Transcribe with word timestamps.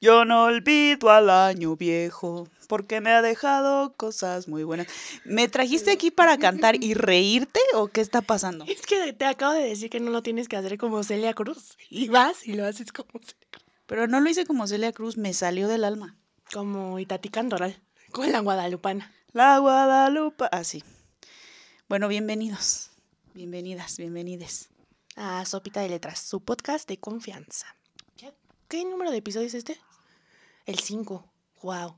Yo 0.00 0.24
no 0.24 0.44
olvido 0.44 1.10
al 1.10 1.28
año 1.28 1.74
viejo, 1.74 2.46
porque 2.68 3.00
me 3.00 3.10
ha 3.10 3.20
dejado 3.20 3.94
cosas 3.96 4.46
muy 4.46 4.62
buenas. 4.62 4.86
¿Me 5.24 5.48
trajiste 5.48 5.90
aquí 5.90 6.12
para 6.12 6.38
cantar 6.38 6.76
y 6.80 6.94
reírte 6.94 7.58
o 7.74 7.88
qué 7.88 8.00
está 8.00 8.22
pasando? 8.22 8.64
Es 8.68 8.82
que 8.82 9.12
te 9.12 9.24
acabo 9.24 9.54
de 9.54 9.64
decir 9.64 9.90
que 9.90 9.98
no 9.98 10.12
lo 10.12 10.22
tienes 10.22 10.46
que 10.46 10.56
hacer 10.56 10.78
como 10.78 11.02
Celia 11.02 11.34
Cruz. 11.34 11.76
Y 11.90 12.08
vas 12.10 12.46
y 12.46 12.54
lo 12.54 12.64
haces 12.64 12.92
como 12.92 13.10
Celia 13.14 13.46
Cruz. 13.50 13.64
Pero 13.86 14.06
no 14.06 14.20
lo 14.20 14.30
hice 14.30 14.46
como 14.46 14.68
Celia 14.68 14.92
Cruz, 14.92 15.16
me 15.16 15.34
salió 15.34 15.66
del 15.66 15.82
alma. 15.82 16.16
Como 16.52 17.00
Itati 17.00 17.28
Cantoral, 17.28 17.82
con 18.12 18.30
la 18.30 18.38
guadalupana. 18.38 19.12
La 19.32 19.58
Guadalupe. 19.58 20.44
Así. 20.52 20.84
bueno, 21.88 22.06
bienvenidos. 22.06 22.90
Bienvenidas, 23.34 23.96
bienvenides. 23.96 24.68
A 25.16 25.44
Sopita 25.44 25.80
de 25.80 25.88
Letras, 25.88 26.20
su 26.20 26.40
podcast 26.40 26.88
de 26.88 26.98
confianza. 26.98 27.66
¿Qué 28.68 28.84
número 28.84 29.10
de 29.10 29.16
episodio 29.16 29.46
es 29.46 29.54
este? 29.54 29.80
El 30.68 30.78
5. 30.78 31.24
Wow. 31.62 31.96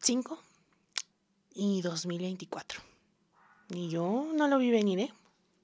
5 0.00 0.42
y 1.54 1.80
2024. 1.80 2.82
Y 3.70 3.88
yo 3.88 4.32
no 4.34 4.48
lo 4.48 4.58
vi 4.58 4.72
venir, 4.72 4.98
¿eh? 4.98 5.12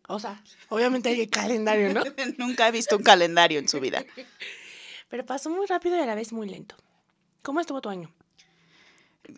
O 0.07 0.21
sea, 0.21 0.41
obviamente 0.69 1.09
hay 1.09 1.23
el 1.23 1.29
calendario, 1.29 1.93
¿no? 1.93 2.05
Nunca 2.39 2.69
he 2.69 2.71
visto 2.71 2.97
un 2.97 3.03
calendario 3.03 3.59
en 3.59 3.69
su 3.69 3.81
vida. 3.81 4.05
Pero 5.09 5.27
pasó 5.27 5.51
muy 5.51 5.67
rápido 5.67 5.97
y 5.97 6.01
a 6.01 6.07
la 6.07 6.15
vez 6.15 6.33
muy 6.33 6.49
lento. 6.49 6.77
¿Cómo 7.43 7.59
estuvo 7.59 7.81
tu 7.81 7.89
año? 7.89 8.15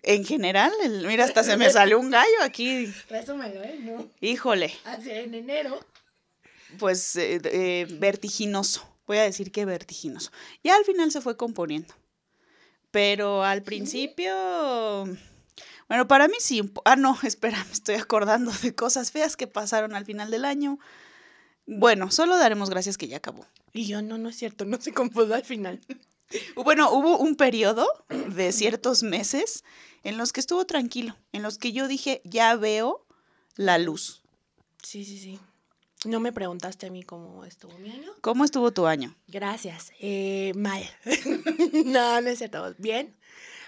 En 0.02 0.26
general, 0.26 0.70
mira, 1.06 1.24
hasta 1.24 1.42
se 1.42 1.56
me 1.56 1.70
salió 1.70 1.98
un 1.98 2.10
gallo 2.10 2.42
aquí. 2.42 2.92
Resúmelo, 3.08 3.62
¿eh? 3.62 3.78
No. 3.80 4.06
Híjole. 4.20 4.74
Hace 4.84 5.22
en 5.22 5.32
enero. 5.34 5.80
Pues 6.78 7.16
eh, 7.16 7.40
eh, 7.42 7.86
vertiginoso. 7.88 8.86
Voy 9.06 9.16
a 9.16 9.22
decir 9.22 9.50
que 9.50 9.64
vertiginoso. 9.64 10.30
Ya 10.62 10.76
al 10.76 10.84
final 10.84 11.10
se 11.10 11.22
fue 11.22 11.38
componiendo. 11.38 11.94
Pero 12.92 13.42
al 13.42 13.62
principio. 13.62 14.32
Bueno, 15.88 16.06
para 16.06 16.28
mí 16.28 16.34
sí. 16.38 16.62
Ah, 16.84 16.94
no, 16.94 17.18
espera, 17.24 17.64
me 17.64 17.72
estoy 17.72 17.96
acordando 17.96 18.52
de 18.62 18.74
cosas 18.74 19.10
feas 19.10 19.36
que 19.36 19.48
pasaron 19.48 19.96
al 19.96 20.04
final 20.04 20.30
del 20.30 20.44
año. 20.44 20.78
Bueno, 21.66 22.10
solo 22.10 22.36
daremos 22.36 22.70
gracias 22.70 22.96
que 22.96 23.08
ya 23.08 23.16
acabó. 23.16 23.46
Y 23.72 23.86
yo, 23.86 24.02
no, 24.02 24.18
no 24.18 24.28
es 24.28 24.36
cierto, 24.36 24.64
no 24.64 24.80
se 24.80 24.92
compuso 24.92 25.34
al 25.34 25.44
final. 25.44 25.80
Bueno, 26.56 26.90
hubo 26.92 27.18
un 27.18 27.36
periodo 27.36 27.86
de 28.08 28.52
ciertos 28.52 29.02
meses 29.02 29.64
en 30.02 30.16
los 30.16 30.32
que 30.32 30.40
estuvo 30.40 30.64
tranquilo, 30.64 31.14
en 31.32 31.42
los 31.42 31.58
que 31.58 31.72
yo 31.72 31.88
dije, 31.88 32.22
ya 32.24 32.56
veo 32.56 33.04
la 33.54 33.76
luz. 33.76 34.22
Sí, 34.82 35.04
sí, 35.04 35.18
sí. 35.18 35.38
No 36.04 36.18
me 36.18 36.32
preguntaste 36.32 36.86
a 36.86 36.90
mí 36.90 37.04
cómo 37.04 37.44
estuvo 37.44 37.78
mi 37.78 37.90
año. 37.90 38.10
¿Cómo 38.20 38.44
estuvo 38.44 38.72
tu 38.72 38.86
año? 38.86 39.14
Gracias. 39.28 39.92
Eh, 40.00 40.52
mal. 40.56 40.82
no, 41.84 42.20
no 42.20 42.28
es 42.28 42.38
cierto. 42.38 42.74
Bien. 42.78 43.16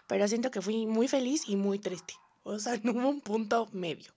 Pero 0.09 0.27
siento 0.27 0.51
que 0.51 0.61
fui 0.61 0.87
muy 0.87 1.07
feliz 1.07 1.45
y 1.49 1.57
muy 1.57 1.79
triste. 1.79 2.15
O 2.43 2.59
sea, 2.59 2.79
no 2.83 2.93
hubo 2.93 3.09
un 3.09 3.21
punto 3.21 3.69
medio. 3.73 4.13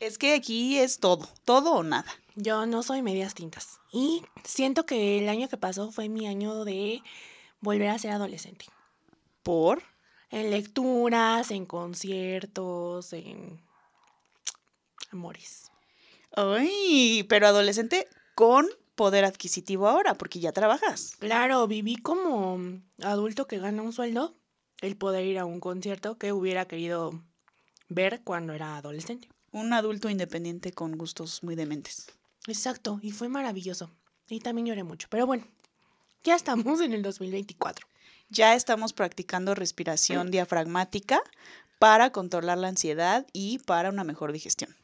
Es 0.00 0.18
que 0.18 0.34
aquí 0.34 0.78
es 0.78 0.98
todo, 0.98 1.28
todo 1.44 1.74
o 1.74 1.82
nada. 1.82 2.10
Yo 2.34 2.66
no 2.66 2.82
soy 2.82 3.02
medias 3.02 3.34
tintas. 3.34 3.78
Y 3.92 4.22
siento 4.44 4.84
que 4.84 5.18
el 5.18 5.28
año 5.28 5.48
que 5.48 5.56
pasó 5.56 5.92
fue 5.92 6.08
mi 6.08 6.26
año 6.26 6.64
de 6.64 7.02
volver 7.60 7.88
a 7.88 7.98
ser 7.98 8.10
adolescente. 8.10 8.66
¿Por? 9.42 9.82
En 10.30 10.50
lecturas, 10.50 11.50
en 11.50 11.66
conciertos, 11.66 13.12
en 13.12 13.60
amores. 15.10 15.71
Ay, 16.34 17.24
pero 17.28 17.46
adolescente 17.46 18.08
con 18.34 18.66
poder 18.94 19.24
adquisitivo 19.24 19.88
ahora, 19.88 20.14
porque 20.14 20.40
ya 20.40 20.52
trabajas. 20.52 21.16
Claro, 21.18 21.66
viví 21.66 21.96
como 21.96 22.60
adulto 23.02 23.46
que 23.46 23.58
gana 23.58 23.82
un 23.82 23.92
sueldo, 23.92 24.34
el 24.80 24.96
poder 24.96 25.24
ir 25.26 25.38
a 25.38 25.44
un 25.44 25.60
concierto 25.60 26.18
que 26.18 26.32
hubiera 26.32 26.66
querido 26.66 27.22
ver 27.88 28.22
cuando 28.22 28.52
era 28.52 28.76
adolescente. 28.76 29.28
Un 29.50 29.72
adulto 29.72 30.08
independiente 30.08 30.72
con 30.72 30.96
gustos 30.96 31.42
muy 31.42 31.54
dementes. 31.54 32.06
Exacto, 32.46 32.98
y 33.02 33.12
fue 33.12 33.28
maravilloso. 33.28 33.90
Y 34.28 34.40
también 34.40 34.66
lloré 34.66 34.82
mucho. 34.82 35.08
Pero 35.10 35.26
bueno, 35.26 35.46
ya 36.24 36.34
estamos 36.34 36.80
en 36.80 36.92
el 36.94 37.02
2024. 37.02 37.86
Ya 38.30 38.54
estamos 38.54 38.92
practicando 38.92 39.54
respiración 39.54 40.30
diafragmática 40.30 41.20
para 41.78 42.10
controlar 42.10 42.58
la 42.58 42.68
ansiedad 42.68 43.26
y 43.32 43.58
para 43.58 43.90
una 43.90 44.04
mejor 44.04 44.32
digestión. 44.32 44.74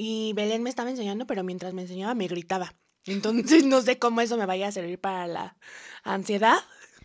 Y 0.00 0.32
Belén 0.34 0.62
me 0.62 0.70
estaba 0.70 0.90
enseñando, 0.90 1.26
pero 1.26 1.42
mientras 1.42 1.74
me 1.74 1.82
enseñaba 1.82 2.14
me 2.14 2.28
gritaba. 2.28 2.72
Entonces 3.04 3.64
no 3.64 3.82
sé 3.82 3.98
cómo 3.98 4.20
eso 4.20 4.36
me 4.36 4.46
vaya 4.46 4.68
a 4.68 4.72
servir 4.72 5.00
para 5.00 5.26
la 5.26 5.56
ansiedad. 6.04 6.56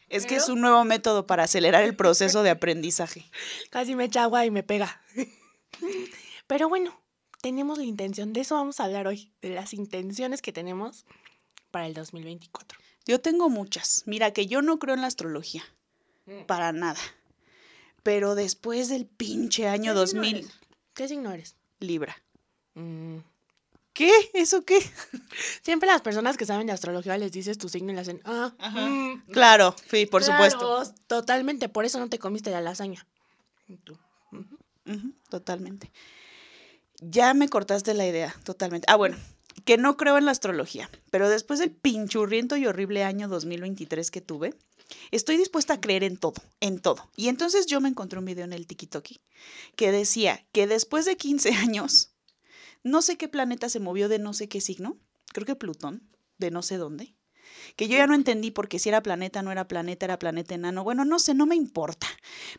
Es 0.09 0.27
que 0.27 0.35
es 0.35 0.47
un 0.47 0.61
nuevo 0.61 0.85
método 0.85 1.25
para 1.25 1.45
acelerar 1.45 1.83
el 1.83 1.95
proceso 1.95 2.43
de 2.43 2.51
aprendizaje. 2.51 3.25
Casi 3.71 3.95
me 3.95 4.03
echa 4.03 4.21
agua 4.21 4.45
y 4.45 4.51
me 4.51 4.61
pega. 4.61 5.01
Pero 6.47 6.69
bueno, 6.69 6.95
tenemos 7.41 7.79
la 7.79 7.83
intención, 7.83 8.31
de 8.31 8.41
eso 8.41 8.53
vamos 8.53 8.79
a 8.79 8.83
hablar 8.83 9.07
hoy, 9.07 9.31
de 9.41 9.49
las 9.55 9.73
intenciones 9.73 10.43
que 10.43 10.53
tenemos 10.53 11.07
para 11.71 11.87
el 11.87 11.95
2024. 11.95 12.77
Yo 13.07 13.19
tengo 13.21 13.49
muchas. 13.49 14.03
Mira 14.05 14.29
que 14.33 14.45
yo 14.45 14.61
no 14.61 14.77
creo 14.77 14.93
en 14.93 15.01
la 15.01 15.07
astrología, 15.07 15.63
mm. 16.27 16.43
para 16.45 16.71
nada. 16.73 17.01
Pero 18.03 18.35
después 18.35 18.87
del 18.87 19.07
pinche 19.07 19.67
año 19.67 19.95
2000... 19.95 20.47
¿Qué 20.93 21.07
signo 21.07 21.31
eres? 21.31 21.55
Libra. 21.79 22.15
Mm. 22.75 23.17
¿Qué? 23.93 24.11
¿Eso 24.33 24.65
qué? 24.65 24.79
Siempre 25.61 25.87
las 25.87 26.01
personas 26.01 26.35
que 26.35 26.45
saben 26.45 26.67
de 26.67 26.73
astrología 26.73 27.17
les 27.17 27.31
dices 27.31 27.57
tu 27.59 27.69
signo 27.69 27.91
y 27.91 27.95
le 27.95 28.01
hacen, 28.01 28.21
ah, 28.25 28.51
mm, 28.59 29.31
claro, 29.31 29.75
sí, 29.89 30.07
por 30.07 30.23
supuesto. 30.23 30.83
Totalmente, 31.07 31.69
por 31.69 31.85
eso 31.85 31.99
no 31.99 32.09
te 32.09 32.17
comiste 32.19 32.49
la 32.49 32.61
lasaña. 32.61 33.05
Tú. 33.83 33.97
totalmente. 35.29 35.91
Ya 36.99 37.33
me 37.33 37.49
cortaste 37.49 37.93
la 37.93 38.07
idea, 38.07 38.35
totalmente. 38.43 38.85
Ah, 38.89 38.95
bueno, 38.95 39.17
que 39.65 39.77
no 39.77 39.95
creo 39.97 40.17
en 40.17 40.25
la 40.25 40.31
astrología, 40.31 40.89
pero 41.11 41.29
después 41.29 41.59
del 41.59 41.71
pinchurriento 41.71 42.57
y 42.57 42.65
horrible 42.65 43.03
año 43.03 43.27
2023 43.27 44.09
que 44.09 44.21
tuve, 44.21 44.53
estoy 45.11 45.37
dispuesta 45.37 45.75
a 45.75 45.81
creer 45.81 46.03
en 46.03 46.17
todo, 46.17 46.41
en 46.59 46.79
todo. 46.79 47.09
Y 47.15 47.27
entonces 47.27 47.65
yo 47.67 47.79
me 47.79 47.89
encontré 47.89 48.19
un 48.19 48.25
video 48.25 48.45
en 48.45 48.53
el 48.53 48.67
TikTok 48.67 49.07
que 49.75 49.91
decía 49.91 50.45
que 50.51 50.67
después 50.67 51.05
de 51.05 51.17
15 51.17 51.51
años, 51.53 52.12
no 52.83 53.01
sé 53.01 53.17
qué 53.17 53.27
planeta 53.27 53.69
se 53.69 53.79
movió 53.79 54.09
de 54.09 54.19
no 54.19 54.33
sé 54.33 54.47
qué 54.47 54.61
signo, 54.61 54.97
creo 55.33 55.45
que 55.45 55.55
Plutón, 55.55 56.09
de 56.37 56.51
no 56.51 56.61
sé 56.61 56.77
dónde, 56.77 57.15
que 57.75 57.87
yo 57.87 57.97
ya 57.97 58.07
no 58.07 58.15
entendí 58.15 58.51
porque 58.51 58.79
si 58.79 58.89
era 58.89 59.03
planeta, 59.03 59.41
no 59.41 59.51
era 59.51 59.67
planeta, 59.67 60.05
era 60.05 60.19
planeta 60.19 60.55
enano, 60.55 60.83
bueno, 60.83 61.05
no 61.05 61.19
sé, 61.19 61.33
no 61.33 61.45
me 61.45 61.55
importa, 61.55 62.07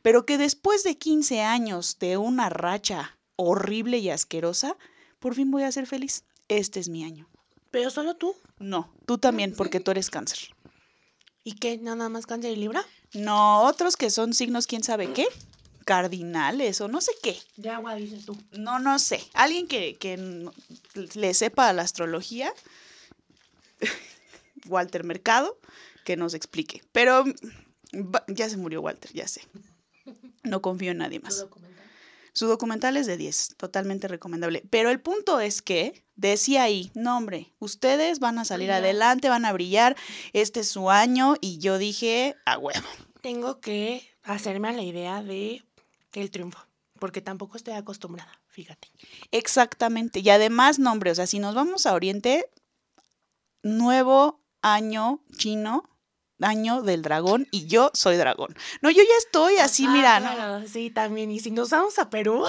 pero 0.03 0.27
que 0.27 0.39
después 0.39 0.83
de 0.83 0.97
15 0.99 1.41
años 1.43 1.99
de 1.99 2.17
una 2.17 2.49
racha 2.49 3.19
horrible 3.37 3.99
y 3.99 4.11
asquerosa, 4.11 4.77
por 5.19 5.35
fin 5.35 5.51
voy 5.51 5.63
a 5.63 5.73
ser 5.73 5.87
feliz. 5.87 6.25
Este 6.49 6.81
es 6.81 6.89
mi 6.89 7.05
año. 7.05 7.29
¿Pero 7.71 7.91
solo 7.91 8.17
tú? 8.17 8.35
No, 8.59 8.95
tú 9.07 9.19
también, 9.19 9.55
porque 9.55 9.81
tú 9.81 9.91
eres 9.91 10.11
cáncer. 10.11 10.39
¿Y 11.43 11.55
qué? 11.55 11.79
¿Nada 11.79 12.09
más 12.09 12.27
cáncer 12.27 12.53
y 12.53 12.57
libra? 12.57 12.85
No, 13.15 13.63
otros 13.63 13.97
que 13.97 14.11
son 14.11 14.33
signos, 14.33 14.67
quién 14.67 14.83
sabe 14.83 15.13
qué. 15.13 15.27
Cardinales 15.85 16.81
o 16.81 16.89
no 16.89 17.01
sé 17.01 17.13
qué. 17.23 17.37
De 17.57 17.71
agua, 17.71 17.95
dices 17.95 18.25
tú. 18.25 18.37
No, 18.53 18.79
no 18.79 18.99
sé. 18.99 19.21
Alguien 19.35 19.69
que, 19.69 19.97
que 19.97 20.49
le 21.15 21.35
sepa 21.35 21.73
la 21.73 21.83
astrología, 21.83 22.53
Walter 24.67 25.05
Mercado, 25.05 25.59
que 26.05 26.17
nos 26.17 26.35
explique. 26.35 26.83
Pero 26.93 27.25
ya 28.29 28.49
se 28.49 28.57
murió 28.57 28.81
Walter, 28.81 29.13
ya 29.13 29.29
sé. 29.29 29.43
No 30.43 30.61
confío 30.61 30.91
en 30.91 30.99
nadie 30.99 31.21
más. 31.21 31.47
Su 32.33 32.49
documental 32.49 32.97
es 32.97 33.07
de 33.07 33.17
10, 33.17 33.55
totalmente 33.57 34.09
recomendable. 34.09 34.65
Pero 34.69 34.91
el 34.91 35.01
punto 35.01 35.39
es 35.39 35.63
que 35.63 36.05
decía 36.17 36.65
ahí, 36.65 36.91
no 36.95 37.17
hombre, 37.17 37.53
ustedes 37.61 38.19
van 38.19 38.39
a 38.41 38.45
salir 38.45 38.73
adelante, 38.73 39.29
van 39.29 39.45
a 39.45 39.53
brillar, 39.53 39.97
este 40.33 40.61
es 40.61 40.69
su 40.69 40.91
año 40.91 41.37
y 41.41 41.59
yo 41.59 41.79
dije, 41.79 42.35
a 42.45 42.59
huevo. 42.59 42.87
Tengo 43.23 43.61
que 43.61 44.11
hacerme 44.25 44.69
a 44.69 44.73
la 44.73 44.83
idea 44.83 45.23
de 45.23 45.63
el 46.21 46.31
triunfo, 46.31 46.67
porque 46.99 47.21
tampoco 47.21 47.57
estoy 47.57 47.75
acostumbrada, 47.75 48.41
fíjate. 48.49 48.91
Exactamente, 49.31 50.21
y 50.21 50.31
además, 50.31 50.79
no 50.79 50.93
hombre, 50.93 51.11
o 51.11 51.15
sea, 51.15 51.27
si 51.27 51.39
nos 51.39 51.55
vamos 51.55 51.87
a 51.87 51.95
Oriente, 51.95 52.51
nuevo 53.63 54.41
año 54.63 55.21
chino, 55.37 55.89
año 56.41 56.83
del 56.83 57.03
dragón 57.03 57.47
y 57.51 57.67
yo 57.67 57.91
soy 57.95 58.17
dragón. 58.17 58.55
No, 58.83 58.91
yo 58.91 59.03
ya 59.03 59.17
estoy 59.19 59.57
así, 59.57 59.87
mira, 59.89 60.21
¿no? 60.21 60.67
sí, 60.67 60.91
también. 60.91 61.31
Y 61.31 61.41
si 61.41 61.51
nos 61.51 61.71
vamos 61.71 61.99
a 61.99 62.11
Perú. 62.11 62.45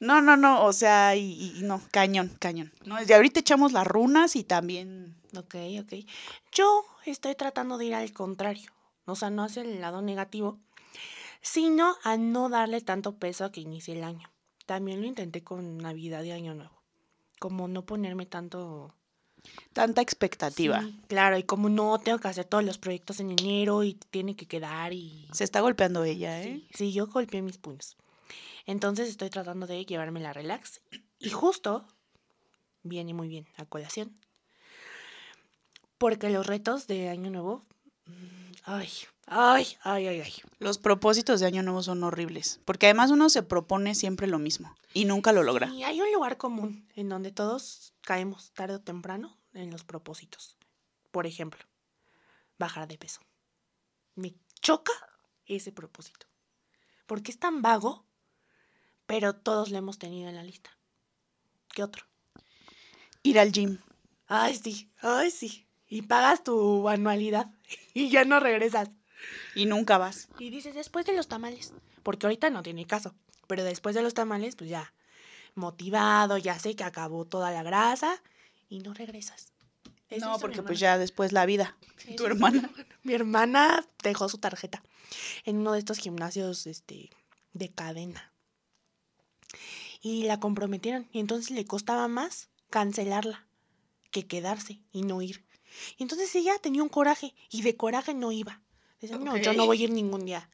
no, 0.00 0.20
no, 0.20 0.36
no, 0.36 0.64
o 0.64 0.72
sea, 0.72 1.16
y, 1.16 1.60
no, 1.62 1.80
cañón, 1.90 2.36
cañón. 2.38 2.72
No, 2.84 2.96
y 3.02 3.12
ahorita 3.12 3.40
echamos 3.40 3.72
las 3.72 3.86
runas 3.86 4.36
y 4.36 4.44
también. 4.44 5.16
Ok, 5.36 5.54
ok. 5.80 6.04
Yo 6.52 6.84
estoy 7.06 7.34
tratando 7.34 7.78
de 7.78 7.86
ir 7.86 7.94
al 7.94 8.12
contrario. 8.12 8.70
O 9.06 9.16
sea, 9.16 9.30
no 9.30 9.42
hacia 9.42 9.62
el 9.62 9.80
lado 9.80 10.02
negativo, 10.02 10.60
sino 11.40 11.96
a 12.02 12.16
no 12.16 12.48
darle 12.48 12.80
tanto 12.80 13.16
peso 13.16 13.44
a 13.44 13.52
que 13.52 13.60
inicie 13.60 13.94
el 13.94 14.04
año. 14.04 14.30
También 14.66 15.00
lo 15.00 15.06
intenté 15.06 15.42
con 15.42 15.78
Navidad 15.78 16.22
y 16.22 16.30
Año 16.30 16.54
Nuevo. 16.54 16.82
Como 17.38 17.68
no 17.68 17.84
ponerme 17.86 18.26
tanto 18.26 18.94
Tanta 19.72 20.02
expectativa. 20.02 20.80
Sí, 20.82 21.00
claro, 21.08 21.38
y 21.38 21.44
como 21.44 21.68
no, 21.68 21.98
tengo 21.98 22.18
que 22.18 22.28
hacer 22.28 22.44
todos 22.44 22.64
los 22.64 22.78
proyectos 22.78 23.20
en 23.20 23.30
enero 23.30 23.84
y 23.84 23.94
tiene 23.94 24.36
que 24.36 24.46
quedar 24.46 24.92
y... 24.92 25.28
Se 25.32 25.44
está 25.44 25.60
golpeando 25.60 26.04
ella, 26.04 26.42
¿eh? 26.42 26.62
Sí, 26.68 26.68
sí, 26.74 26.92
yo 26.92 27.06
golpeé 27.06 27.42
mis 27.42 27.58
puños. 27.58 27.96
Entonces 28.66 29.08
estoy 29.08 29.30
tratando 29.30 29.66
de 29.66 29.84
llevarme 29.84 30.20
la 30.20 30.32
relax. 30.32 30.80
Y 31.18 31.30
justo 31.30 31.86
viene 32.82 33.14
muy 33.14 33.28
bien 33.28 33.46
a 33.56 33.64
colación. 33.64 34.16
Porque 35.98 36.30
los 36.30 36.46
retos 36.46 36.86
de 36.86 37.08
Año 37.08 37.30
Nuevo. 37.30 37.64
mm, 38.06 38.52
Ay, 38.64 38.88
ay, 39.30 39.66
ay, 39.82 40.08
ay, 40.08 40.20
ay. 40.20 40.32
Los 40.58 40.78
propósitos 40.78 41.40
de 41.40 41.46
Año 41.46 41.62
Nuevo 41.62 41.82
son 41.82 42.02
horribles, 42.04 42.60
porque 42.64 42.86
además 42.86 43.10
uno 43.10 43.30
se 43.30 43.42
propone 43.42 43.94
siempre 43.94 44.26
lo 44.26 44.38
mismo 44.38 44.74
y 44.92 45.04
nunca 45.04 45.32
lo 45.32 45.42
logra. 45.42 45.68
Y 45.68 45.84
hay 45.84 46.00
un 46.00 46.12
lugar 46.12 46.36
común 46.36 46.88
en 46.96 47.08
donde 47.08 47.30
todos 47.30 47.94
caemos 48.02 48.52
tarde 48.52 48.74
o 48.74 48.80
temprano 48.80 49.38
en 49.54 49.70
los 49.70 49.84
propósitos. 49.84 50.56
Por 51.10 51.26
ejemplo, 51.26 51.64
bajar 52.58 52.88
de 52.88 52.98
peso. 52.98 53.20
Me 54.16 54.34
choca 54.60 54.92
ese 55.46 55.72
propósito. 55.72 56.26
Porque 57.06 57.30
es 57.30 57.38
tan 57.38 57.62
vago, 57.62 58.04
pero 59.06 59.34
todos 59.34 59.70
lo 59.70 59.78
hemos 59.78 59.98
tenido 59.98 60.28
en 60.28 60.36
la 60.36 60.44
lista. 60.44 60.70
¿Qué 61.68 61.82
otro? 61.82 62.04
Ir 63.22 63.38
al 63.38 63.52
gym. 63.52 63.78
Ay, 64.26 64.56
sí, 64.56 64.90
ay, 65.00 65.30
sí. 65.30 65.66
Y 65.88 66.02
pagas 66.02 66.44
tu 66.44 66.88
anualidad 66.88 67.50
y 67.94 68.10
ya 68.10 68.24
no 68.24 68.40
regresas. 68.40 68.90
Y 69.54 69.66
nunca 69.66 69.98
vas. 69.98 70.28
Y 70.38 70.50
dices, 70.50 70.74
después 70.74 71.06
de 71.06 71.14
los 71.14 71.28
tamales, 71.28 71.72
porque 72.02 72.26
ahorita 72.26 72.50
no 72.50 72.62
tiene 72.62 72.86
caso, 72.86 73.14
pero 73.46 73.64
después 73.64 73.94
de 73.94 74.02
los 74.02 74.14
tamales, 74.14 74.56
pues 74.56 74.70
ya, 74.70 74.92
motivado, 75.54 76.38
ya 76.38 76.58
sé 76.58 76.76
que 76.76 76.84
acabó 76.84 77.24
toda 77.24 77.50
la 77.50 77.62
grasa 77.62 78.22
y 78.68 78.80
no 78.80 78.94
regresas. 78.94 79.52
Eso 80.08 80.26
no, 80.26 80.38
porque 80.38 80.62
pues 80.62 80.80
ya 80.80 80.98
después 80.98 81.32
la 81.32 81.46
vida. 81.46 81.76
Tu 82.16 82.26
hermana. 82.26 82.70
Mi 83.04 83.14
hermana 83.14 83.86
dejó 84.02 84.28
su 84.28 84.38
tarjeta 84.38 84.82
en 85.44 85.58
uno 85.58 85.72
de 85.72 85.78
estos 85.78 85.98
gimnasios 85.98 86.66
este, 86.66 87.10
de 87.52 87.70
cadena. 87.70 88.32
Y 90.02 90.24
la 90.24 90.40
comprometieron. 90.40 91.08
Y 91.12 91.20
entonces 91.20 91.50
le 91.50 91.64
costaba 91.64 92.08
más 92.08 92.48
cancelarla 92.70 93.46
que 94.10 94.26
quedarse 94.26 94.80
y 94.92 95.02
no 95.02 95.22
ir. 95.22 95.44
Y 95.96 96.02
entonces 96.02 96.34
ella 96.34 96.58
tenía 96.60 96.82
un 96.82 96.88
coraje 96.88 97.34
y 97.50 97.62
de 97.62 97.76
coraje 97.76 98.14
no 98.14 98.32
iba. 98.32 98.60
Decía, 99.00 99.18
no, 99.18 99.36
yo 99.36 99.52
no 99.52 99.66
voy 99.66 99.80
a 99.80 99.84
ir 99.84 99.90
ningún 99.90 100.24
día. 100.26 100.48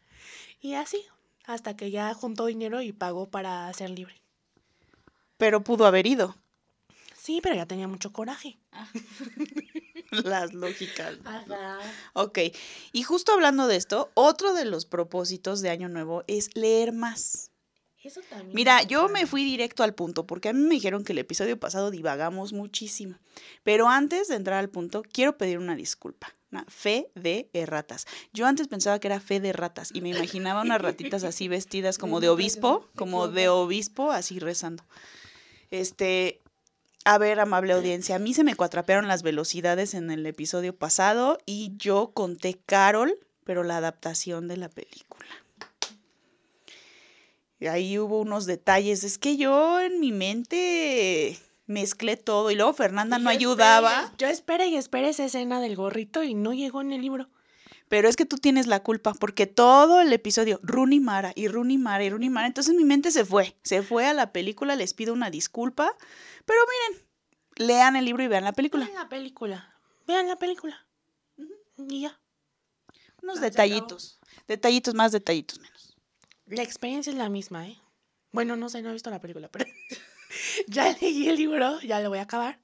Y 0.61 0.75
así, 0.75 1.03
hasta 1.45 1.77
que 1.77 1.91
ya 1.91 2.13
juntó 2.15 2.47
dinero 2.47 2.81
y 2.83 2.93
pagó 2.93 3.29
para 3.29 3.73
ser 3.73 3.91
libre. 3.91 4.21
Pero 5.37 5.63
pudo 5.63 5.87
haber 5.87 6.07
ido. 6.07 6.37
Sí, 7.17 7.41
pero 7.43 7.57
ya 7.57 7.67
tenía 7.67 7.89
mucho 7.89 8.13
coraje. 8.13 8.57
Las 10.11 10.55
lógicas. 10.55 11.19
Ajá. 11.25 11.79
Ok. 12.13 12.39
Y 12.93 13.03
justo 13.03 13.33
hablando 13.33 13.67
de 13.67 13.77
esto, 13.77 14.11
otro 14.15 14.55
de 14.55 14.65
los 14.65 14.87
propósitos 14.87 15.61
de 15.61 15.71
Año 15.71 15.89
Nuevo 15.89 16.23
es 16.29 16.55
leer 16.55 16.93
más. 16.93 17.51
Eso 18.03 18.21
también. 18.31 18.55
Mira, 18.55 18.85
yo 18.85 19.09
me 19.09 19.27
fui 19.27 19.45
directo 19.45 19.83
al 19.83 19.95
punto, 19.95 20.25
porque 20.25 20.49
a 20.49 20.53
mí 20.53 20.61
me 20.61 20.75
dijeron 20.77 21.03
que 21.03 21.13
el 21.13 21.19
episodio 21.19 21.59
pasado 21.59 21.91
divagamos 21.91 22.53
muchísimo. 22.53 23.19
Pero 23.65 23.89
antes 23.89 24.29
de 24.29 24.37
entrar 24.37 24.61
al 24.61 24.71
punto, 24.71 25.03
quiero 25.03 25.37
pedir 25.37 25.59
una 25.59 25.75
disculpa. 25.75 26.36
Fe 26.69 27.11
de 27.15 27.51
erratas. 27.53 28.07
Yo 28.33 28.47
antes 28.47 28.69
pensaba 28.69 28.99
que 28.99 29.09
era 29.09 29.21
fe 29.21 29.41
de 29.41 29.53
ratas 29.53 29.91
y 29.93 30.01
me 30.01 30.11
imaginaba 30.11 30.63
unas 30.63 30.81
ratitas 30.81 31.25
así 31.25 31.49
vestidas 31.49 31.99
como 31.99 32.21
de 32.21 32.29
obispo, 32.29 32.89
como 32.97 33.29
de 33.29 33.49
obispo, 33.49 34.11
así 34.11 34.39
rezando. 34.39 34.85
Este, 35.71 36.41
a 37.05 37.19
ver, 37.19 37.41
amable 37.41 37.73
audiencia, 37.73 38.17
a 38.17 38.19
mí 38.19 38.33
se 38.33 38.45
me 38.45 38.55
cuatrapearon 38.55 39.07
las 39.07 39.23
velocidades 39.23 39.95
en 39.95 40.11
el 40.11 40.25
episodio 40.27 40.75
pasado 40.75 41.39
y 41.45 41.73
yo 41.77 42.13
conté 42.15 42.59
Carol, 42.65 43.19
pero 43.45 43.63
la 43.63 43.77
adaptación 43.77 44.49
de 44.49 44.57
la 44.57 44.69
película. 44.69 45.29
Y 47.59 47.67
ahí 47.69 47.99
hubo 47.99 48.21
unos 48.21 48.47
detalles. 48.47 49.05
Es 49.05 49.19
que 49.19 49.37
yo 49.37 49.81
en 49.81 50.01
mi 50.01 50.13
mente 50.13 51.39
mezclé 51.67 52.17
todo 52.17 52.51
y 52.51 52.55
luego 52.55 52.73
Fernanda 52.73 53.19
Y 53.19 53.23
no 53.23 53.31
ayudaba. 53.31 54.05
esperé- 54.05 54.17
Yo 54.19 54.27
esperé 54.29 54.67
y 54.69 54.77
esperé 54.77 55.09
esa 55.11 55.25
escena 55.25 55.61
del 55.61 55.77
gorrito 55.77 56.23
y 56.23 56.35
no 56.35 56.53
llegó 56.53 56.81
en 56.81 56.93
el 56.93 57.03
libro. 57.03 57.29
Pero 57.89 58.09
es 58.09 58.17
que 58.17 58.25
tú 58.27 58.37
tienes 58.39 58.67
la 58.67 58.83
culpa 58.83 59.15
porque 59.15 59.47
todo 59.47 60.01
el 60.01 60.13
episodio, 60.13 60.59
Rooney 60.63 60.99
Mara 61.01 61.33
y 61.37 61.47
Rooney 61.49 61.79
Mara 61.79 62.03
y 62.05 62.11
Rooney 62.11 62.31
Mara, 62.31 62.47
entonces 62.49 62.75
mi 62.75 62.85
mente 62.85 63.11
se 63.13 63.25
fue. 63.25 63.57
Se 63.63 63.83
fue 63.83 64.07
a 64.07 64.13
la 64.15 64.33
película, 64.33 64.75
les 64.75 64.93
pido 64.95 65.13
una 65.13 65.31
disculpa. 65.31 65.95
Pero 66.45 66.59
miren, 66.91 67.07
lean 67.57 67.95
el 67.97 68.05
libro 68.05 68.23
y 68.25 68.27
vean 68.29 68.43
la 68.45 68.53
película. 68.53 68.87
Vean 68.87 68.97
la 68.99 69.09
película. 69.09 69.75
Vean 70.07 70.27
la 70.29 70.37
película. 70.37 70.85
Y 71.89 72.01
ya. 72.03 72.19
Unos 73.23 73.37
se 73.39 73.45
detallitos. 73.45 74.19
Detallitos 74.49 74.95
más, 74.95 75.13
detallitos 75.13 75.61
menos. 75.61 75.97
La 76.47 76.63
experiencia 76.63 77.11
es 77.11 77.17
la 77.17 77.29
misma, 77.29 77.69
¿eh? 77.69 77.77
Bueno, 78.33 78.57
no 78.57 78.69
sé, 78.69 78.83
no 78.83 78.91
he 78.91 78.93
visto 78.93 79.11
la 79.11 79.21
película, 79.21 79.49
pero 79.49 79.65
ya 80.69 80.97
leí 81.01 81.29
el 81.29 81.37
libro, 81.37 81.81
ya 81.81 82.01
lo 82.01 82.09
voy 82.09 82.19
a 82.19 82.23
acabar. 82.23 82.59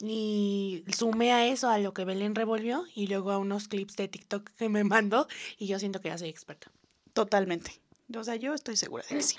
Y 0.00 0.84
sumé 0.96 1.32
a 1.32 1.46
eso 1.46 1.68
a 1.68 1.78
lo 1.78 1.92
que 1.92 2.04
Belén 2.04 2.34
revolvió 2.34 2.84
y 2.94 3.08
luego 3.08 3.32
a 3.32 3.38
unos 3.38 3.66
clips 3.66 3.96
de 3.96 4.06
TikTok 4.06 4.50
que 4.50 4.68
me 4.68 4.84
mandó 4.84 5.26
y 5.58 5.66
yo 5.66 5.78
siento 5.78 6.00
que 6.00 6.08
ya 6.08 6.18
soy 6.18 6.28
experta. 6.28 6.70
Totalmente. 7.12 7.80
O 8.16 8.24
sea, 8.24 8.36
yo 8.36 8.54
estoy 8.54 8.76
segura 8.76 9.04
de 9.08 9.16
que 9.16 9.22
sí. 9.22 9.36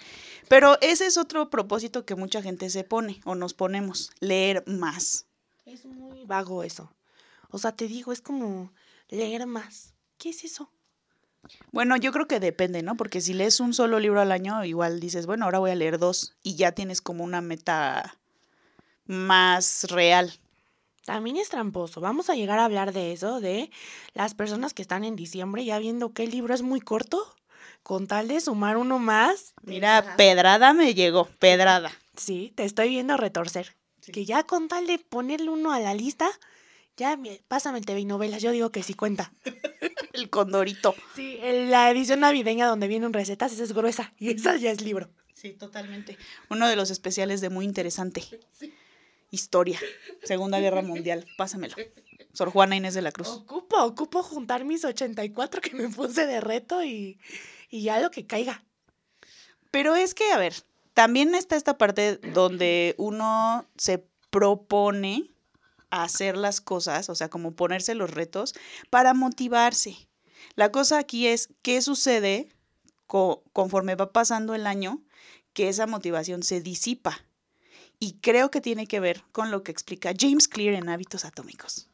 Pero 0.47 0.77
ese 0.81 1.05
es 1.05 1.17
otro 1.17 1.49
propósito 1.49 2.05
que 2.05 2.15
mucha 2.15 2.41
gente 2.41 2.69
se 2.69 2.83
pone 2.83 3.21
o 3.25 3.35
nos 3.35 3.53
ponemos, 3.53 4.11
leer 4.19 4.63
más. 4.67 5.25
Es 5.65 5.85
muy 5.85 6.25
vago 6.25 6.63
eso. 6.63 6.93
O 7.49 7.57
sea, 7.57 7.71
te 7.71 7.87
digo, 7.87 8.11
es 8.11 8.21
como 8.21 8.73
leer 9.07 9.47
más. 9.47 9.93
¿Qué 10.17 10.29
es 10.29 10.43
eso? 10.43 10.71
Bueno, 11.71 11.95
yo 11.97 12.11
creo 12.11 12.27
que 12.27 12.39
depende, 12.39 12.81
¿no? 12.83 12.95
Porque 12.95 13.21
si 13.21 13.33
lees 13.33 13.59
un 13.59 13.73
solo 13.73 13.99
libro 13.99 14.21
al 14.21 14.31
año, 14.31 14.63
igual 14.65 14.99
dices, 14.99 15.25
bueno, 15.25 15.45
ahora 15.45 15.59
voy 15.59 15.71
a 15.71 15.75
leer 15.75 15.97
dos 15.99 16.33
y 16.43 16.55
ya 16.55 16.71
tienes 16.73 17.01
como 17.01 17.23
una 17.23 17.41
meta 17.41 18.15
más 19.05 19.85
real. 19.89 20.31
También 21.05 21.37
es 21.37 21.49
tramposo. 21.49 22.01
Vamos 22.01 22.29
a 22.29 22.35
llegar 22.35 22.59
a 22.59 22.65
hablar 22.65 22.93
de 22.93 23.13
eso, 23.13 23.39
de 23.39 23.71
las 24.13 24.35
personas 24.35 24.73
que 24.73 24.81
están 24.81 25.03
en 25.03 25.15
diciembre 25.15 25.65
ya 25.65 25.79
viendo 25.79 26.13
que 26.13 26.23
el 26.23 26.31
libro 26.31 26.53
es 26.53 26.61
muy 26.61 26.81
corto, 26.81 27.33
con 27.81 28.07
tal 28.07 28.27
de 28.27 28.39
sumar 28.41 28.77
uno 28.77 28.99
más. 28.99 29.53
Mira, 29.63 30.13
pedrada 30.17 30.73
me 30.73 30.93
llegó, 30.93 31.25
pedrada. 31.39 31.91
Sí, 32.15 32.51
te 32.55 32.63
estoy 32.65 32.89
viendo 32.89 33.17
retorcer. 33.17 33.75
Que 34.11 34.25
ya 34.25 34.43
con 34.43 34.67
tal 34.67 34.85
de 34.87 34.99
ponerle 34.99 35.49
uno 35.49 35.71
a 35.71 35.79
la 35.79 35.93
lista, 35.93 36.29
ya 36.97 37.15
me- 37.17 37.41
pásame 37.47 37.79
el 37.79 37.85
TV 37.85 38.01
y 38.01 38.05
novelas. 38.05 38.41
Yo 38.41 38.51
digo 38.51 38.71
que 38.71 38.83
sí 38.83 38.93
cuenta. 38.93 39.31
El 40.13 40.29
condorito. 40.29 40.95
Sí, 41.15 41.39
la 41.41 41.89
edición 41.91 42.21
navideña 42.21 42.67
donde 42.67 42.87
vienen 42.87 43.13
recetas, 43.13 43.53
esa 43.53 43.63
es 43.63 43.73
gruesa 43.73 44.13
y 44.17 44.31
esa 44.31 44.55
ya 44.57 44.71
es 44.71 44.81
libro. 44.81 45.09
Sí, 45.33 45.53
totalmente. 45.53 46.17
Uno 46.49 46.67
de 46.67 46.75
los 46.75 46.89
especiales 46.91 47.41
de 47.41 47.49
muy 47.49 47.65
interesante. 47.65 48.23
Historia. 49.31 49.79
Segunda 50.23 50.59
Guerra 50.59 50.81
Mundial. 50.81 51.25
Pásamelo. 51.37 51.75
Sor 52.33 52.49
Juana 52.49 52.75
Inés 52.75 52.93
de 52.93 53.01
la 53.01 53.11
Cruz. 53.11 53.29
Ocupo, 53.29 53.77
ocupo 53.83 54.23
juntar 54.23 54.65
mis 54.65 54.83
84 54.83 55.61
que 55.61 55.75
me 55.75 55.89
puse 55.89 56.25
de 56.25 56.41
reto 56.41 56.83
y, 56.83 57.19
y 57.69 57.83
ya 57.83 57.99
lo 57.99 58.11
que 58.11 58.25
caiga. 58.25 58.63
Pero 59.71 59.95
es 59.95 60.13
que, 60.13 60.29
a 60.31 60.37
ver, 60.37 60.53
también 60.93 61.35
está 61.35 61.55
esta 61.55 61.77
parte 61.77 62.17
donde 62.17 62.95
uno 62.97 63.65
se 63.77 64.03
propone 64.29 65.29
hacer 65.89 66.37
las 66.37 66.61
cosas, 66.61 67.09
o 67.09 67.15
sea, 67.15 67.29
como 67.29 67.53
ponerse 67.55 67.95
los 67.95 68.11
retos 68.11 68.53
para 68.89 69.13
motivarse. 69.13 70.07
La 70.55 70.71
cosa 70.71 70.99
aquí 70.99 71.27
es 71.27 71.49
qué 71.61 71.81
sucede 71.81 72.49
co- 73.07 73.43
conforme 73.53 73.95
va 73.95 74.11
pasando 74.11 74.55
el 74.55 74.67
año 74.67 75.01
que 75.53 75.69
esa 75.69 75.87
motivación 75.87 76.43
se 76.43 76.61
disipa. 76.61 77.19
Y 77.99 78.13
creo 78.21 78.49
que 78.49 78.61
tiene 78.61 78.87
que 78.87 78.99
ver 79.01 79.23
con 79.31 79.51
lo 79.51 79.63
que 79.63 79.71
explica 79.71 80.13
James 80.17 80.47
Clear 80.47 80.75
en 80.75 80.87
Hábitos 80.89 81.25
Atómicos. 81.25 81.89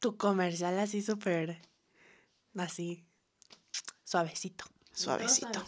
Tu 0.00 0.16
comercial 0.16 0.78
así 0.78 1.02
súper, 1.02 1.60
así, 2.56 3.04
suavecito. 4.04 4.64
Suavecito. 4.92 5.64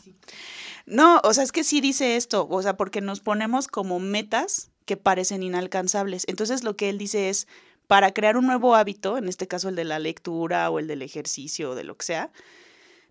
No, 0.87 1.21
o 1.25 1.35
sea, 1.35 1.45
es 1.45 1.53
que 1.53 1.63
sí 1.65 1.81
dice 1.81 2.17
esto, 2.17 2.49
o 2.49 2.63
sea, 2.63 2.77
porque 2.77 3.01
nos 3.01 3.21
ponemos 3.21 3.69
como 3.69 3.99
metas 4.01 4.71
que 4.91 4.97
parecen 4.97 5.45
inalcanzables. 5.45 6.25
Entonces 6.27 6.65
lo 6.65 6.75
que 6.75 6.89
él 6.89 6.99
dice 6.99 7.29
es, 7.29 7.47
para 7.87 8.13
crear 8.13 8.37
un 8.37 8.45
nuevo 8.45 8.75
hábito, 8.75 9.19
en 9.19 9.29
este 9.29 9.47
caso 9.47 9.69
el 9.69 9.77
de 9.77 9.85
la 9.85 10.01
lectura 10.01 10.69
o 10.69 10.81
el 10.81 10.89
del 10.89 11.03
ejercicio 11.03 11.71
o 11.71 11.75
de 11.77 11.85
lo 11.85 11.97
que 11.97 12.07
sea, 12.07 12.33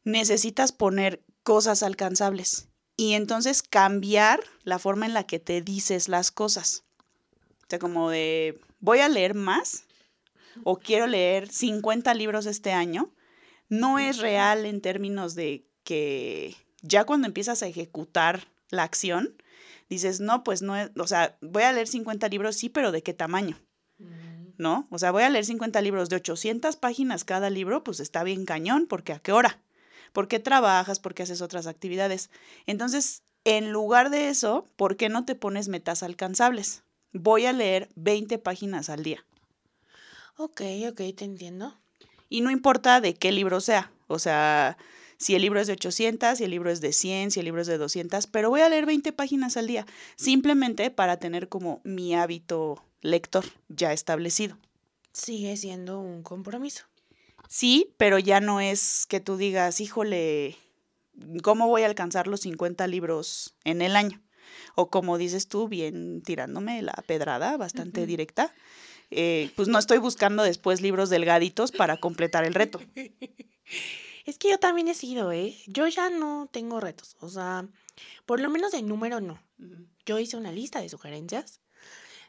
necesitas 0.04 0.74
poner 0.74 1.24
cosas 1.42 1.82
alcanzables 1.82 2.68
y 2.98 3.14
entonces 3.14 3.64
cambiar 3.64 4.42
la 4.66 4.78
forma 4.78 5.06
en 5.06 5.14
la 5.14 5.24
que 5.24 5.40
te 5.40 5.62
dices 5.62 6.10
las 6.10 6.32
cosas. 6.32 6.84
O 7.62 7.68
sea, 7.70 7.80
como 7.80 8.10
de, 8.10 8.60
voy 8.82 9.00
a 9.00 9.08
leer 9.08 9.34
más 9.34 9.86
o 10.66 10.80
quiero 10.80 11.08
leer 11.08 11.50
50 11.50 12.14
libros 12.16 12.46
este 12.46 12.74
año, 12.74 13.14
no 13.70 14.00
es 14.00 14.18
real 14.18 14.66
en 14.66 14.82
términos 14.82 15.34
de 15.34 15.66
que 15.86 16.58
ya 16.82 17.06
cuando 17.06 17.26
empiezas 17.28 17.64
a 17.64 17.68
ejecutar 17.68 18.50
la 18.70 18.84
acción, 18.84 19.42
dices, 19.90 20.20
no, 20.20 20.44
pues 20.44 20.62
no 20.62 20.76
es, 20.76 20.92
o 20.98 21.08
sea, 21.08 21.38
voy 21.42 21.64
a 21.64 21.72
leer 21.72 21.88
50 21.88 22.28
libros, 22.30 22.56
sí, 22.56 22.70
pero 22.70 22.92
¿de 22.92 23.04
qué 23.04 23.14
tamaño? 23.14 23.58
¿no? 24.60 24.88
O 24.92 25.00
sea, 25.00 25.12
voy 25.12 25.24
a 25.24 25.30
leer 25.30 25.46
50 25.46 25.82
libros 25.82 26.10
de 26.10 26.18
800 26.18 26.76
páginas 26.76 27.24
cada 27.24 27.50
libro, 27.50 27.84
pues 27.84 28.02
está 28.02 28.24
bien 28.24 28.46
cañón, 28.46 28.88
porque 28.88 29.14
¿a 29.14 29.20
qué 29.20 29.32
hora? 29.32 29.62
¿Por 30.12 30.28
qué 30.28 30.40
trabajas? 30.40 31.00
¿Por 31.00 31.14
qué 31.14 31.24
haces 31.24 31.42
otras 31.42 31.66
actividades? 31.66 32.30
Entonces, 32.66 33.24
en 33.46 33.72
lugar 33.72 34.10
de 34.10 34.28
eso, 34.28 34.68
¿por 34.76 34.98
qué 34.98 35.08
no 35.08 35.24
te 35.24 35.34
pones 35.34 35.70
metas 35.70 36.04
alcanzables? 36.04 36.84
Voy 37.14 37.46
a 37.46 37.54
leer 37.54 37.90
20 37.96 38.38
páginas 38.38 38.90
al 38.90 39.02
día. 39.02 39.26
Ok, 40.36 40.62
ok, 40.90 41.02
te 41.16 41.24
entiendo. 41.24 41.80
Y 42.28 42.42
no 42.42 42.52
importa 42.52 43.00
de 43.00 43.14
qué 43.14 43.32
libro 43.32 43.62
sea. 43.62 43.92
O 44.08 44.20
sea, 44.20 44.78
si 45.20 45.36
el 45.36 45.42
libro 45.42 45.60
es 45.60 45.68
de 45.68 45.74
800, 45.74 46.38
si 46.38 46.46
el 46.46 46.52
libro 46.52 46.72
es 46.72 46.80
de 46.80 46.94
100, 46.94 47.32
si 47.32 47.40
el 47.42 47.46
libro 47.46 47.62
es 47.62 47.68
de 47.68 47.78
200, 47.78 48.26
pero 48.28 48.50
voy 48.50 48.62
a 48.62 48.70
leer 48.70 48.86
20 48.86 49.12
páginas 49.12 49.58
al 49.58 49.68
día, 49.68 49.86
simplemente 50.16 50.90
para 50.92 51.18
tener 51.18 51.50
como 51.50 51.82
mi 51.84 52.16
hábito 52.16 52.82
lector 53.02 53.46
ya 53.68 53.92
establecido. 53.92 54.58
Sigue 55.12 55.58
siendo 55.58 56.00
un 56.00 56.24
compromiso. 56.24 56.86
Sí, 57.50 57.94
pero 57.98 58.18
ya 58.18 58.40
no 58.40 58.62
es 58.62 59.06
que 59.08 59.20
tú 59.20 59.36
digas, 59.36 59.82
híjole, 59.82 60.56
¿cómo 61.44 61.68
voy 61.68 61.82
a 61.82 61.88
alcanzar 61.88 62.28
los 62.28 62.42
50 62.42 62.88
libros 62.88 63.56
en 63.66 63.82
el 63.82 63.98
año? 63.98 64.22
O 64.76 64.90
como 64.90 65.18
dices 65.18 65.50
tú, 65.50 65.68
bien 65.68 66.22
tirándome 66.22 66.82
la 66.82 66.94
pedrada, 67.06 67.58
bastante 67.58 68.06
directa, 68.06 68.54
eh, 69.12 69.52
pues 69.58 69.68
no 69.68 69.80
estoy 69.80 69.98
buscando 69.98 70.44
después 70.44 70.80
libros 70.80 71.10
delgaditos 71.10 71.74
para 71.74 71.98
completar 71.98 72.46
el 72.46 72.54
reto. 72.54 72.80
Es 74.30 74.38
que 74.38 74.52
yo 74.52 74.60
también 74.60 74.88
he 74.88 74.94
sido, 74.94 75.32
¿eh? 75.32 75.58
Yo 75.66 75.88
ya 75.88 76.12
no 76.12 76.48
tengo 76.52 76.80
retos, 76.80 77.18
o 77.20 77.30
sea, 77.30 77.68
por 78.28 78.40
lo 78.40 78.52
menos 78.52 78.72
de 78.72 78.84
número 78.84 79.22
no. 79.22 79.42
Yo 80.06 80.20
hice 80.20 80.38
una 80.38 80.52
lista 80.52 80.82
de 80.82 80.88
sugerencias 80.88 81.62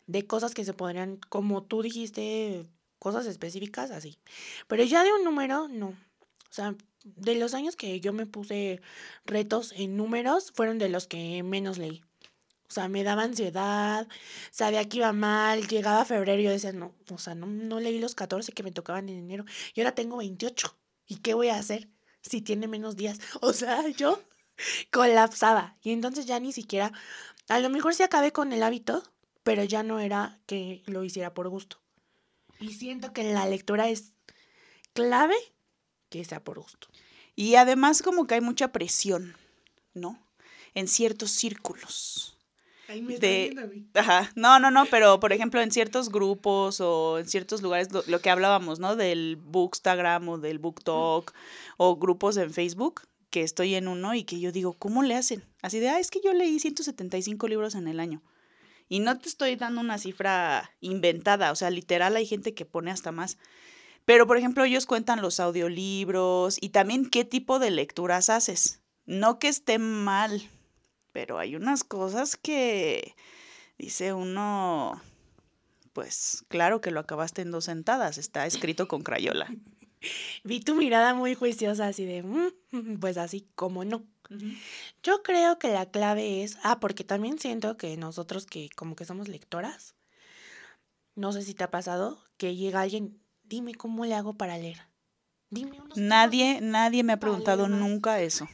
de 0.07 0.27
cosas 0.27 0.55
que 0.55 0.65
se 0.65 0.73
podrían, 0.73 1.19
como 1.29 1.63
tú 1.63 1.83
dijiste, 1.83 2.67
cosas 2.99 3.27
específicas 3.27 3.91
así. 3.91 4.19
Pero 4.67 4.83
ya 4.85 5.05
de 5.05 5.13
un 5.13 5.25
número, 5.25 5.69
no. 5.69 5.89
O 5.89 6.53
sea, 6.53 6.75
de 7.05 7.35
los 7.35 7.53
años 7.53 7.77
que 7.77 8.01
yo 8.01 8.15
me 8.15 8.25
puse 8.25 8.81
retos 9.27 9.73
en 9.77 9.99
números, 9.99 10.53
fueron 10.53 10.79
de 10.79 10.89
los 10.89 11.07
que 11.07 11.43
menos 11.43 11.77
leí. 11.77 12.03
O 12.67 12.73
sea, 12.73 12.89
me 12.89 13.05
daba 13.05 13.25
ansiedad, 13.25 14.09
sabía 14.51 14.89
que 14.89 14.99
iba 14.99 15.13
mal, 15.13 15.69
llegaba 15.69 16.07
febrero 16.07 16.41
y 16.41 16.45
yo 16.45 16.51
decía, 16.51 16.73
no, 16.73 16.95
o 17.11 17.19
sea, 17.19 17.35
no, 17.35 17.47
no 17.47 17.79
leí 17.79 17.99
los 18.01 18.15
14 18.15 18.53
que 18.53 18.63
me 18.63 18.73
tocaban 18.73 19.11
en 19.11 19.19
enero 19.19 19.45
y 19.75 19.81
ahora 19.83 19.95
tengo 19.95 20.17
28. 20.17 20.80
¿Y 21.11 21.17
qué 21.17 21.35
voy 21.35 21.49
a 21.49 21.57
hacer 21.57 21.89
si 22.23 22.41
tiene 22.41 22.69
menos 22.69 22.97
días? 22.97 23.19
O 23.43 23.53
sea, 23.53 23.87
yo 23.89 24.23
colapsaba. 24.93 25.77
Y 25.83 25.91
entonces 25.91 26.25
ya 26.25 26.39
ni 26.39 26.53
siquiera, 26.53 26.93
a 27.49 27.59
lo 27.59 27.69
mejor 27.69 27.95
sí 27.95 28.05
acabé 28.05 28.33
con 28.33 28.53
el 28.53 28.63
hábito, 28.63 29.03
pero 29.43 29.65
ya 29.65 29.83
no 29.83 29.99
era 29.99 30.39
que 30.47 30.85
lo 30.87 31.03
hiciera 31.03 31.35
por 31.35 31.49
gusto. 31.49 31.83
Y 32.61 32.75
siento 32.75 33.13
que 33.13 33.25
la 33.25 33.45
lectura 33.47 33.89
es 33.89 34.13
clave 34.93 35.35
que 36.11 36.25
sea 36.25 36.45
por 36.45 36.61
gusto. 36.61 36.87
Y 37.35 37.57
además 37.57 38.03
como 38.03 38.29
que 38.29 38.35
hay 38.35 38.41
mucha 38.41 38.71
presión, 38.71 39.37
¿no? 39.95 40.17
En 40.75 40.87
ciertos 40.87 41.33
círculos. 41.33 42.39
Ahí 42.91 43.03
me 43.03 43.19
de-. 43.19 43.55
Ajá, 43.95 44.33
no, 44.35 44.59
no, 44.59 44.73
no, 44.73 44.85
pero 44.87 45.21
por 45.21 45.33
ejemplo 45.33 45.61
en 45.61 45.71
ciertos 45.71 46.11
grupos 46.11 46.81
o 46.81 47.21
en 47.21 47.29
ciertos 47.29 47.63
lugares, 47.63 47.93
lo, 47.93 48.03
lo 48.09 48.21
que 48.21 48.31
hablábamos, 48.31 48.81
¿no? 48.81 48.97
Del 48.97 49.37
Bookstagram 49.37 50.29
o 50.29 50.39
del 50.39 50.59
BookTalk 50.59 51.33
o 51.77 51.97
grupos 51.97 52.37
en 52.37 52.53
Facebook, 52.53 53.03
que 53.31 53.43
estoy 53.43 53.77
en 53.77 53.87
uno 53.87 54.15
y 54.15 54.25
que 54.25 54.41
yo 54.41 54.51
digo, 54.51 54.73
¿cómo 54.73 55.05
le 55.05 55.15
hacen? 55.15 55.45
Así 55.63 55.79
de, 55.79 55.89
ah, 55.89 56.01
es 56.01 56.11
que 56.11 56.21
yo 56.23 56.33
leí 56.33 56.59
175 56.59 57.47
libros 57.47 57.77
en 57.77 57.87
el 57.87 58.01
año. 58.01 58.23
Y 58.89 58.99
no 58.99 59.17
te 59.17 59.29
estoy 59.29 59.55
dando 59.55 59.81
una 59.81 59.99
cifra 59.99 60.73
inventada, 60.81 61.53
o 61.53 61.55
sea, 61.55 61.71
literal 61.71 62.17
hay 62.17 62.27
gente 62.27 62.55
que 62.55 62.65
pone 62.65 62.91
hasta 62.91 63.13
más. 63.13 63.39
Pero, 64.05 64.27
por 64.27 64.37
ejemplo, 64.37 64.65
ellos 64.65 64.87
cuentan 64.87 65.23
los 65.23 65.39
audiolibros 65.39 66.59
y 66.61 66.71
también 66.71 67.09
qué 67.09 67.25
tipo 67.25 67.61
de 67.61 67.71
lecturas 67.71 68.31
haces. 68.31 68.81
No 69.07 69.39
que 69.39 69.47
esté 69.47 69.79
mal, 69.79 70.43
pero 71.13 71.39
hay 71.39 71.57
unas 71.57 71.85
cosas 71.85 72.37
que 72.37 73.15
dice 73.79 74.13
uno, 74.13 75.01
pues 75.93 76.45
claro 76.49 76.81
que 76.81 76.91
lo 76.91 77.01
acabaste 77.01 77.43
en 77.43 77.51
dos 77.51 77.65
sentadas, 77.65 78.19
está 78.19 78.47
escrito 78.47 78.89
con 78.89 79.03
crayola. 79.03 79.47
Vi 80.45 80.61
tu 80.61 80.75
mirada 80.75 81.13
muy 81.15 81.35
juiciosa, 81.35 81.89
así 81.89 82.07
de, 82.07 82.23
"Mm, 82.23 82.99
pues 83.01 83.19
así 83.19 83.47
como 83.55 83.85
no. 83.85 84.05
Yo 85.03 85.23
creo 85.23 85.59
que 85.59 85.69
la 85.69 85.91
clave 85.91 86.43
es, 86.45 86.57
ah, 86.63 86.79
porque 86.81 87.05
también 87.05 87.39
siento 87.39 87.77
que 87.77 87.97
nosotros 87.97 88.47
que 88.47 88.71
como 88.77 88.95
que 88.97 89.05
somos 89.05 89.29
lectoras, 89.29 89.97
no 91.17 91.33
sé 91.33 91.43
si 91.43 91.55
te 91.55 91.65
ha 91.65 91.71
pasado, 91.71 92.23
que 92.37 92.55
llega 92.55 92.81
alguien, 92.81 93.21
dime 93.43 93.75
cómo 93.75 94.07
le 94.07 94.15
hago 94.15 94.35
para 94.35 94.57
leer. 94.57 94.79
Dime 95.51 95.81
unos 95.81 95.99
Nadie, 95.99 96.61
nadie 96.61 97.03
me 97.03 97.13
ha 97.13 97.19
preguntado 97.21 97.69
nunca 97.69 98.21
eso. 98.21 98.49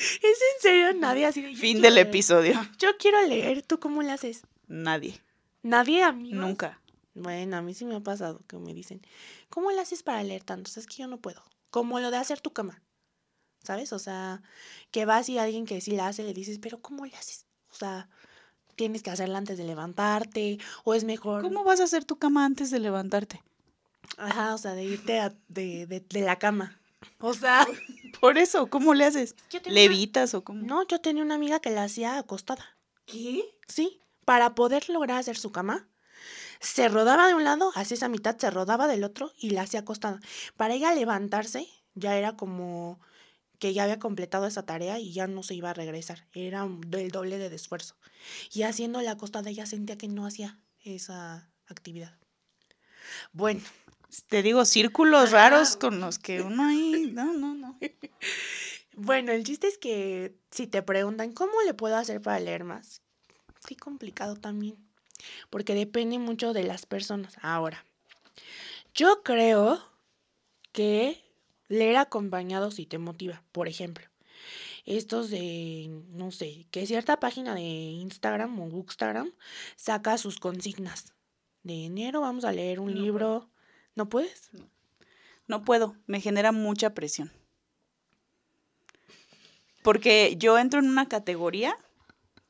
¿Es 0.00 0.22
en 0.22 0.62
serio? 0.62 0.94
Nadie 0.94 1.26
así 1.26 1.42
de, 1.42 1.52
"Yo 1.54 1.60
Fin 1.60 1.80
del 1.82 1.94
leer". 1.94 2.06
episodio. 2.08 2.60
Yo 2.78 2.96
quiero 2.98 3.20
leer, 3.26 3.62
¿tú 3.62 3.78
cómo 3.78 4.02
le 4.02 4.10
haces? 4.12 4.42
Nadie, 4.66 5.20
Nadie, 5.62 6.02
amigos. 6.02 6.38
nunca. 6.40 6.80
Bueno, 7.14 7.56
a 7.56 7.62
mí 7.62 7.74
sí 7.74 7.84
me 7.84 7.96
ha 7.96 8.00
pasado 8.00 8.40
que 8.46 8.56
me 8.56 8.72
dicen, 8.72 9.02
¿cómo 9.50 9.70
le 9.72 9.80
haces 9.80 10.02
para 10.02 10.22
leer 10.22 10.42
tantos? 10.44 10.76
Es 10.78 10.86
que 10.86 10.96
yo 11.02 11.06
no 11.08 11.18
puedo. 11.18 11.42
Como 11.70 12.00
lo 12.00 12.10
de 12.10 12.16
hacer 12.16 12.40
tu 12.40 12.52
cama. 12.52 12.82
¿Sabes? 13.62 13.92
O 13.92 13.98
sea, 13.98 14.42
que 14.90 15.04
vas 15.04 15.28
y 15.28 15.36
alguien 15.38 15.66
que 15.66 15.80
sí 15.82 15.90
la 15.90 16.06
hace 16.08 16.22
le 16.22 16.32
dices, 16.32 16.58
pero 16.60 16.80
¿cómo 16.80 17.04
le 17.04 17.14
haces? 17.14 17.44
O 17.70 17.74
sea, 17.74 18.08
tienes 18.74 19.02
que 19.02 19.10
hacerla 19.10 19.36
antes 19.36 19.58
de 19.58 19.64
levantarte 19.64 20.58
o 20.84 20.94
es 20.94 21.04
mejor. 21.04 21.42
¿Cómo 21.42 21.62
vas 21.62 21.80
a 21.80 21.84
hacer 21.84 22.06
tu 22.06 22.16
cama 22.16 22.46
antes 22.46 22.70
de 22.70 22.78
levantarte? 22.78 23.42
Ajá, 24.16 24.54
o 24.54 24.58
sea, 24.58 24.74
de 24.74 24.84
irte 24.84 25.20
a- 25.20 25.34
de, 25.48 25.86
de, 25.86 26.00
de 26.00 26.20
la 26.22 26.38
cama. 26.38 26.79
O 27.20 27.34
sea, 27.34 27.66
Por 28.20 28.36
eso, 28.38 28.68
¿cómo 28.68 28.94
le 28.94 29.04
haces? 29.04 29.34
una- 29.52 29.72
¿Levitas 29.72 30.34
o 30.34 30.42
cómo? 30.44 30.62
No, 30.66 30.86
yo 30.86 31.00
tenía 31.00 31.22
una 31.22 31.34
amiga 31.36 31.60
que 31.60 31.70
la 31.70 31.84
hacía 31.84 32.18
acostada. 32.18 32.76
¿Qué? 33.06 33.44
Sí, 33.68 34.00
para 34.24 34.54
poder 34.54 34.88
lograr 34.90 35.18
hacer 35.18 35.36
su 35.36 35.52
cama, 35.52 35.88
se 36.60 36.88
rodaba 36.88 37.26
de 37.28 37.34
un 37.34 37.44
lado, 37.44 37.72
hacía 37.74 37.94
esa 37.94 38.08
mitad, 38.08 38.36
se 38.36 38.50
rodaba 38.50 38.86
del 38.88 39.04
otro 39.04 39.32
y 39.38 39.50
la 39.50 39.62
hacía 39.62 39.80
acostada. 39.80 40.20
Para 40.56 40.74
ella 40.74 40.92
levantarse, 40.94 41.66
ya 41.94 42.16
era 42.16 42.36
como 42.36 43.00
que 43.58 43.72
ya 43.74 43.84
había 43.84 43.98
completado 43.98 44.46
esa 44.46 44.64
tarea 44.64 44.98
y 44.98 45.12
ya 45.12 45.26
no 45.26 45.42
se 45.42 45.54
iba 45.54 45.70
a 45.70 45.74
regresar. 45.74 46.26
Era 46.32 46.66
del 46.86 47.10
doble 47.10 47.38
de 47.38 47.54
esfuerzo. 47.54 47.96
Y 48.52 48.62
haciendo 48.62 49.00
la 49.02 49.12
acostada, 49.12 49.50
ella 49.50 49.66
sentía 49.66 49.96
que 49.98 50.08
no 50.08 50.26
hacía 50.26 50.58
esa 50.82 51.50
actividad. 51.66 52.18
Bueno, 53.32 53.60
Te 54.28 54.42
digo, 54.42 54.64
círculos 54.64 55.28
Ajá. 55.28 55.50
raros 55.50 55.76
con 55.76 56.00
los 56.00 56.18
que 56.18 56.42
uno 56.42 56.64
ahí. 56.64 57.10
No, 57.14 57.32
no, 57.32 57.54
no. 57.54 57.78
bueno, 58.96 59.32
el 59.32 59.44
chiste 59.44 59.66
es 59.68 59.78
que 59.78 60.34
si 60.50 60.66
te 60.66 60.82
preguntan 60.82 61.32
cómo 61.32 61.52
le 61.66 61.74
puedo 61.74 61.96
hacer 61.96 62.20
para 62.20 62.40
leer 62.40 62.64
más, 62.64 63.02
qué 63.66 63.76
complicado 63.76 64.36
también. 64.36 64.76
Porque 65.50 65.74
depende 65.74 66.18
mucho 66.18 66.52
de 66.52 66.64
las 66.64 66.86
personas. 66.86 67.36
Ahora, 67.42 67.84
yo 68.94 69.22
creo 69.22 69.82
que 70.72 71.22
leer 71.68 71.96
acompañado 71.96 72.70
sí 72.70 72.86
te 72.86 72.98
motiva. 72.98 73.42
Por 73.52 73.68
ejemplo, 73.68 74.06
estos 74.86 75.30
de, 75.30 75.88
no 76.10 76.30
sé, 76.30 76.66
que 76.70 76.86
cierta 76.86 77.20
página 77.20 77.54
de 77.54 77.60
Instagram 77.60 78.58
o 78.60 78.68
Bookstagram 78.68 79.30
saca 79.76 80.18
sus 80.18 80.38
consignas. 80.38 81.12
De 81.62 81.84
enero 81.84 82.22
vamos 82.22 82.44
a 82.44 82.52
leer 82.52 82.80
un 82.80 82.94
No 82.94 83.00
libro. 83.00 83.50
¿No 83.94 84.08
puedes? 84.08 84.50
No 85.46 85.64
puedo, 85.64 85.96
me 86.06 86.20
genera 86.20 86.52
mucha 86.52 86.94
presión. 86.94 87.32
Porque 89.82 90.36
yo 90.38 90.58
entro 90.58 90.80
en 90.80 90.88
una 90.88 91.08
categoría 91.08 91.76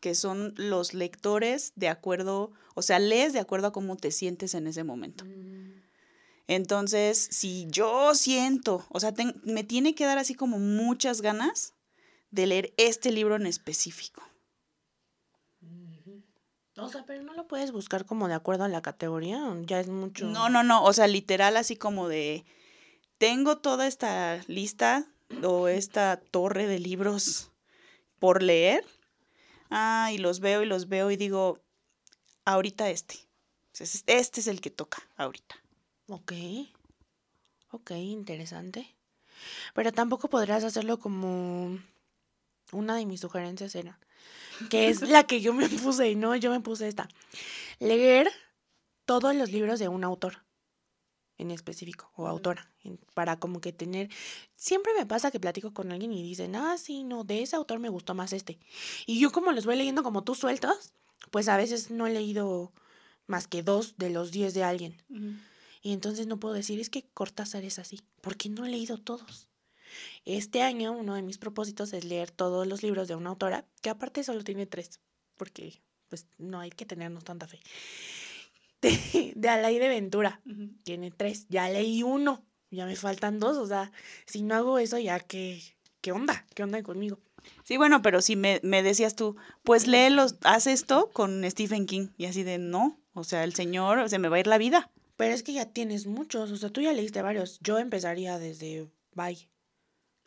que 0.01 0.15
son 0.15 0.55
los 0.57 0.95
lectores 0.95 1.73
de 1.77 1.89
acuerdo, 1.89 2.53
o 2.75 2.83
sea, 2.83 2.99
lees 2.99 3.33
de 3.33 3.41
acuerdo 3.41 3.69
a 3.69 3.73
cómo 3.73 3.97
te 3.97 4.11
sientes 4.11 4.55
en 4.55 4.67
ese 4.67 4.83
momento. 4.83 5.25
Entonces, 6.49 7.29
si 7.31 7.67
yo 7.69 8.15
siento, 8.15 8.87
o 8.89 8.99
sea, 8.99 9.15
me 9.45 9.63
tiene 9.63 9.95
que 9.95 10.07
dar 10.07 10.19
así 10.19 10.35
como 10.35 10.59
muchas 10.59 11.21
ganas 11.21 11.75
de 12.31 12.47
leer 12.47 12.75
este 12.77 13.13
libro 13.13 13.37
en 13.37 13.47
específico. 13.47 14.23
O 16.81 16.89
sea, 16.89 17.05
pero 17.05 17.23
no 17.23 17.35
lo 17.35 17.47
puedes 17.47 17.73
buscar 17.73 18.05
como 18.07 18.29
de 18.29 18.35
acuerdo 18.35 18.65
a 18.65 18.69
la 18.69 18.83
categoría, 18.83 19.43
ya 19.63 19.81
es 19.81 19.89
mucho. 19.89 20.27
No, 20.27 20.49
no, 20.49 20.63
no, 20.63 20.83
o 20.85 20.93
sea, 20.93 21.07
literal 21.07 21.57
así 21.57 21.77
como 21.77 22.09
de, 22.09 22.45
tengo 23.19 23.59
toda 23.59 23.87
esta 23.87 24.41
lista 24.47 25.07
o 25.43 25.69
esta 25.69 26.21
torre 26.31 26.67
de 26.67 26.79
libros 26.79 27.51
por 28.19 28.43
leer. 28.43 28.85
Ah, 29.71 30.11
y 30.13 30.19
los 30.19 30.41
veo 30.41 30.63
y 30.63 30.67
los 30.67 30.89
veo 30.89 31.11
y 31.11 31.17
digo, 31.17 31.61
ahorita 32.45 32.91
este. 32.91 33.17
Este 34.07 34.41
es 34.41 34.47
el 34.47 34.61
que 34.61 34.71
toca 34.71 35.03
ahorita. 35.17 35.57
Ok. 36.09 36.33
Ok, 37.71 37.93
interesante. 37.93 38.97
Pero 39.75 39.93
tampoco 39.93 40.29
podrías 40.29 40.65
hacerlo 40.65 40.99
como 40.99 41.79
una 42.73 42.97
de 42.97 43.07
mis 43.07 43.21
sugerencias 43.21 43.75
era, 43.75 43.99
que 44.69 44.89
es 44.89 45.03
la 45.03 45.25
que 45.25 45.41
yo 45.41 45.53
me 45.53 45.69
puse, 45.69 46.11
y 46.11 46.17
no, 46.17 46.35
yo 46.37 46.50
me 46.50 46.61
puse 46.61 46.89
esta. 46.89 47.09
Leer 47.79 48.31
todos 49.05 49.35
los 49.35 49.50
libros 49.50 49.79
de 49.79 49.89
un 49.89 50.05
autor 50.05 50.45
en 51.39 51.50
específico 51.50 52.11
o 52.17 52.27
autora 52.27 52.71
para 53.15 53.39
como 53.39 53.62
que 53.62 53.73
tener 53.73 54.11
siempre 54.57 54.93
me 54.93 55.07
pasa 55.07 55.31
que 55.31 55.41
platico 55.41 55.73
con 55.73 55.91
alguien 55.91 56.12
y 56.12 56.23
dicen 56.23 56.55
ah 56.55 56.77
sí 56.77 57.03
no 57.03 57.25
de 57.25 57.41
ese 57.41 57.57
autor 57.57 57.79
me 57.79 57.89
gustó 57.89 58.15
más 58.15 58.35
este 58.35 58.59
y 59.07 59.19
yo 59.19 59.33
como 59.33 59.50
los 59.50 59.65
voy 59.65 59.77
leyendo 59.77 60.03
como 60.03 60.23
tú 60.23 60.35
sueltos 60.35 60.93
pues 61.31 61.49
a 61.49 61.57
veces 61.57 61.91
no 61.91 62.07
he 62.07 62.12
leído 62.12 62.73
más 63.31 63.47
que 63.47 63.62
dos 63.62 63.97
de 63.97 64.11
los 64.11 64.31
diez 64.33 64.55
de 64.55 64.65
alguien. 64.65 65.00
Y 65.83 65.93
entonces 65.93 66.27
no 66.27 66.39
puedo 66.39 66.55
decir 66.55 66.81
es 66.81 66.91
que 66.91 67.07
Cortázar 67.15 67.65
es 67.65 67.79
así 67.79 68.00
porque 68.21 68.50
no 68.50 68.67
he 68.67 68.71
leído 68.71 68.99
todos 68.99 69.49
este 70.25 70.63
año 70.63 70.93
uno 70.93 71.15
de 71.15 71.23
mis 71.23 71.39
propósitos 71.39 71.93
es 71.93 72.05
leer 72.05 72.31
todos 72.31 72.67
los 72.67 72.83
libros 72.83 73.09
de 73.09 73.15
una 73.15 73.31
autora 73.31 73.67
que 73.83 73.91
aparte 73.91 74.25
solo 74.25 74.45
tiene 74.45 74.67
tres 74.67 75.01
porque 75.37 75.83
pues 76.09 76.27
no 76.39 76.61
hay 76.61 76.71
que 76.71 76.87
tenernos 76.87 77.25
tanta 77.25 77.47
fe 77.47 77.61
de, 78.83 79.33
de 79.35 79.49
Alaide 79.49 79.89
Ventura 79.89 80.41
tiene 80.85 81.11
tres. 81.11 81.47
Ya 81.49 81.69
leí 81.69 82.03
uno. 82.03 82.45
Ya 82.71 82.87
me 82.87 82.97
faltan 82.97 83.39
dos. 83.39 83.57
O 83.57 83.67
sea, 83.67 83.93
si 84.27 84.43
no 84.43 84.55
hago 84.55 84.79
eso, 84.79 84.99
ya 84.99 85.21
que. 85.21 85.61
¿Qué 86.01 86.13
onda? 86.13 86.47
¿Qué 86.55 86.63
onda 86.63 86.83
conmigo? 86.83 87.19
Sí, 87.65 87.77
bueno, 87.77 88.01
pero 88.01 88.23
si 88.23 88.37
me, 88.37 88.61
me 88.63 88.83
decías 88.83 89.17
tú, 89.17 89.37
pues 89.65 89.87
léelos, 89.87 90.37
haz 90.45 90.67
esto 90.67 91.11
con 91.13 91.49
Stephen 91.51 91.85
King. 91.85 92.09
Y 92.17 92.25
así 92.25 92.43
de, 92.43 92.57
no, 92.57 92.99
o 93.13 93.25
sea, 93.25 93.45
el 93.45 93.55
señor, 93.55 94.09
se 94.09 94.19
me 94.19 94.29
va 94.29 94.37
a 94.37 94.41
ir 94.41 94.47
la 94.47 94.57
vida. 94.57 94.91
Pero 95.17 95.35
es 95.35 95.43
que 95.43 95.53
ya 95.53 95.67
tienes 95.67 96.07
muchos. 96.07 96.51
O 96.51 96.57
sea, 96.57 96.71
tú 96.71 96.81
ya 96.81 96.93
leíste 96.93 97.21
varios. 97.21 97.59
Yo 97.61 97.79
empezaría 97.79 98.39
desde 98.39 98.89
Bye. 99.15 99.50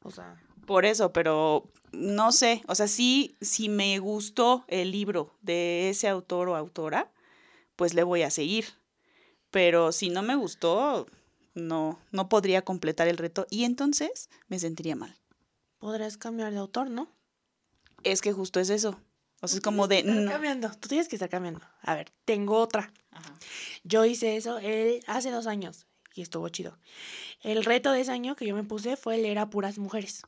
O 0.03 0.12
sea. 0.12 0.41
Por 0.65 0.86
eso, 0.86 1.12
pero 1.12 1.69
no 1.91 2.31
sé, 2.31 2.63
o 2.67 2.75
sea, 2.75 2.88
sí, 2.88 3.36
si 3.41 3.69
me 3.69 4.00
gustó 4.00 4.65
el 4.67 4.91
libro 4.91 5.33
de 5.41 5.89
ese 5.89 6.07
autor 6.07 6.50
o 6.50 6.55
autora, 6.55 7.12
pues 7.75 7.93
le 7.93 8.03
voy 8.03 8.24
a 8.24 8.31
seguir. 8.31 8.65
Pero 9.51 9.91
si 9.91 10.10
no 10.10 10.24
me 10.24 10.36
gustó, 10.36 11.05
no, 11.53 12.00
no 12.12 12.29
podría 12.29 12.63
completar 12.63 13.07
el 13.07 13.17
reto 13.17 13.45
y 13.50 13.65
entonces 13.65 14.29
me 14.48 14.60
sentiría 14.60 14.95
mal. 14.95 15.15
Podrás 15.77 16.17
cambiar 16.17 16.51
de 16.53 16.60
autor, 16.60 16.89
¿no? 16.89 17.10
Es 18.03 18.22
que 18.22 18.33
justo 18.33 18.60
es 18.60 18.69
eso. 18.69 19.00
O 19.41 19.48
sea, 19.48 19.57
es 19.57 19.62
como 19.62 19.88
de... 19.88 20.03
no. 20.03 20.31
cambiando. 20.31 20.72
Tú 20.79 20.88
tienes 20.88 21.10
que 21.10 21.17
estar 21.17 21.29
cambiando. 21.29 21.62
A 21.81 21.95
ver, 21.95 22.12
tengo 22.25 22.57
otra. 22.57 22.91
Yo 23.83 24.05
hice 24.05 24.38
eso 24.38 24.60
hace 25.07 25.29
dos 25.29 25.45
años 25.45 25.86
y 26.13 26.22
estuvo 26.22 26.48
chido. 26.50 26.77
El 27.41 27.63
reto 27.63 27.91
de 27.91 28.01
ese 28.01 28.12
año 28.12 28.36
que 28.36 28.46
yo 28.46 28.55
me 28.55 28.63
puse 28.63 28.96
fue 28.96 29.17
leer 29.17 29.39
a 29.39 29.50
puras 29.50 29.77
mujeres. 29.77 30.24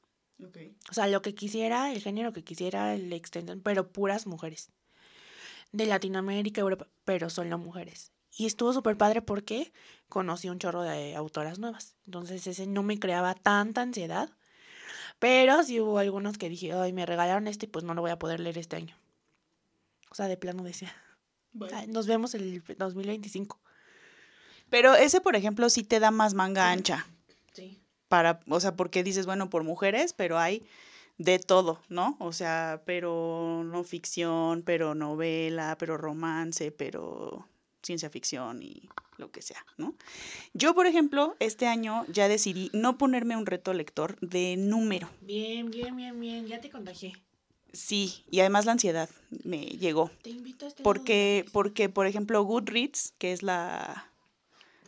O 0.89 0.93
sea, 0.93 1.07
lo 1.07 1.21
que 1.21 1.33
quisiera, 1.33 1.93
el 1.93 2.01
género 2.01 2.33
que 2.33 2.43
quisiera, 2.43 2.93
el 2.93 3.11
extensión, 3.13 3.61
pero 3.61 3.91
puras 3.91 4.27
mujeres. 4.27 4.69
De 5.71 5.85
Latinoamérica, 5.85 6.61
Europa, 6.61 6.87
pero 7.05 7.29
solo 7.29 7.57
mujeres. 7.57 8.11
Y 8.37 8.45
estuvo 8.45 8.73
súper 8.73 8.97
padre 8.97 9.21
porque 9.21 9.71
conocí 10.09 10.49
un 10.49 10.59
chorro 10.59 10.81
de 10.81 11.15
autoras 11.15 11.57
nuevas. 11.57 11.95
Entonces 12.05 12.45
ese 12.47 12.67
no 12.67 12.83
me 12.83 12.99
creaba 12.99 13.33
tanta 13.33 13.81
ansiedad. 13.81 14.29
Pero 15.19 15.63
sí 15.63 15.79
hubo 15.79 15.99
algunos 15.99 16.37
que 16.37 16.49
dije, 16.49 16.73
ay, 16.73 16.91
me 16.91 17.05
regalaron 17.05 17.47
este 17.47 17.65
y 17.65 17.69
pues 17.69 17.85
no 17.85 17.93
lo 17.93 18.01
voy 18.01 18.11
a 18.11 18.19
poder 18.19 18.41
leer 18.41 18.57
este 18.57 18.75
año. 18.75 18.97
O 20.11 20.15
sea, 20.15 20.27
de 20.27 20.37
plano 20.37 20.63
decía, 20.63 20.93
"Ay, 21.73 21.87
nos 21.87 22.07
vemos 22.07 22.35
el 22.35 22.61
2025. 22.77 23.59
Pero 24.75 24.93
ese, 24.93 25.21
por 25.21 25.37
ejemplo, 25.37 25.69
sí 25.69 25.85
te 25.85 26.01
da 26.01 26.11
más 26.11 26.33
manga 26.33 26.69
ancha. 26.69 27.07
Sí. 27.53 27.79
para, 28.09 28.41
o 28.49 28.59
sea, 28.59 28.75
porque 28.75 29.05
dices, 29.05 29.25
bueno, 29.25 29.49
por 29.49 29.63
mujeres, 29.63 30.11
pero 30.11 30.37
hay 30.37 30.63
de 31.17 31.39
todo, 31.39 31.79
¿no? 31.87 32.17
O 32.19 32.33
sea, 32.33 32.81
pero 32.85 33.63
no 33.63 33.85
ficción, 33.85 34.63
pero 34.63 34.93
novela, 34.93 35.77
pero 35.79 35.95
romance, 35.95 36.73
pero 36.73 37.47
ciencia 37.83 38.09
ficción 38.09 38.61
y 38.61 38.89
lo 39.15 39.31
que 39.31 39.41
sea, 39.41 39.65
¿no? 39.77 39.95
Yo, 40.53 40.75
por 40.75 40.87
ejemplo, 40.87 41.37
este 41.39 41.67
año 41.67 42.05
ya 42.09 42.27
decidí 42.27 42.69
no 42.73 42.97
ponerme 42.97 43.37
un 43.37 43.45
reto 43.45 43.71
lector 43.71 44.19
de 44.19 44.57
número. 44.57 45.09
Bien, 45.21 45.71
bien, 45.71 45.95
bien, 45.95 46.19
bien. 46.19 46.47
Ya 46.47 46.59
te 46.59 46.69
contagié. 46.69 47.13
Sí, 47.71 48.25
y 48.29 48.41
además 48.41 48.65
la 48.65 48.73
ansiedad 48.73 49.09
me 49.45 49.67
llegó. 49.67 50.11
Te 50.21 50.31
invito 50.31 50.65
a 50.65 50.67
este 50.67 50.83
Porque, 50.83 51.45
porque, 51.53 51.87
por 51.87 52.07
ejemplo, 52.07 52.43
Goodreads, 52.43 53.13
que 53.17 53.31
es 53.31 53.41
la, 53.41 54.11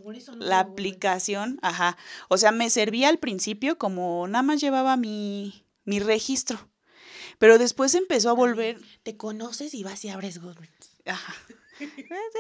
Por 0.03 0.15
eso 0.15 0.35
no 0.35 0.45
la 0.45 0.59
aplicación, 0.59 1.59
ajá. 1.61 1.97
O 2.29 2.37
sea, 2.37 2.51
me 2.51 2.69
servía 2.69 3.09
al 3.09 3.17
principio 3.19 3.77
como 3.77 4.27
nada 4.27 4.43
más 4.43 4.61
llevaba 4.61 4.97
mi, 4.97 5.65
mi 5.85 5.99
registro. 5.99 6.69
Pero 7.39 7.57
después 7.57 7.93
empezó 7.95 8.29
a 8.29 8.33
volver, 8.33 8.79
Te 9.03 9.17
conoces 9.17 9.73
y 9.73 9.83
vas 9.83 10.03
y 10.05 10.09
abres 10.09 10.39
Goodreads. 10.41 10.89
ajá. 11.05 11.35
eh, 11.79 11.89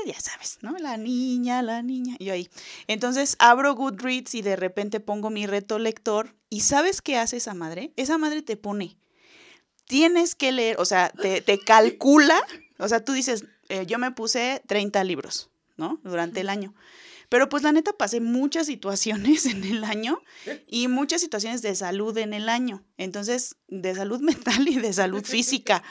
Ya 0.07 0.19
sabes, 0.19 0.57
¿no? 0.61 0.77
La 0.77 0.97
niña, 0.97 1.61
la 1.61 1.81
niña. 1.83 2.15
Y 2.19 2.25
yo 2.25 2.33
ahí. 2.33 2.49
Entonces 2.87 3.35
abro 3.39 3.75
Goodreads 3.75 4.33
y 4.35 4.41
de 4.41 4.55
repente 4.55 4.99
pongo 4.99 5.29
mi 5.29 5.45
reto 5.45 5.77
lector. 5.79 6.35
¿Y 6.49 6.61
sabes 6.61 7.01
qué 7.01 7.17
hace 7.17 7.37
esa 7.37 7.53
madre? 7.53 7.91
Esa 7.95 8.17
madre 8.17 8.41
te 8.41 8.57
pone. 8.57 8.97
Tienes 9.85 10.35
que 10.35 10.51
leer, 10.51 10.77
o 10.79 10.85
sea, 10.85 11.09
te, 11.09 11.41
te 11.41 11.59
calcula. 11.59 12.41
O 12.79 12.87
sea, 12.87 13.03
tú 13.03 13.13
dices, 13.13 13.45
eh, 13.69 13.85
yo 13.85 13.99
me 13.99 14.11
puse 14.11 14.61
30 14.67 15.03
libros, 15.03 15.49
¿no? 15.77 15.99
Durante 16.03 16.41
el 16.41 16.49
año. 16.49 16.73
Pero 17.29 17.49
pues 17.49 17.63
la 17.63 17.71
neta 17.71 17.93
pasé 17.93 18.21
muchas 18.21 18.67
situaciones 18.67 19.45
en 19.47 19.63
el 19.63 19.83
año 19.83 20.21
y 20.67 20.87
muchas 20.87 21.21
situaciones 21.21 21.61
de 21.61 21.75
salud 21.75 22.17
en 22.17 22.33
el 22.33 22.49
año. 22.49 22.83
Entonces, 22.97 23.55
de 23.67 23.95
salud 23.95 24.19
mental 24.21 24.67
y 24.67 24.77
de 24.77 24.93
salud 24.93 25.23
física. 25.25 25.83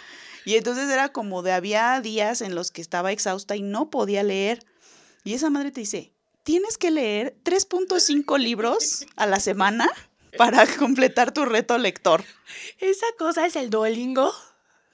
Y 0.44 0.54
entonces 0.54 0.88
era 0.88 1.10
como 1.10 1.42
de 1.42 1.52
había 1.52 2.00
días 2.00 2.40
en 2.40 2.54
los 2.54 2.70
que 2.70 2.80
estaba 2.80 3.12
exhausta 3.12 3.56
y 3.56 3.62
no 3.62 3.90
podía 3.90 4.22
leer. 4.22 4.64
Y 5.24 5.34
esa 5.34 5.50
madre 5.50 5.72
te 5.72 5.80
dice, 5.80 6.12
tienes 6.44 6.78
que 6.78 6.92
leer 6.92 7.36
3.5 7.42 8.38
libros 8.38 9.06
a 9.16 9.26
la 9.26 9.40
semana 9.40 9.90
para 10.38 10.64
completar 10.78 11.32
tu 11.32 11.44
reto 11.44 11.76
lector. 11.78 12.24
Esa 12.78 13.06
cosa 13.18 13.44
es 13.44 13.56
el 13.56 13.70
Duolingo 13.70 14.32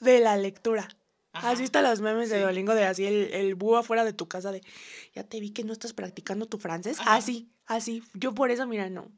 de 0.01 0.21
la 0.21 0.37
lectura. 0.39 0.89
Ajá, 1.33 1.51
¿Has 1.51 1.61
visto 1.61 1.81
los 1.81 2.01
memes 2.01 2.29
de. 2.31 2.41
Duolingo 2.41 2.75
de 2.75 2.85
así 2.85 3.07
el, 3.07 3.33
el 3.33 3.55
búho 3.55 3.79
afuera 3.79 4.05
de 4.05 4.13
tu 4.13 4.29
casa 4.29 4.53
de 4.53 4.63
ya 5.15 5.25
te 5.25 5.41
vi 5.41 5.51
que 5.51 5.65
no 5.65 5.73
estás 5.73 5.93
practicando 5.93 6.47
tu 6.47 6.59
francés? 6.59 6.99
Ajá. 7.01 7.15
Así, 7.17 7.49
así. 7.67 8.03
Yo 8.15 8.35
por 8.35 8.51
eso, 8.51 8.67
mira, 8.67 8.91
no. 8.91 9.11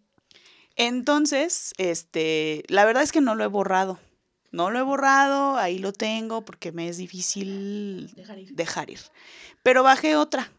Entonces, 0.76 1.72
este, 1.78 2.64
la 2.68 2.84
verdad 2.84 3.02
es 3.02 3.12
que 3.12 3.20
no 3.20 3.34
lo 3.34 3.44
he 3.44 3.48
borrado. 3.48 3.98
No 4.50 4.70
lo 4.70 4.78
he 4.78 4.82
borrado, 4.82 5.56
ahí 5.56 5.78
lo 5.78 5.92
tengo 5.92 6.44
porque 6.44 6.70
me 6.70 6.88
es 6.88 6.96
difícil 6.96 8.12
Dejar 8.14 8.38
ir. 8.38 8.54
dejar 8.54 8.90
ir. 8.90 9.00
Pero 9.64 9.82
bajé 9.82 10.14
otra 10.16 10.52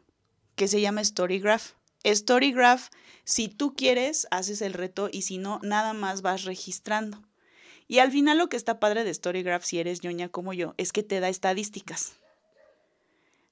que 0.55 0.67
se 0.67 0.81
llama 0.81 1.03
Storygraph. 1.03 1.71
Storygraph, 2.05 2.89
si 3.23 3.47
tú 3.47 3.73
quieres, 3.73 4.27
haces 4.31 4.61
el 4.61 4.73
reto 4.73 5.09
y 5.11 5.21
si 5.21 5.37
no, 5.37 5.59
nada 5.63 5.93
más 5.93 6.21
vas 6.21 6.43
registrando. 6.43 7.21
Y 7.87 7.99
al 7.99 8.11
final 8.11 8.37
lo 8.37 8.49
que 8.49 8.57
está 8.57 8.79
padre 8.79 9.03
de 9.03 9.13
Storygraph, 9.13 9.63
si 9.63 9.79
eres 9.79 10.03
ñoña 10.03 10.29
como 10.29 10.53
yo, 10.53 10.73
es 10.77 10.91
que 10.91 11.03
te 11.03 11.19
da 11.19 11.29
estadísticas. 11.29 12.13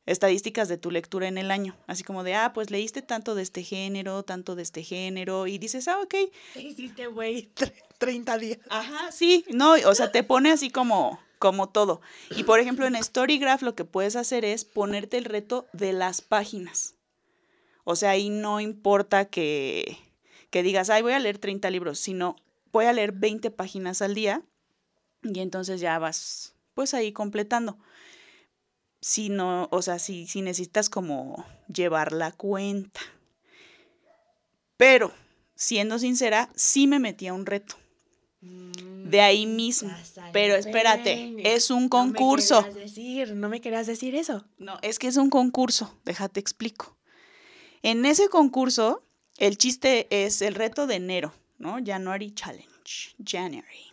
Estadísticas 0.06 0.68
de 0.68 0.78
tu 0.78 0.92
lectura 0.92 1.28
en 1.30 1.38
el 1.38 1.50
año. 1.50 1.78
Así 1.88 2.04
como 2.04 2.24
de, 2.24 2.36
ah, 2.36 2.52
pues 2.54 2.72
leíste 2.72 3.02
tanto 3.02 3.36
de 3.36 3.44
este 3.44 3.64
género, 3.64 4.24
tanto 4.24 4.56
de 4.56 4.64
este 4.64 4.84
género, 4.84 5.48
y 5.48 5.58
dices, 5.60 5.88
ah, 5.88 6.00
ok, 6.02 6.16
Hiciste, 6.56 7.08
güey, 7.08 7.50
tre- 7.54 7.74
30 8.00 8.38
días. 8.38 8.60
Ajá, 8.70 9.12
sí, 9.14 9.46
no, 9.50 9.74
o 9.86 9.96
sea, 9.96 10.12
te 10.12 10.24
pone 10.24 10.52
así 10.52 10.70
como, 10.70 11.20
como 11.40 11.70
todo. 11.70 12.02
Y 12.36 12.44
por 12.44 12.60
ejemplo, 12.60 12.86
en 12.86 13.02
Storygraph 13.02 13.62
lo 13.62 13.76
que 13.76 13.86
puedes 13.86 14.18
hacer 14.18 14.44
es 14.44 14.66
ponerte 14.66 15.18
el 15.18 15.26
reto 15.26 15.68
de 15.72 15.94
las 15.94 16.22
páginas. 16.22 16.96
O 17.86 17.96
sea, 17.96 18.10
ahí 18.12 18.30
no 18.30 18.60
importa 18.60 19.26
que, 19.26 19.98
que 20.50 20.64
digas, 20.64 20.90
ay, 20.90 21.02
voy 21.02 21.14
a 21.14 21.20
leer 21.20 21.38
30 21.38 21.70
libros, 21.70 21.98
sino 22.00 22.36
voy 22.74 22.86
a 22.86 22.94
leer 22.94 23.14
20 23.14 23.52
páginas 23.52 24.02
al 24.02 24.16
día 24.16 24.44
y 25.22 25.40
entonces 25.40 25.80
ya 25.80 25.98
vas, 26.00 26.56
pues 26.74 26.94
ahí 26.94 27.14
completando. 27.14 27.78
Si 29.00 29.30
no, 29.30 29.70
o 29.72 29.82
sea, 29.82 30.00
si, 30.00 30.28
si 30.28 30.42
necesitas 30.42 30.90
como 30.90 31.46
llevar 31.68 32.12
la 32.12 32.32
cuenta. 32.32 33.00
Pero, 34.78 35.14
siendo 35.56 36.00
sincera, 36.00 36.50
sí 36.56 36.88
me 36.88 37.00
metí 37.00 37.28
a 37.28 37.34
un 37.34 37.46
reto. 37.46 37.76
De 38.42 39.22
ahí 39.22 39.46
mismo. 39.46 39.90
Pero 40.34 40.56
espérate, 40.56 41.36
es 41.56 41.70
un 41.70 41.84
No 41.84 41.90
concurso. 41.90 42.62
me 42.62 42.68
querías 42.70 42.84
decir, 42.84 43.36
no 43.36 43.50
me 43.50 43.62
querías 43.62 43.88
decir 43.88 44.16
eso. 44.16 44.46
No, 44.58 44.80
es 44.82 45.00
que 45.00 45.08
es 45.08 45.16
un 45.18 45.30
concurso, 45.30 45.98
déjate 46.04 46.40
explico. 46.40 46.98
En 47.84 48.06
ese 48.06 48.28
concurso, 48.30 49.06
el 49.38 49.58
chiste 49.58 50.08
es 50.26 50.42
el 50.42 50.56
reto 50.56 50.88
de 50.88 50.96
enero, 50.96 51.34
¿no? 51.58 51.78
January 51.84 52.32
Challenge, 52.32 53.16
January. 53.24 53.92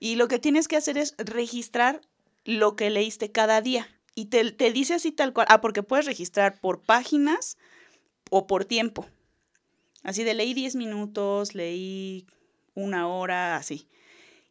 Y 0.00 0.16
lo 0.16 0.28
que 0.28 0.38
tienes 0.38 0.68
que 0.68 0.76
hacer 0.76 0.98
es 0.98 1.14
registrar 1.18 2.00
lo 2.44 2.76
que 2.76 2.90
leíste 2.90 3.32
cada 3.32 3.60
día. 3.60 3.88
Y 4.14 4.26
te, 4.26 4.52
te 4.52 4.72
dice 4.72 4.94
así 4.94 5.12
tal 5.12 5.32
cual. 5.32 5.46
Ah, 5.50 5.60
porque 5.60 5.82
puedes 5.82 6.06
registrar 6.06 6.60
por 6.60 6.82
páginas 6.82 7.56
o 8.30 8.46
por 8.46 8.64
tiempo. 8.64 9.06
Así 10.02 10.24
de 10.24 10.34
leí 10.34 10.54
10 10.54 10.76
minutos, 10.76 11.54
leí 11.54 12.26
una 12.74 13.08
hora, 13.08 13.56
así. 13.56 13.88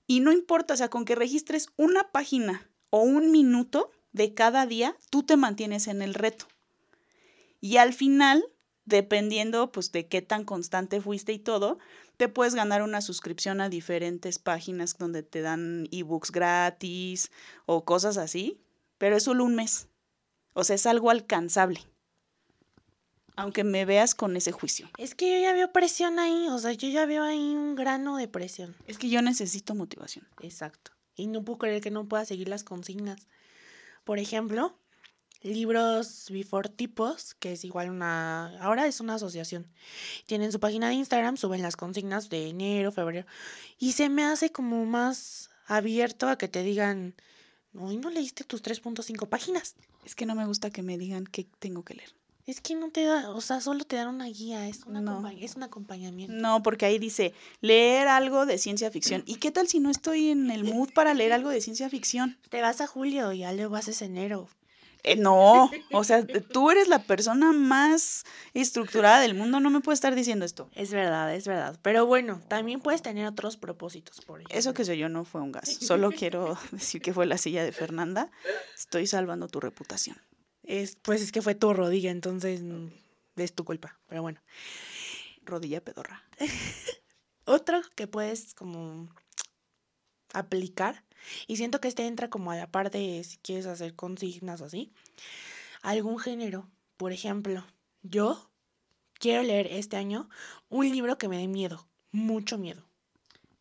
Y 0.06 0.20
no 0.20 0.32
importa, 0.32 0.74
o 0.74 0.78
sea, 0.78 0.90
con 0.90 1.06
que 1.06 1.16
registres 1.16 1.70
una 1.78 2.12
página 2.12 2.70
o 2.90 3.02
un 3.02 3.32
minuto 3.32 3.92
de 4.12 4.34
cada 4.34 4.66
día, 4.66 4.96
tú 5.10 5.24
te 5.24 5.38
mantienes 5.38 5.88
en 5.88 6.02
el 6.02 6.14
reto. 6.14 6.48
Y 7.60 7.78
al 7.78 7.94
final, 7.94 8.46
dependiendo 8.86 9.72
pues 9.72 9.92
de 9.92 10.08
qué 10.08 10.22
tan 10.22 10.46
constante 10.46 11.02
fuiste 11.02 11.34
y 11.34 11.40
todo, 11.40 11.80
te 12.18 12.28
puedes 12.28 12.56
ganar 12.56 12.82
una 12.82 13.02
suscripción 13.02 13.62
a 13.62 13.70
diferentes 13.70 14.40
páginas 14.40 14.98
donde 14.98 15.24
te 15.24 15.42
dan 15.42 15.88
ebooks 15.92 16.32
gratis 16.32 17.32
o 17.66 17.86
cosas 17.86 18.18
así, 18.18 18.60
pero 18.98 19.16
es 19.16 19.24
solo 19.24 19.46
un 19.46 19.56
mes. 19.56 19.88
O 20.54 20.64
sea, 20.64 20.76
es 20.76 20.88
algo 20.88 21.12
alcanzable. 21.12 21.80
Aunque 23.36 23.64
me 23.64 23.86
veas 23.86 24.16
con 24.16 24.36
ese 24.36 24.52
juicio. 24.52 24.90
Es 24.98 25.14
que 25.14 25.32
yo 25.32 25.40
ya 25.40 25.54
veo 25.54 25.72
presión 25.72 26.18
ahí, 26.18 26.48
o 26.50 26.58
sea, 26.58 26.72
yo 26.72 26.90
ya 26.90 27.06
veo 27.06 27.22
ahí 27.22 27.38
un 27.38 27.76
grano 27.76 28.18
de 28.18 28.28
presión. 28.28 28.76
Es 28.88 28.98
que 28.98 29.10
yo 29.10 29.22
necesito 29.22 29.76
motivación. 29.76 30.28
Exacto. 30.42 30.92
Y 31.16 31.28
no 31.28 31.44
puedo 31.46 31.60
creer 31.60 31.82
que 31.82 31.92
no 31.92 32.08
pueda 32.08 32.26
seguir 32.26 32.50
las 32.50 32.64
consignas. 32.64 33.28
Por 34.04 34.18
ejemplo, 34.18 34.76
libros 35.44 36.28
Before 36.30 36.70
Tipos, 36.70 37.34
que 37.36 37.54
es 37.54 37.64
igual 37.64 37.90
una, 37.90 38.58
ahora 38.62 38.88
es 38.88 39.00
una 39.00 39.16
asociación. 39.16 39.68
Tienen 40.26 40.52
su 40.52 40.60
página 40.60 40.90
de 40.90 40.96
Instagram, 40.96 41.38
suben 41.38 41.62
las 41.62 41.76
consignas 41.76 42.30
de 42.30 42.50
enero, 42.50 42.92
febrero, 42.92 43.26
y 43.80 43.94
se 43.94 44.10
me 44.10 44.24
hace 44.24 44.52
como 44.52 44.86
más 44.86 45.50
abierto 45.68 46.28
a 46.30 46.38
que 46.38 46.48
te 46.48 46.64
digan, 46.64 47.16
hoy 47.74 47.98
no 47.98 48.10
leíste 48.10 48.44
tus 48.44 48.62
3.5 48.62 49.28
páginas. 49.28 49.76
Es 50.06 50.16
que 50.16 50.26
no 50.26 50.36
me 50.36 50.46
gusta 50.46 50.70
que 50.70 50.82
me 50.84 50.98
digan 50.98 51.26
qué 51.26 51.46
tengo 51.60 51.84
que 51.84 51.96
leer. 51.96 52.14
Es 52.46 52.62
que 52.62 52.76
no 52.76 52.90
te 52.92 53.04
da, 53.04 53.32
o 53.32 53.42
sea, 53.42 53.60
solo 53.60 53.84
te 53.84 53.98
dan 53.98 54.08
una 54.08 54.24
guía, 54.28 54.70
es, 54.70 54.86
una 54.86 55.02
No. 55.02 55.20
acompa- 55.20 55.38
es 55.38 55.58
un 55.58 55.64
acompañamiento. 55.64 56.34
No, 56.34 56.64
porque 56.64 56.86
ahí 56.86 56.98
dice 56.98 57.34
leer 57.60 58.08
algo 58.08 58.46
de 58.46 58.58
ciencia 58.58 58.90
ficción. 58.90 59.22
¿Y 59.26 59.36
qué 59.36 59.52
tal 59.52 59.68
si 59.68 59.82
no 59.82 59.90
estoy 59.90 60.30
en 60.30 60.50
el 60.50 60.64
mood 60.64 60.92
para 60.94 61.14
leer 61.14 61.34
algo 61.34 61.50
de 61.50 61.60
ciencia 61.60 61.90
ficción? 61.90 62.38
Te 62.50 62.62
vas 62.62 62.80
a 62.80 62.88
julio 62.88 63.34
y 63.34 63.40
ya 63.40 63.52
luego 63.52 63.76
haces 63.76 64.02
enero. 64.02 64.48
Eh, 65.08 65.16
no, 65.16 65.72
o 65.94 66.04
sea, 66.04 66.26
tú 66.26 66.70
eres 66.70 66.90
la 66.90 67.02
persona 67.04 67.54
más 67.54 68.26
estructurada 68.54 69.22
del 69.22 69.36
mundo, 69.36 69.62
no 69.62 69.70
me 69.70 69.80
puedes 69.80 69.98
estar 69.98 70.14
diciendo 70.16 70.44
esto. 70.44 70.70
Es 70.76 70.92
verdad, 70.92 71.34
es 71.34 71.48
verdad. 71.48 71.80
Pero 71.82 72.06
bueno, 72.06 72.42
también 72.50 72.82
puedes 72.82 73.02
tener 73.02 73.26
otros 73.26 73.56
propósitos, 73.56 74.20
por 74.26 74.42
ejemplo. 74.42 74.58
Eso 74.60 74.74
que 74.74 74.84
soy 74.84 74.98
yo 74.98 75.08
no 75.08 75.24
fue 75.24 75.42
un 75.42 75.54
gas. 75.54 75.70
Solo 75.80 76.12
quiero 76.12 76.58
decir 76.72 77.02
que 77.02 77.14
fue 77.14 77.26
la 77.26 77.38
silla 77.38 77.64
de 77.64 77.72
Fernanda. 77.72 78.30
Estoy 78.76 79.08
salvando 79.08 79.48
tu 79.48 79.62
reputación. 79.62 80.18
Es, 80.64 80.98
pues 80.98 81.22
es 81.22 81.32
que 81.32 81.42
fue 81.42 81.56
tu 81.56 81.74
rodilla, 81.74 82.12
entonces 82.12 82.62
mm, 82.62 82.88
es 83.38 83.54
tu 83.56 83.64
culpa. 83.64 83.98
Pero 84.08 84.22
bueno. 84.22 84.42
Rodilla 85.44 85.82
pedorra. 85.82 86.22
Otro 87.46 87.82
que 87.96 88.08
puedes 88.08 88.54
como 88.54 89.08
aplicar, 90.34 91.06
y 91.48 91.58
siento 91.58 91.80
que 91.80 91.88
este 91.88 92.06
entra 92.06 92.30
como 92.30 92.52
a 92.52 92.56
la 92.56 92.68
parte 92.68 92.98
de 92.98 93.24
si 93.24 93.38
quieres 93.38 93.66
hacer 93.66 93.96
consignas 93.96 94.62
o 94.62 94.66
así, 94.66 94.92
algún 95.82 96.20
género. 96.20 96.68
Por 96.98 97.12
ejemplo, 97.12 97.64
yo 98.04 98.50
quiero 99.20 99.44
leer 99.44 99.68
este 99.72 99.98
año 99.98 100.30
un 100.70 100.90
libro 100.90 101.18
que 101.18 101.28
me 101.28 101.38
dé 101.38 101.48
miedo, 101.48 101.88
mucho 102.12 102.58
miedo. 102.58 102.84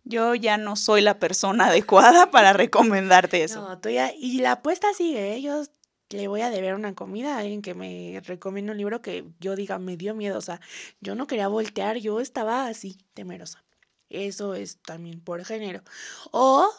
Yo 0.05 0.35
ya 0.35 0.57
no 0.57 0.77
soy 0.77 1.03
la 1.03 1.19
persona 1.19 1.67
adecuada 1.69 2.31
para 2.31 2.53
recomendarte 2.53 3.43
eso. 3.43 3.61
No, 3.61 3.79
tú 3.79 3.89
ya, 3.89 4.13
y 4.15 4.39
la 4.39 4.53
apuesta 4.53 4.93
sigue, 4.95 5.35
¿eh? 5.35 5.43
Yo 5.43 5.65
le 6.11 6.29
voy 6.29 6.41
a 6.41 6.51
deber 6.51 6.75
una 6.75 6.95
comida 6.95 7.37
a 7.37 7.41
alguien 7.41 7.63
que 7.63 7.75
me 7.75 8.21
recomiende 8.25 8.71
un 8.71 8.79
libro 8.79 9.03
que 9.03 9.25
yo 9.41 9.57
diga 9.57 9.79
me 9.79 9.97
dio 9.97 10.15
miedo, 10.15 10.39
o 10.39 10.43
sea, 10.43 10.61
yo 11.01 11.17
no 11.17 11.27
quería 11.27 11.49
voltear, 11.49 11.97
yo 11.97 12.21
estaba 12.21 12.67
así, 12.67 12.99
temerosa. 13.15 13.65
Eso 14.09 14.55
es 14.55 14.79
también 14.83 15.21
por 15.21 15.45
género. 15.45 15.83
O 16.31 16.71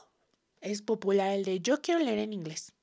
es 0.71 0.81
popular 0.81 1.31
el 1.31 1.43
de 1.43 1.59
yo 1.59 1.81
quiero 1.81 1.99
leer 1.99 2.19
en 2.19 2.33
inglés. 2.33 2.73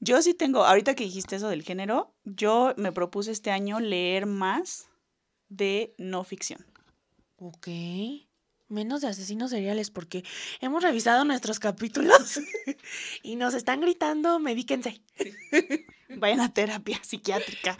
Yo 0.00 0.22
sí 0.22 0.32
tengo, 0.32 0.64
ahorita 0.64 0.94
que 0.94 1.04
dijiste 1.04 1.36
eso 1.36 1.48
del 1.48 1.62
género, 1.62 2.14
yo 2.24 2.72
me 2.76 2.90
propuse 2.90 3.32
este 3.32 3.50
año 3.50 3.80
leer 3.80 4.24
más 4.24 4.88
de 5.50 5.94
no 5.98 6.24
ficción. 6.24 6.64
Ok. 7.36 7.68
Menos 8.68 9.02
de 9.02 9.08
asesinos 9.08 9.50
seriales 9.50 9.90
porque 9.90 10.24
hemos 10.60 10.82
revisado 10.82 11.24
nuestros 11.24 11.58
capítulos 11.58 12.40
y 13.22 13.36
nos 13.36 13.52
están 13.52 13.80
gritando, 13.80 14.38
medíquense. 14.38 15.02
Vayan 16.08 16.40
a 16.40 16.54
terapia 16.54 16.98
psiquiátrica. 17.02 17.76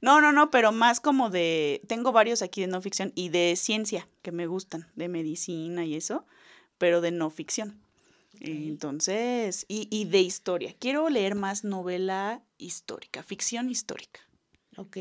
No, 0.00 0.20
no, 0.20 0.30
no, 0.32 0.50
pero 0.50 0.72
más 0.72 1.00
como 1.00 1.28
de, 1.28 1.82
tengo 1.88 2.12
varios 2.12 2.40
aquí 2.40 2.60
de 2.60 2.68
no 2.68 2.80
ficción 2.80 3.12
y 3.14 3.30
de 3.30 3.56
ciencia 3.56 4.08
que 4.22 4.30
me 4.32 4.46
gustan, 4.46 4.86
de 4.94 5.08
medicina 5.08 5.84
y 5.84 5.96
eso, 5.96 6.24
pero 6.78 7.00
de 7.00 7.10
no 7.10 7.30
ficción. 7.30 7.82
Entonces, 8.40 9.64
y, 9.68 9.88
y 9.90 10.04
de 10.04 10.20
historia. 10.20 10.74
Quiero 10.78 11.08
leer 11.08 11.34
más 11.34 11.64
novela 11.64 12.42
histórica, 12.56 13.22
ficción 13.22 13.70
histórica. 13.70 14.20
Ok. 14.76 14.96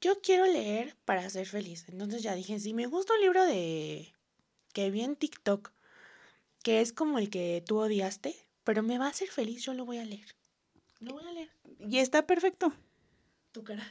Yo 0.00 0.20
quiero 0.20 0.46
leer 0.46 0.96
para 1.04 1.28
ser 1.30 1.46
feliz. 1.46 1.86
Entonces 1.88 2.22
ya 2.22 2.34
dije, 2.34 2.58
si 2.58 2.74
me 2.74 2.86
gusta 2.86 3.14
un 3.14 3.20
libro 3.20 3.44
de 3.44 4.12
que 4.72 4.90
vi 4.90 5.02
en 5.02 5.16
TikTok, 5.16 5.72
que 6.62 6.80
es 6.80 6.92
como 6.92 7.18
el 7.18 7.30
que 7.30 7.62
tú 7.66 7.78
odiaste, 7.78 8.34
pero 8.64 8.82
me 8.82 8.98
va 8.98 9.06
a 9.06 9.10
hacer 9.10 9.28
feliz, 9.28 9.62
yo 9.62 9.74
lo 9.74 9.84
voy 9.84 9.98
a 9.98 10.04
leer. 10.04 10.36
Lo 11.00 11.14
voy 11.14 11.24
a 11.24 11.32
leer. 11.32 11.50
Y 11.78 11.98
está 11.98 12.26
perfecto. 12.26 12.72
Tu 13.52 13.62
cara. 13.64 13.86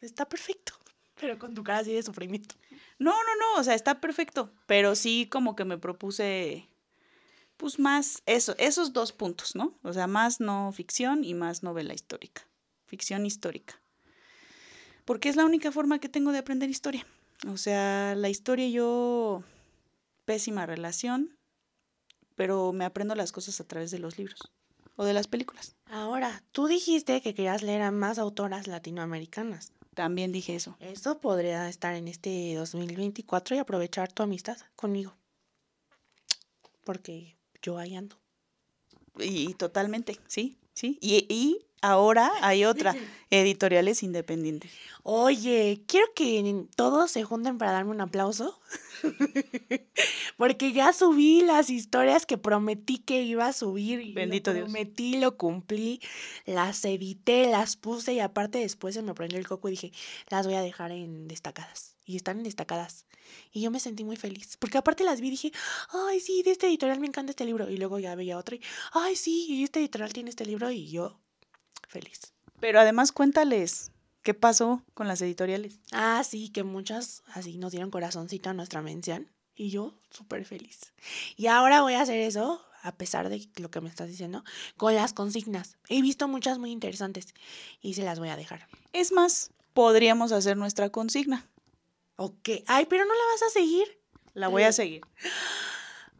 Está 0.00 0.28
perfecto. 0.28 0.72
Pero 1.20 1.38
con 1.38 1.54
tu 1.54 1.62
cara 1.62 1.80
así 1.80 1.92
de 1.92 2.02
sufrimiento. 2.02 2.56
No, 2.98 3.12
no, 3.12 3.36
no, 3.38 3.60
o 3.60 3.64
sea, 3.64 3.74
está 3.74 4.00
perfecto, 4.00 4.52
pero 4.66 4.96
sí 4.96 5.28
como 5.30 5.54
que 5.54 5.64
me 5.64 5.78
propuse, 5.78 6.68
pues 7.62 7.78
más 7.78 8.24
eso, 8.26 8.56
esos 8.58 8.92
dos 8.92 9.12
puntos, 9.12 9.54
¿no? 9.54 9.78
O 9.84 9.92
sea, 9.92 10.08
más 10.08 10.40
no 10.40 10.72
ficción 10.72 11.22
y 11.22 11.32
más 11.32 11.62
novela 11.62 11.94
histórica, 11.94 12.42
ficción 12.86 13.24
histórica. 13.24 13.80
Porque 15.04 15.28
es 15.28 15.36
la 15.36 15.44
única 15.44 15.70
forma 15.70 16.00
que 16.00 16.08
tengo 16.08 16.32
de 16.32 16.38
aprender 16.38 16.68
historia. 16.68 17.06
O 17.46 17.56
sea, 17.56 18.16
la 18.16 18.28
historia 18.28 18.68
yo, 18.68 19.44
pésima 20.24 20.66
relación, 20.66 21.38
pero 22.34 22.72
me 22.72 22.84
aprendo 22.84 23.14
las 23.14 23.30
cosas 23.30 23.60
a 23.60 23.64
través 23.64 23.92
de 23.92 24.00
los 24.00 24.18
libros 24.18 24.50
o 24.96 25.04
de 25.04 25.12
las 25.12 25.28
películas. 25.28 25.76
Ahora, 25.86 26.42
tú 26.50 26.66
dijiste 26.66 27.22
que 27.22 27.32
querías 27.32 27.62
leer 27.62 27.82
a 27.82 27.92
más 27.92 28.18
autoras 28.18 28.66
latinoamericanas. 28.66 29.72
También 29.94 30.32
dije 30.32 30.56
eso. 30.56 30.76
Eso 30.80 31.20
podría 31.20 31.68
estar 31.68 31.94
en 31.94 32.08
este 32.08 32.56
2024 32.56 33.54
y 33.54 33.60
aprovechar 33.60 34.10
tu 34.12 34.24
amistad 34.24 34.58
conmigo. 34.74 35.14
Porque 36.82 37.36
yo 37.62 37.78
ahí 37.78 37.94
ando. 37.96 38.16
Y, 39.18 39.54
totalmente, 39.54 40.18
sí, 40.26 40.58
sí. 40.74 40.98
Y, 41.00 41.26
y 41.28 41.66
ahora 41.82 42.32
hay 42.40 42.64
otra, 42.64 42.94
editoriales 43.30 44.02
independientes. 44.02 44.70
Oye, 45.02 45.82
quiero 45.86 46.06
que 46.14 46.64
todos 46.76 47.10
se 47.10 47.24
junten 47.24 47.58
para 47.58 47.72
darme 47.72 47.90
un 47.90 48.00
aplauso. 48.00 48.60
Porque 50.36 50.72
ya 50.72 50.92
subí 50.92 51.42
las 51.42 51.70
historias 51.70 52.24
que 52.24 52.38
prometí 52.38 52.98
que 52.98 53.22
iba 53.22 53.46
a 53.46 53.52
subir. 53.52 54.00
y 54.00 54.12
Bendito 54.12 54.50
lo 54.50 54.54
Dios. 54.54 54.64
prometí, 54.66 55.18
lo 55.18 55.36
cumplí, 55.36 56.00
las 56.46 56.84
edité, 56.84 57.50
las 57.50 57.76
puse 57.76 58.14
y 58.14 58.20
aparte 58.20 58.58
después 58.58 58.94
se 58.94 59.02
me 59.02 59.14
prendió 59.14 59.38
el 59.38 59.48
coco 59.48 59.68
y 59.68 59.72
dije, 59.72 59.92
las 60.30 60.46
voy 60.46 60.54
a 60.54 60.62
dejar 60.62 60.92
en 60.92 61.26
destacadas. 61.28 61.96
Y 62.04 62.16
están 62.16 62.38
en 62.38 62.44
destacadas. 62.44 63.06
Y 63.52 63.60
yo 63.62 63.70
me 63.70 63.80
sentí 63.80 64.04
muy 64.04 64.16
feliz. 64.16 64.56
Porque 64.58 64.78
aparte 64.78 65.04
las 65.04 65.20
vi 65.20 65.28
y 65.28 65.30
dije, 65.32 65.52
ay, 65.90 66.20
sí, 66.20 66.42
de 66.42 66.50
este 66.52 66.66
editorial 66.66 67.00
me 67.00 67.06
encanta 67.06 67.30
este 67.30 67.44
libro. 67.44 67.70
Y 67.70 67.76
luego 67.76 67.98
ya 67.98 68.14
veía 68.14 68.38
otra 68.38 68.56
y, 68.56 68.60
ay, 68.92 69.16
sí, 69.16 69.46
y 69.48 69.64
este 69.64 69.80
editorial 69.80 70.12
tiene 70.12 70.30
este 70.30 70.44
libro 70.44 70.70
y 70.70 70.88
yo 70.88 71.21
feliz. 71.92 72.32
Pero 72.58 72.80
además 72.80 73.12
cuéntales 73.12 73.92
qué 74.22 74.34
pasó 74.34 74.82
con 74.94 75.06
las 75.06 75.20
editoriales. 75.20 75.78
Ah, 75.92 76.22
sí, 76.24 76.48
que 76.48 76.64
muchas 76.64 77.22
así 77.34 77.58
nos 77.58 77.72
dieron 77.72 77.90
corazoncito 77.90 78.50
a 78.50 78.54
nuestra 78.54 78.82
mención. 78.82 79.30
Y 79.54 79.70
yo 79.70 79.94
súper 80.10 80.44
feliz. 80.44 80.92
Y 81.36 81.46
ahora 81.46 81.82
voy 81.82 81.94
a 81.94 82.00
hacer 82.00 82.18
eso, 82.20 82.64
a 82.82 82.92
pesar 82.92 83.28
de 83.28 83.48
lo 83.56 83.70
que 83.70 83.80
me 83.80 83.90
estás 83.90 84.08
diciendo, 84.08 84.44
con 84.76 84.94
las 84.94 85.12
consignas. 85.12 85.76
He 85.88 86.00
visto 86.00 86.26
muchas 86.26 86.58
muy 86.58 86.70
interesantes 86.70 87.34
y 87.80 87.94
se 87.94 88.02
las 88.02 88.18
voy 88.18 88.30
a 88.30 88.36
dejar. 88.36 88.66
Es 88.92 89.12
más, 89.12 89.50
podríamos 89.74 90.32
hacer 90.32 90.56
nuestra 90.56 90.90
consigna. 90.90 91.46
Ok. 92.16 92.48
Ay, 92.66 92.86
pero 92.86 93.04
no 93.04 93.12
la 93.14 93.24
vas 93.32 93.42
a 93.42 93.50
seguir. 93.50 94.00
La 94.34 94.48
voy 94.48 94.62
a 94.62 94.72
seguir. 94.72 95.02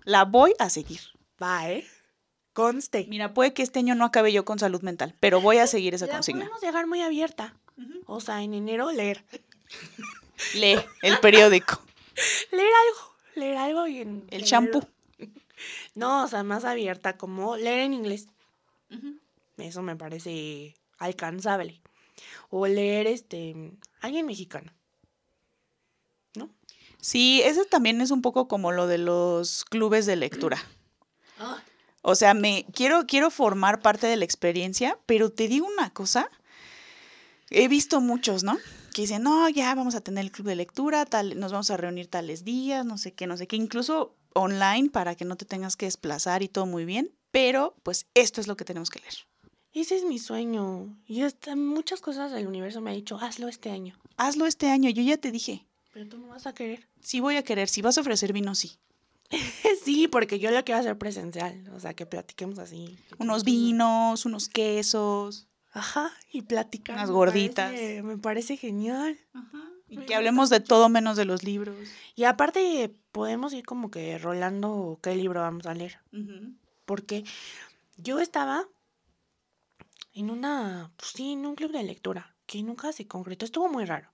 La 0.05 0.25
voy 0.25 0.55
a 0.59 0.69
seguir. 0.69 1.01
Va, 1.43 1.71
¿eh? 1.71 1.87
Conste. 2.53 3.07
Mira, 3.09 3.33
puede 3.33 3.55
que 3.55 3.63
este 3.63 3.79
año 3.79 3.95
no 3.95 4.05
acabe 4.05 4.33
yo 4.33 4.45
con 4.45 4.59
salud 4.59 4.83
mental, 4.83 5.15
pero 5.21 5.41
voy 5.41 5.59
a 5.59 5.67
seguir 5.67 5.95
esa 5.95 6.07
la 6.07 6.15
consigna. 6.15 6.41
podemos 6.41 6.61
dejar 6.61 6.87
muy 6.87 7.01
abierta. 7.01 7.55
O 8.07 8.21
sea, 8.21 8.43
en 8.43 8.55
enero 8.55 8.93
leer. 8.93 9.25
Lee 10.55 10.79
el 11.03 11.19
periódico, 11.21 11.81
Leer 12.53 12.73
algo. 12.89 13.15
Leer 13.35 13.57
algo 13.57 13.87
y 13.87 13.99
en... 13.99 14.25
el 14.31 14.45
champú. 14.45 14.87
No, 15.95 16.25
o 16.25 16.29
sea, 16.29 16.43
más 16.43 16.65
abierta, 16.65 17.17
como 17.17 17.57
leer 17.57 17.81
en 17.81 17.95
inglés. 17.95 18.27
Eso 19.59 19.83
me 19.83 19.95
parece 19.95 20.75
alcanzable. 20.99 21.81
O 22.51 22.67
leer 22.67 23.07
este 23.07 23.55
alguien 24.01 24.27
mexicano. 24.27 24.73
¿No? 26.35 26.51
Sí, 27.01 27.43
eso 27.45 27.65
también 27.65 28.01
es 28.01 28.11
un 28.11 28.23
poco 28.23 28.49
como 28.49 28.73
lo 28.73 28.89
de 28.89 28.99
los 28.99 29.65
clubes 29.65 30.05
de 30.07 30.17
lectura. 30.17 30.61
O 32.03 32.15
sea, 32.17 32.35
me 32.35 32.67
quiero, 32.75 33.07
quiero 33.07 33.31
formar 33.31 33.81
parte 33.81 34.07
de 34.07 34.17
la 34.17 34.25
experiencia, 34.25 34.99
pero 35.07 35.31
te 35.31 35.49
digo 35.49 35.67
una 35.67 35.91
cosa. 35.91 36.29
He 37.51 37.69
visto 37.69 38.01
muchos, 38.01 38.43
¿no? 38.43 38.59
Que 38.93 39.03
dicen, 39.03 39.23
no, 39.23 39.49
ya 39.49 39.75
vamos 39.75 39.95
a 39.95 40.01
tener 40.01 40.25
el 40.25 40.33
club 40.33 40.49
de 40.49 40.57
lectura, 40.57 41.07
tal, 41.07 41.39
nos 41.39 41.53
vamos 41.53 41.71
a 41.71 41.77
reunir 41.77 42.09
tales 42.09 42.45
días, 42.45 42.85
no 42.85 42.99
sé 42.99 43.13
qué, 43.13 43.27
no 43.27 43.37
sé 43.37 43.47
qué, 43.47 43.57
incluso 43.57 44.17
online 44.35 44.91
para 44.91 45.15
que 45.15 45.25
no 45.25 45.37
te 45.37 45.45
tengas 45.45 45.77
que 45.77 45.87
desplazar 45.87 46.43
y 46.43 46.49
todo 46.49 46.67
muy 46.67 46.85
bien, 46.85 47.15
pero 47.31 47.75
pues 47.83 48.07
esto 48.15 48.41
es 48.41 48.47
lo 48.47 48.57
que 48.57 48.65
tenemos 48.65 48.91
que 48.91 49.01
leer. 49.01 49.15
Ese 49.73 49.97
es 49.97 50.05
mi 50.05 50.19
sueño. 50.19 50.99
Y 51.07 51.23
hasta 51.23 51.57
muchas 51.57 52.01
cosas 52.01 52.33
del 52.33 52.47
universo 52.47 52.81
me 52.81 52.91
ha 52.91 52.95
dicho, 52.95 53.19
hazlo 53.19 53.49
este 53.49 53.71
año. 53.71 53.99
Hazlo 54.17 54.47
este 54.47 54.69
año, 54.69 54.91
yo 54.91 55.03
ya 55.03 55.17
te 55.17 55.31
dije. 55.31 55.67
Pero 55.93 56.09
tú 56.09 56.19
no 56.19 56.29
vas 56.29 56.47
a 56.47 56.55
querer. 56.55 56.89
Sí 57.01 57.21
voy 57.21 57.37
a 57.37 57.43
querer, 57.43 57.69
si 57.69 57.81
vas 57.81 57.97
a 57.97 58.03
ofrecer 58.03 58.33
vino, 58.33 58.55
sí. 58.55 58.73
sí, 59.85 60.09
porque 60.09 60.39
yo 60.39 60.51
lo 60.51 60.65
quiero 60.65 60.81
hacer 60.81 60.97
presencial. 60.99 61.69
O 61.75 61.81
sea, 61.81 61.95
que 61.95 62.07
platiquemos 62.07 62.59
así. 62.59 62.99
Unos 63.19 63.45
vinos, 63.45 64.25
unos 64.27 64.49
quesos. 64.49 65.49
Ajá, 65.73 66.13
y 66.31 66.43
platicar. 66.43 66.97
Unas 66.97 67.11
gorditas. 67.11 67.71
parece- 67.71 68.03
me 68.03 68.19
parece 68.19 68.57
genial. 68.57 69.19
Y 69.89 69.99
Me 69.99 70.07
que 70.07 70.15
hablemos 70.15 70.49
de 70.51 70.61
todo 70.61 70.89
menos 70.89 71.17
de 71.17 71.25
los 71.25 71.43
libros. 71.45 71.77
Y 72.15 72.25
aparte, 72.25 72.95
podemos 73.11 73.53
ir 73.53 73.65
como 73.65 73.91
que 73.91 74.17
rolando 74.19 74.99
qué 75.03 75.15
libro 75.17 75.41
vamos 75.41 75.67
a 75.67 75.75
leer. 75.75 75.99
Porque 76.87 77.25
yo 77.97 78.19
estaba 78.21 78.67
en 80.15 80.31
una, 80.31 80.91
pues 80.97 81.13
sí, 81.15 81.33
en 81.33 81.47
un 81.47 81.55
club 81.55 81.73
de 81.73 81.83
lectura, 81.83 82.35
que 82.47 82.63
nunca 82.63 82.93
se 82.93 83.07
concretó. 83.07 83.45
Estuvo 83.45 83.69
muy 83.69 83.85
raro, 83.85 84.11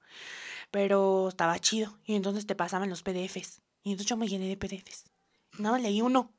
pero 0.70 1.28
estaba 1.28 1.58
chido. 1.58 1.98
Y 2.04 2.14
entonces 2.14 2.46
te 2.46 2.54
pasaban 2.54 2.88
los 2.90 3.02
PDFs. 3.02 3.60
Y 3.82 3.92
entonces 3.92 4.08
yo 4.08 4.16
me 4.16 4.28
llené 4.28 4.48
de 4.48 4.56
PDFs. 4.56 5.04
Nada 5.58 5.72
más 5.72 5.82
leí 5.82 6.00
uno. 6.02 6.32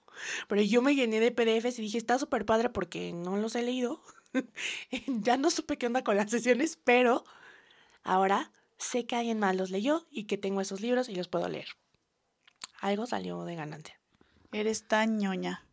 Pero 0.47 0.62
yo 0.62 0.82
me 0.82 0.95
llené 0.95 1.19
de 1.19 1.32
PDFs 1.32 1.80
y 1.80 1.84
dije, 1.84 1.97
está 1.97 2.19
súper 2.19 2.45
padre 2.45 2.69
porque 2.69 3.13
no 3.13 3.38
los 3.38 3.56
he 3.56 3.62
leído. 3.62 4.02
ya 5.08 5.38
no 5.38 5.49
supe 5.49 5.78
qué 5.78 5.88
onda 5.88 6.04
con 6.04 6.17
las 6.17 6.30
sesiones, 6.30 6.78
pero 6.84 7.23
ahora 8.04 8.52
sé 8.78 9.06
que 9.06 9.15
alguien 9.15 9.39
más 9.39 9.56
los 9.56 9.71
leyó 9.71 10.08
y 10.12 10.25
que 10.25 10.38
tengo 10.38 10.62
esos 10.62 10.82
libros 10.82 11.10
y 11.10 11.15
los 11.15 11.28
puedo 11.28 11.47
leer. 11.47 11.67
Algo 12.82 13.06
salió 13.06 13.43
de 13.43 13.56
ganancia. 13.56 13.99
Eres 14.52 14.88
tan 14.88 15.17
ñoña. 15.17 15.65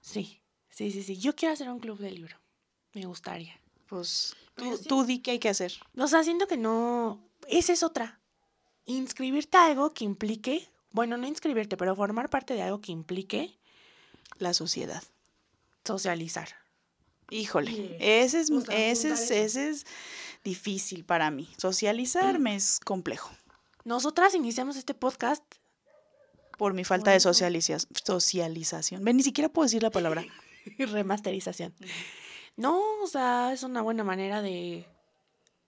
Sí, 0.00 0.40
sí, 0.70 0.90
sí, 0.90 1.02
sí. 1.02 1.18
Yo 1.18 1.34
quiero 1.36 1.54
hacer 1.54 1.70
un 1.70 1.78
club 1.78 1.98
de 1.98 2.10
libro. 2.10 2.36
Me 2.92 3.04
gustaría. 3.06 3.60
Pues 3.86 4.34
tú, 4.54 4.76
sí. 4.76 4.88
tú 4.88 5.04
di 5.04 5.18
qué 5.20 5.32
hay 5.32 5.38
que 5.38 5.48
hacer. 5.48 5.72
O 5.96 6.08
sea, 6.08 6.24
siento 6.24 6.46
que 6.46 6.56
no. 6.56 7.20
Esa 7.48 7.72
es 7.72 7.82
otra. 7.82 8.20
Inscribirte 8.86 9.56
a 9.56 9.66
algo 9.66 9.92
que 9.92 10.04
implique. 10.04 10.68
Bueno, 10.94 11.16
no 11.18 11.26
inscribirte, 11.26 11.76
pero 11.76 11.94
formar 11.94 12.30
parte 12.30 12.54
de 12.54 12.62
algo 12.62 12.80
que 12.80 12.92
implique 12.92 13.58
La 14.38 14.54
sociedad. 14.54 15.02
socializar. 15.84 16.48
Híjole, 17.30 17.70
Sí. 17.72 17.96
ese 18.00 18.40
es, 18.40 18.50
O 18.50 18.60
sea, 18.60 18.76
ese 18.90 19.10
es, 19.10 19.30
ese 19.30 19.68
es 19.70 19.86
difícil 20.44 21.04
para 21.04 21.30
mí. 21.30 21.48
Socializar 21.58 22.38
me 22.38 22.54
es 22.54 22.78
complejo 22.80 23.30
Nosotras 23.84 24.34
iniciamos 24.34 24.76
este 24.76 24.94
podcast. 24.94 25.42
por 26.58 26.72
mi 26.74 26.84
falta 26.84 27.10
de 27.10 27.18
socializa- 27.18 27.84
socialización. 28.04 29.02
Ven, 29.04 29.16
ni 29.16 29.24
siquiera 29.24 29.48
puedo 29.48 29.64
decir 29.66 29.82
la 29.82 29.90
palabra. 29.90 30.24
remasterización. 30.78 31.74
No, 32.56 32.80
o 33.02 33.06
sea, 33.08 33.52
es 33.52 33.64
una 33.64 33.82
buena 33.82 34.04
manera 34.04 34.40
de 34.40 34.86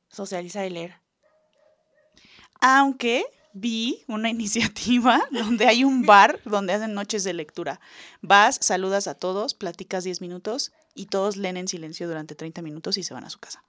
socializar 0.08 0.64
y 0.64 0.70
leer. 0.70 0.94
Aunque 2.60 3.26
vi 3.56 4.04
una 4.06 4.28
iniciativa 4.36 5.22
donde 5.30 5.66
hay 5.66 5.82
un 5.82 6.04
bar 6.04 6.40
donde 6.44 6.74
hacen 6.74 6.94
noches 6.94 7.24
de 7.24 7.32
lectura. 7.32 7.80
Vas, 8.22 8.58
saludas 8.60 9.06
a 9.06 9.14
todos, 9.14 9.54
platicas 9.54 10.04
10 10.04 10.20
minutos 10.20 10.72
y 10.94 11.06
todos 11.06 11.36
leen 11.36 11.56
en 11.56 11.68
silencio 11.68 12.06
durante 12.06 12.34
30 12.34 12.62
minutos 12.62 12.98
y 12.98 13.02
se 13.02 13.14
van 13.14 13.24
a 13.24 13.30
su 13.30 13.38
casa. 13.38 13.62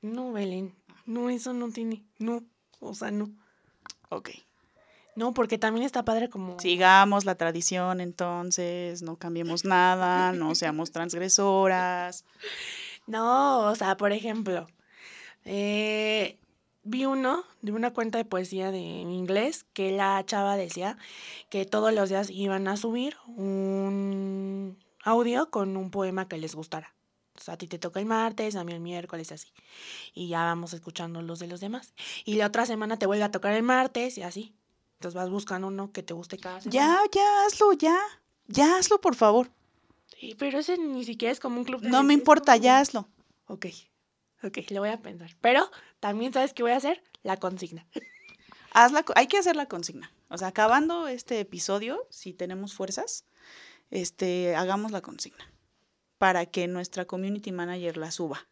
No, 0.00 0.32
Belén. 0.32 0.74
No, 1.04 1.30
eso 1.30 1.52
no 1.52 1.70
tiene. 1.70 2.04
No. 2.18 2.42
O 2.80 2.94
sea, 2.94 3.10
no. 3.10 3.30
Ok. 4.08 4.30
No, 5.16 5.32
porque 5.32 5.58
también 5.58 5.84
está 5.84 6.04
padre 6.04 6.28
como. 6.28 6.60
Sigamos 6.60 7.24
la 7.24 7.36
tradición 7.36 8.00
entonces, 8.00 9.02
no 9.02 9.16
cambiemos 9.16 9.64
nada, 9.64 10.32
no 10.32 10.54
seamos 10.54 10.92
transgresoras. 10.92 12.24
No, 13.08 13.60
o 13.60 13.76
sea, 13.76 13.96
por 13.96 14.10
ejemplo, 14.10 14.66
eh, 15.44 16.40
vi 16.86 17.04
uno 17.04 17.44
de 17.62 17.72
una 17.72 17.92
cuenta 17.92 18.18
de 18.18 18.24
poesía 18.24 18.70
de 18.70 18.78
en 19.00 19.10
inglés 19.10 19.64
que 19.72 19.90
la 19.92 20.24
chava 20.24 20.56
decía 20.56 20.96
que 21.50 21.66
todos 21.66 21.92
los 21.92 22.08
días 22.08 22.30
iban 22.30 22.68
a 22.68 22.76
subir 22.76 23.16
un 23.26 24.78
audio 25.02 25.50
con 25.50 25.76
un 25.76 25.90
poema 25.90 26.28
que 26.28 26.38
les 26.38 26.54
gustara. 26.54 26.94
O 27.38 27.42
sea, 27.42 27.54
a 27.54 27.58
ti 27.58 27.66
te 27.68 27.78
toca 27.78 28.00
el 28.00 28.06
martes, 28.06 28.56
a 28.56 28.64
mí 28.64 28.72
el 28.72 28.80
miércoles, 28.80 29.30
así. 29.30 29.48
Y 30.14 30.28
ya 30.28 30.44
vamos 30.44 30.72
escuchando 30.72 31.20
los 31.22 31.38
de 31.38 31.46
los 31.48 31.60
demás. 31.60 31.92
Y 32.24 32.34
la 32.36 32.46
otra 32.46 32.64
semana 32.64 32.98
te 32.98 33.06
vuelve 33.06 33.24
a 33.24 33.30
tocar 33.30 33.52
el 33.52 33.62
martes 33.62 34.16
y 34.16 34.22
así. 34.22 34.54
Entonces 34.94 35.14
vas 35.14 35.28
buscando 35.28 35.68
uno 35.68 35.92
que 35.92 36.02
te 36.02 36.14
guste 36.14 36.38
cada 36.38 36.60
semana. 36.62 36.72
Ya, 36.72 36.98
ya, 37.12 37.44
hazlo, 37.46 37.72
ya. 37.74 37.96
Ya 38.48 38.78
hazlo, 38.78 39.00
por 39.00 39.14
favor. 39.16 39.50
Sí, 40.18 40.34
pero 40.38 40.60
ese 40.60 40.78
ni 40.78 41.04
siquiera 41.04 41.30
es 41.32 41.40
como 41.40 41.58
un 41.58 41.64
club 41.64 41.82
de 41.82 41.90
No 41.90 42.02
me 42.02 42.14
importa, 42.14 42.52
como- 42.54 42.64
ya 42.64 42.78
hazlo. 42.78 43.06
Ok, 43.48 43.66
ok, 44.42 44.58
lo 44.70 44.80
voy 44.80 44.90
a 44.90 45.00
pensar. 45.00 45.36
Pero 45.40 45.70
también 46.00 46.32
sabes 46.32 46.52
qué 46.52 46.62
voy 46.62 46.72
a 46.72 46.76
hacer, 46.76 47.02
la 47.22 47.36
consigna. 47.36 47.86
Haz 48.72 48.92
la 48.92 49.04
hay 49.14 49.26
que 49.26 49.38
hacer 49.38 49.56
la 49.56 49.66
consigna. 49.66 50.12
O 50.28 50.38
sea, 50.38 50.48
acabando 50.48 51.08
este 51.08 51.40
episodio, 51.40 52.06
si 52.10 52.32
tenemos 52.34 52.74
fuerzas, 52.74 53.24
este, 53.90 54.54
hagamos 54.56 54.92
la 54.92 55.00
consigna 55.00 55.50
para 56.18 56.46
que 56.46 56.66
nuestra 56.66 57.04
community 57.04 57.52
manager 57.52 57.96
la 57.96 58.10
suba 58.10 58.48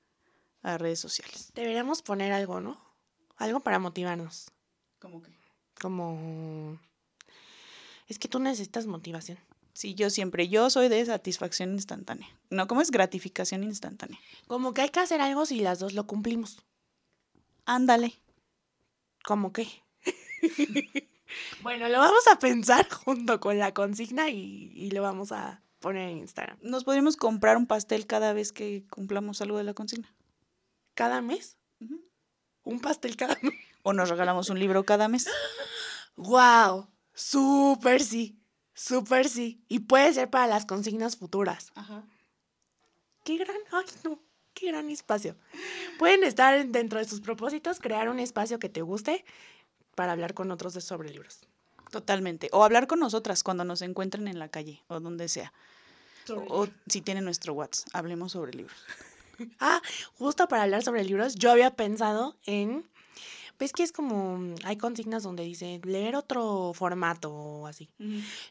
a 0.63 0.79
redes 0.79 1.01
sociales. 1.01 1.51
Deberíamos 1.55 2.03
poner 2.03 2.33
algo, 2.33 2.61
¿no? 2.61 2.81
Algo 3.37 3.61
para 3.61 3.79
motivarnos. 3.79 4.51
¿Cómo 4.99 5.23
que? 5.23 5.33
Como... 5.81 6.79
Es 8.07 8.19
que 8.19 8.29
tú 8.29 8.39
necesitas 8.39 8.87
motivación. 8.87 9.39
Sí, 9.75 9.95
yo 9.95 10.09
siempre, 10.09 10.49
yo 10.49 10.71
soy 10.71 10.89
de 10.89 11.05
satisfacción 11.05 11.73
instantánea. 11.73 12.29
No, 12.49 12.69
¿cómo 12.69 12.81
es 12.81 12.93
gratificación 12.93 13.65
instantánea? 13.65 14.19
Como 14.47 14.73
que 14.73 14.83
hay 14.83 14.91
que 14.91 15.01
hacer 15.01 15.21
algo 15.21 15.47
si 15.47 15.61
las 15.61 15.81
dos 15.81 15.95
lo 15.95 16.07
cumplimos. 16.07 16.63
Ándale. 17.67 18.15
¿Cómo 19.25 19.53
qué? 19.53 19.67
bueno, 21.63 21.89
lo 21.89 21.99
vamos 21.99 22.25
a 22.29 22.39
pensar 22.39 22.89
junto 22.89 23.41
con 23.41 23.59
la 23.59 23.75
consigna 23.75 24.31
y, 24.31 24.71
y 24.75 24.93
lo 24.93 25.03
vamos 25.03 25.33
a 25.33 25.61
poner 25.81 26.09
en 26.09 26.19
Instagram. 26.19 26.57
Nos 26.63 26.85
podríamos 26.85 27.17
comprar 27.17 27.57
un 27.57 27.67
pastel 27.67 28.07
cada 28.07 28.33
vez 28.33 28.53
que 28.53 28.87
cumplamos 28.89 29.43
algo 29.43 29.59
de 29.59 29.65
la 29.65 29.75
consigna. 29.75 30.15
¿Cada 30.95 31.21
mes? 31.21 31.59
Un 32.63 32.81
pastel 32.81 33.17
cada 33.17 33.37
mes. 33.43 33.55
O 33.83 33.93
nos 33.93 34.09
regalamos 34.09 34.51
un 34.51 34.61
libro 34.61 34.85
cada 34.85 35.09
mes. 35.09 35.27
¡Wow! 36.17 36.89
Súper 37.13 38.03
sí. 38.03 38.41
Súper 38.75 39.29
sí. 39.29 39.65
Y 39.69 39.81
puede 39.81 40.13
ser 40.13 40.31
para 40.31 40.47
las 40.47 40.67
consignas 40.67 41.17
futuras. 41.17 41.71
Ajá. 41.75 42.05
Qué 43.25 43.39
gran, 43.39 43.57
ay 43.73 43.85
no, 44.05 44.21
qué 44.53 44.67
gran 44.67 44.91
espacio. 44.91 45.37
Pueden 45.99 46.25
estar 46.25 46.67
dentro 46.67 46.99
de 46.99 47.07
sus 47.07 47.21
propósitos, 47.21 47.81
crear 47.81 48.09
un 48.09 48.19
espacio 48.19 48.59
que 48.59 48.69
te 48.69 48.83
guste 48.83 49.25
para 49.95 50.13
hablar 50.13 50.35
con 50.35 50.51
otros 50.51 50.75
de 50.75 50.81
sobre 50.81 51.11
libros. 51.11 51.41
Totalmente. 51.91 52.49
O 52.53 52.65
hablar 52.65 52.87
con 52.87 52.99
nosotras 52.99 53.43
cuando 53.43 53.65
nos 53.65 53.81
encuentren 53.81 54.29
en 54.29 54.39
la 54.39 54.49
calle 54.49 54.83
o 54.89 55.01
donde 55.01 55.29
sea. 55.29 55.53
O, 56.29 56.63
o 56.63 56.69
si 56.89 57.01
tienen 57.01 57.25
nuestro 57.25 57.53
WhatsApp, 57.55 57.89
hablemos 57.95 58.33
sobre 58.33 58.53
libros. 58.53 58.77
Ah, 59.59 59.83
justo 60.17 60.47
para 60.47 60.63
hablar 60.63 60.85
sobre 60.85 61.03
libros, 61.03 61.35
yo 61.35 61.51
había 61.51 61.75
pensado 61.75 62.37
en, 62.45 62.89
ves 63.59 63.73
que 63.73 63.83
es 63.83 63.93
como, 63.93 64.55
hay 64.65 64.77
consignas 64.77 65.23
donde 65.23 65.43
dice 65.45 65.81
leer 65.85 66.17
otro 66.17 66.73
formato 66.75 67.33
o 67.33 67.67
así. 67.67 67.91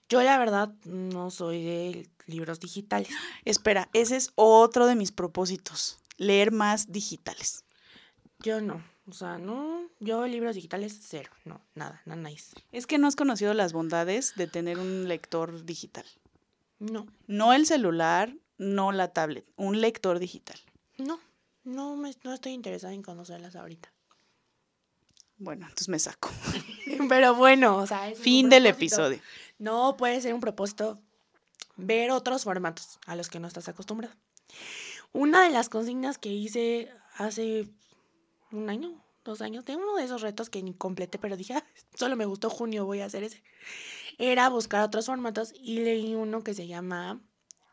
Yo 0.10 0.22
la 0.22 0.38
verdad 0.38 0.74
no 0.86 1.32
soy 1.32 1.64
de 1.64 2.10
libros 2.26 2.60
digitales. 2.60 3.10
Espera, 3.46 3.90
ese 3.94 4.16
es 4.16 4.32
otro 4.36 4.86
de 4.86 4.96
mis 4.96 5.12
propósitos. 5.12 5.98
Leer 6.18 6.52
más 6.52 6.92
digitales. 6.92 7.66
Yo 8.40 8.62
no, 8.62 8.84
o 9.08 9.14
sea, 9.14 9.38
no, 9.38 9.88
yo 10.00 10.26
libros 10.28 10.56
digitales 10.56 11.00
cero, 11.02 11.30
no, 11.46 11.62
nada, 11.76 12.02
nada 12.06 12.22
nice. 12.22 12.56
Es 12.72 12.88
que 12.88 12.98
no 12.98 13.08
has 13.08 13.16
conocido 13.16 13.54
las 13.54 13.74
bondades 13.74 14.34
de 14.36 14.48
tener 14.48 14.80
un 14.80 15.08
lector 15.08 15.66
digital. 15.66 16.06
No, 16.80 17.08
No 17.28 17.54
el 17.54 17.66
celular, 17.66 18.36
no 18.58 18.92
la 18.92 19.14
tablet, 19.14 19.46
un 19.56 19.80
lector 19.80 20.20
digital. 20.20 20.60
no, 20.98 21.20
no, 21.64 21.96
me, 21.96 22.14
no 22.24 22.34
estoy 22.34 22.52
interesada 22.52 22.94
en 22.94 23.02
conocerlas 23.02 23.56
ahorita. 23.56 23.92
Bueno, 25.44 25.66
entonces 25.66 25.90
me 25.90 26.00
saco. 26.00 26.30
Pero 27.10 27.36
bueno, 27.36 27.78
o 27.78 27.88
sea, 27.88 28.12
Fin 28.16 28.50
del 28.50 28.66
episodio. 28.66 29.20
No 29.60 29.98
puede 29.98 30.22
ser 30.22 30.34
un 30.34 30.40
propósito 30.40 31.02
ver 31.76 32.12
otros 32.12 32.44
formatos 32.46 33.00
a 33.06 33.16
los 33.16 33.30
que 33.30 33.40
no 33.40 33.48
estás 33.48 33.68
acostumbrado. 33.68 34.16
Una 35.12 35.44
de 35.44 35.50
las 35.50 35.68
consignas 35.70 36.18
que 36.18 36.30
hice 36.30 36.90
hace 37.18 37.68
un 38.52 38.70
año, 38.70 39.04
dos 39.26 39.42
años, 39.42 39.66
de 39.66 39.76
uno 39.76 39.96
de 39.96 40.06
esos 40.06 40.22
retos 40.22 40.50
que 40.50 40.64
ni 40.64 40.74
completé, 40.74 41.20
pero 41.20 41.36
dije, 41.36 41.56
"Ah, 41.56 41.66
solo 41.94 42.16
me 42.16 42.26
gustó 42.26 42.50
junio, 42.50 42.86
voy 42.86 43.02
a 43.02 43.06
hacer 43.06 43.24
ese. 43.24 43.44
Era 44.18 44.50
buscar 44.50 44.84
otros 44.84 45.08
formatos 45.08 45.54
y 45.56 45.80
leí 45.80 46.16
uno 46.16 46.42
que 46.44 46.54
se 46.54 46.68
llama 46.68 47.22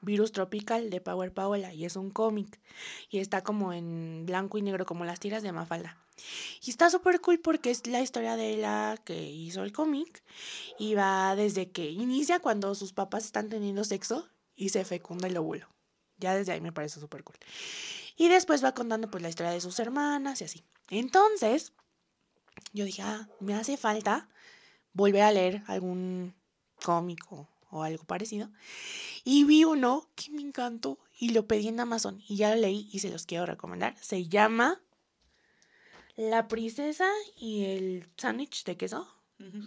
Virus 0.01 0.33
Tropical 0.33 0.91
de 0.91 1.01
Power 1.01 1.33
Paola 1.33 1.73
y 1.73 1.85
es 1.85 1.97
un 1.97 2.11
cómic 2.11 2.61
y 3.11 3.19
está 3.19 3.43
como 3.43 3.73
en 3.73 4.25
blanco 4.27 4.59
y 4.59 4.63
negro 4.63 4.87
como 4.87 5.05
las 5.05 5.21
tiras 5.21 5.43
de 5.43 5.53
Mafalda. 5.53 5.99
Y 6.63 6.71
está 6.71 6.91
súper 6.91 7.21
cool 7.21 7.39
porque 7.39 7.71
es 7.71 7.87
la 7.87 8.01
historia 8.01 8.37
de 8.37 8.57
la 8.57 8.99
que 9.05 9.31
hizo 9.31 9.63
el 9.63 9.73
cómic 9.73 10.23
y 10.79 10.95
va 10.95 11.35
desde 11.37 11.71
que 11.71 11.91
inicia 11.91 12.41
cuando 12.41 12.75
sus 12.75 12.93
papás 12.93 13.25
están 13.25 13.49
teniendo 13.49 13.85
sexo 13.85 14.29
y 14.55 14.71
se 14.71 14.85
fecunda 14.85 15.29
el 15.29 15.37
óvulo. 15.37 15.69
Ya 16.19 16.35
desde 16.35 16.53
ahí 16.53 16.61
me 16.61 16.73
parece 16.73 17.01
súper 17.01 17.25
cool. 17.25 17.39
Y 18.17 18.29
después 18.29 18.63
va 18.63 18.75
contando 18.75 19.11
pues 19.11 19.23
la 19.23 19.31
historia 19.31 19.53
de 19.53 19.61
sus 19.61 19.79
hermanas 19.81 20.41
y 20.41 20.45
así. 20.45 20.65
Entonces, 20.91 21.73
yo 22.73 22.85
dije, 22.85 23.03
ah, 23.03 23.29
me 23.41 23.55
hace 23.55 23.77
falta 23.77 24.29
volver 24.93 25.23
a 25.23 25.33
leer 25.33 25.63
algún 25.67 26.35
cómico 26.83 27.49
o 27.71 27.83
algo 27.83 28.05
parecido. 28.05 28.51
Y 29.25 29.45
vi 29.45 29.65
uno 29.65 30.11
que 30.15 30.31
me 30.31 30.43
encantó 30.43 30.99
y 31.19 31.31
lo 31.31 31.47
pedí 31.47 31.69
en 31.69 31.81
Amazon 31.81 32.23
y 32.27 32.37
ya 32.37 32.55
lo 32.55 32.61
leí 32.61 32.89
y 32.93 32.99
se 32.99 33.11
los 33.11 33.27
quiero 33.27 33.47
recomendar. 33.47 33.97
Se 34.01 34.27
llama 34.27 34.81
La 36.21 36.49
princesa 36.49 37.09
y 37.39 37.65
el 37.65 38.07
sándwich 38.19 38.65
de 38.65 38.77
queso. 38.77 39.09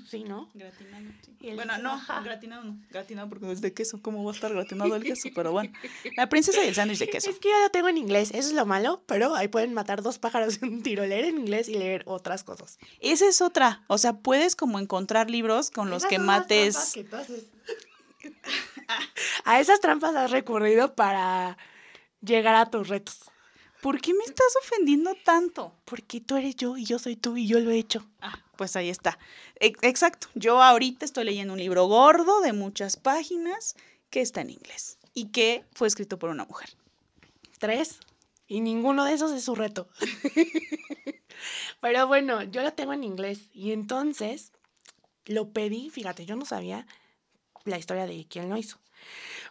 Sí, 0.08 0.24
¿no? 0.24 0.52
Gratinado. 0.54 1.06
Bueno, 1.42 1.80
no, 1.80 2.00
gratinado 2.24 2.64
no. 2.64 2.80
Gratinado 2.92 3.28
porque 3.28 3.48
no 3.48 3.52
es 3.52 3.60
de 3.60 3.74
queso. 3.74 4.00
¿Cómo 4.04 4.24
va 4.24 4.30
a 4.30 4.36
estar 4.36 4.54
gratinado 4.54 4.96
el 4.96 5.02
queso? 5.02 5.30
Pero 5.34 5.52
bueno. 5.52 5.74
La 6.16 6.30
princesa 6.30 6.64
y 6.64 6.68
el 6.68 6.76
sándwich 6.76 7.00
de 7.00 7.10
queso. 7.10 7.32
Es 7.32 7.40
que 7.40 7.50
yo 7.50 7.60
lo 7.60 7.72
tengo 7.72 7.88
en 7.88 7.98
inglés. 7.98 8.30
Eso 8.30 8.50
es 8.50 8.54
lo 8.54 8.68
malo. 8.68 9.02
Pero 9.08 9.34
ahí 9.34 9.48
pueden 9.48 9.74
matar 9.74 10.04
dos 10.04 10.20
pájaros 10.20 10.62
en 10.62 10.74
un 10.74 10.84
tiro. 10.84 11.04
Leer 11.08 11.26
en 11.26 11.40
inglés 11.40 11.70
y 11.70 11.74
leer 11.74 12.04
otras 12.06 12.44
cosas. 12.44 12.78
Esa 13.00 13.28
es 13.28 13.42
otra. 13.42 13.84
O 13.88 13.98
sea, 13.98 14.20
puedes 14.20 14.56
como 14.56 14.78
encontrar 14.78 15.32
libros 15.32 15.72
con 15.72 15.90
los 15.90 16.06
que 16.06 16.20
mates. 16.20 16.94
a 19.44 19.60
esas 19.60 19.80
trampas 19.80 20.16
has 20.16 20.30
recurrido 20.30 20.94
para 20.94 21.58
llegar 22.22 22.54
a 22.54 22.70
tus 22.70 22.90
retos. 22.90 23.33
¿Por 23.84 24.00
qué 24.00 24.14
me 24.14 24.24
estás 24.24 24.56
ofendiendo 24.64 25.14
tanto? 25.26 25.76
Porque 25.84 26.22
tú 26.22 26.38
eres 26.38 26.56
yo 26.56 26.78
y 26.78 26.86
yo 26.86 27.00
soy 27.00 27.18
tú 27.18 27.36
y 27.36 27.48
yo 27.48 27.60
lo 27.60 27.70
he 27.70 27.78
hecho. 27.78 28.08
Ah, 28.22 28.42
pues 28.56 28.78
ahí 28.78 28.90
está. 28.90 29.20
Exacto. 29.60 30.30
Yo 30.36 30.64
ahorita 30.64 31.04
estoy 31.04 31.26
leyendo 31.26 31.52
un 31.52 31.60
libro 31.60 31.86
gordo 31.88 32.40
de 32.40 32.54
muchas 32.54 32.96
páginas 32.96 33.76
que 34.10 34.22
está 34.22 34.40
en 34.40 34.52
inglés 34.52 35.00
y 35.14 35.34
que 35.34 35.66
fue 35.74 35.90
escrito 35.90 36.18
por 36.18 36.30
una 36.30 36.46
mujer. 36.46 36.70
Tres. 37.60 38.00
Y 38.48 38.62
ninguno 38.62 39.04
de 39.04 39.16
esos 39.16 39.34
es 39.34 39.44
su 39.44 39.54
reto. 39.54 39.90
Pero 41.82 42.08
bueno, 42.08 42.42
yo 42.42 42.64
lo 42.64 42.72
tengo 42.72 42.94
en 42.94 43.04
inglés 43.04 43.50
y 43.52 43.74
entonces 43.74 44.54
lo 45.26 45.52
pedí, 45.52 45.90
fíjate, 45.90 46.26
yo 46.26 46.38
no 46.38 46.46
sabía 46.46 46.88
la 47.66 47.78
historia 47.78 48.08
de 48.08 48.26
quién 48.30 48.48
lo 48.48 48.56
hizo. 48.56 48.78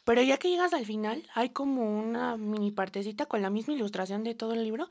Pero 0.05 0.23
ya 0.23 0.39
que 0.39 0.51
llegas 0.51 0.73
al 0.73 0.85
final, 0.85 1.29
hay 1.35 1.51
como 1.51 1.99
una 2.01 2.37
mini 2.37 2.71
partecita 2.71 3.27
con 3.27 3.43
la 3.43 3.51
misma 3.51 3.75
ilustración 3.75 4.25
de 4.25 4.35
todo 4.35 4.53
el 4.55 4.65
libro, 4.65 4.89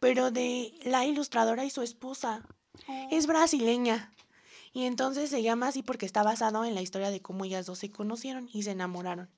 pero 0.00 0.30
de 0.30 0.72
la 0.84 1.04
ilustradora 1.04 1.64
y 1.64 1.70
su 1.70 1.82
esposa. 1.82 2.46
Es 3.10 3.24
oh. 3.24 3.28
brasileña. 3.28 4.12
Y 4.72 4.84
entonces 4.84 5.30
se 5.30 5.42
llama 5.42 5.68
así 5.68 5.82
porque 5.82 6.06
está 6.06 6.22
basado 6.22 6.64
en 6.64 6.74
la 6.74 6.82
historia 6.82 7.10
de 7.10 7.20
cómo 7.22 7.44
ellas 7.44 7.66
dos 7.66 7.78
se 7.78 7.90
conocieron 7.90 8.48
y 8.52 8.64
se 8.64 8.72
enamoraron. 8.72 9.30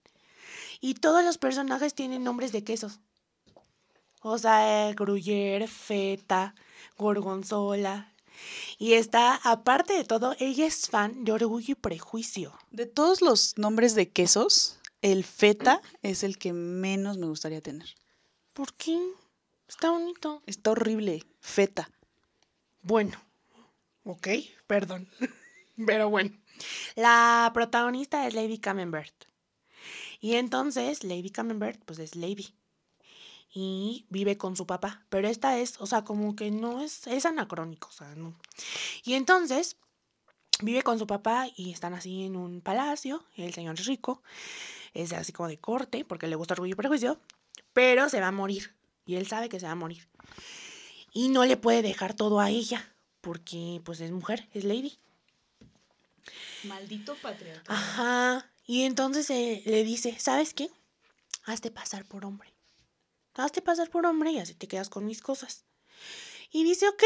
Y 0.81 0.95
todos 0.95 1.25
los 1.25 1.39
personajes 1.39 1.95
tienen 1.95 2.25
nombres 2.25 2.53
de 2.53 2.65
quesos. 2.65 3.01
O 4.23 4.39
sea, 4.39 4.91
Gruyère, 4.93 5.69
Feta, 5.69 6.55
Gorgonzola, 6.97 8.13
y 8.79 8.95
está, 8.95 9.37
aparte 9.37 9.95
de 9.95 10.05
todo, 10.05 10.35
ella 10.39 10.67
es 10.67 10.89
fan 10.89 11.25
de 11.25 11.33
Orgullo 11.33 11.73
y 11.73 11.75
Prejuicio. 11.75 12.59
De 12.71 12.87
todos 12.87 13.23
los 13.23 13.57
nombres 13.59 13.95
de 13.95 14.11
quesos, 14.11 14.79
el 15.03 15.25
feta 15.25 15.81
es 16.03 16.23
el 16.23 16.39
que 16.39 16.53
menos 16.53 17.19
me 17.19 17.27
gustaría 17.27 17.61
tener. 17.61 17.89
¿Por 18.53 18.75
qué? 18.75 18.99
Está 19.69 19.91
bonito. 19.91 20.43
Está 20.47 20.71
horrible. 20.73 21.23
Feta. 21.41 21.91
Bueno. 22.83 23.13
Ok, 24.05 24.29
perdón. 24.67 25.09
Pero 25.87 26.09
bueno. 26.09 26.31
La 26.95 27.51
protagonista 27.53 28.27
es 28.27 28.35
Lady 28.35 28.59
Camembert. 28.59 29.27
Y 30.21 30.35
entonces 30.35 31.05
Lady 31.05 31.31
Camembert, 31.31 31.85
pues 31.85 31.99
es 31.99 32.17
Lady 32.17 32.55
y 33.53 34.07
vive 34.11 34.37
con 34.37 34.57
su 34.57 34.67
papá. 34.67 35.05
Pero 35.09 35.29
esta 35.29 35.59
es, 35.59 35.81
o 35.81 35.87
sea, 35.87 36.05
como 36.05 36.37
que 36.37 36.51
no 36.51 36.83
es, 36.83 37.07
es 37.07 37.27
anacrónico, 37.27 37.89
o 37.89 37.93
sea, 37.93 38.15
no. 38.15 38.39
Y 39.05 39.15
entonces 39.15 39.77
vive 40.61 40.83
con 40.83 40.99
su 40.99 41.07
papá 41.07 41.49
y 41.57 41.73
están 41.73 41.95
así 41.95 42.25
en 42.25 42.37
un 42.37 42.61
palacio, 42.61 43.25
el 43.37 43.55
señor 43.55 43.79
es 43.79 43.87
rico, 43.87 44.23
es 44.95 45.13
así 45.13 45.33
como 45.33 45.49
de 45.49 45.59
corte, 45.59 46.05
porque 46.05 46.27
le 46.27 46.37
gusta 46.37 46.55
orgullo 46.55 46.73
y 46.73 46.77
prejuicio, 46.77 47.21
pero 47.73 48.09
se 48.09 48.21
va 48.21 48.29
a 48.29 48.33
morir. 48.33 48.75
Y 49.05 49.17
él 49.17 49.27
sabe 49.27 49.49
que 49.49 49.61
se 49.61 49.67
va 49.67 49.73
a 49.73 49.77
morir. 49.77 50.09
Y 51.13 51.29
no 51.29 51.45
le 51.45 51.57
puede 51.57 51.83
dejar 51.83 52.15
todo 52.15 52.41
a 52.41 52.51
ella, 52.51 52.95
porque 53.21 53.81
pues 53.85 54.01
es 54.01 54.11
mujer, 54.11 54.49
es 54.53 54.65
lady. 54.65 54.99
Maldito 56.65 57.15
patriarca. 57.23 57.73
Ajá. 57.73 58.51
Y 58.67 58.83
entonces 58.83 59.31
eh, 59.31 59.63
le 59.65 59.85
dice, 59.85 60.19
¿sabes 60.19 60.53
qué? 60.53 60.69
Hazte 61.45 61.71
pasar 61.71 62.05
por 62.05 62.25
hombre 62.25 62.56
hazte 63.43 63.63
pasar 63.63 63.91
por 63.91 64.07
hombre 64.07 64.33
y 64.33 64.39
así 64.39 64.55
te 64.55 64.69
quedas 64.69 64.89
con 64.89 65.05
mis 65.07 65.21
cosas. 65.21 65.65
Y 66.51 66.65
dice, 66.65 66.89
ok, 66.89 67.03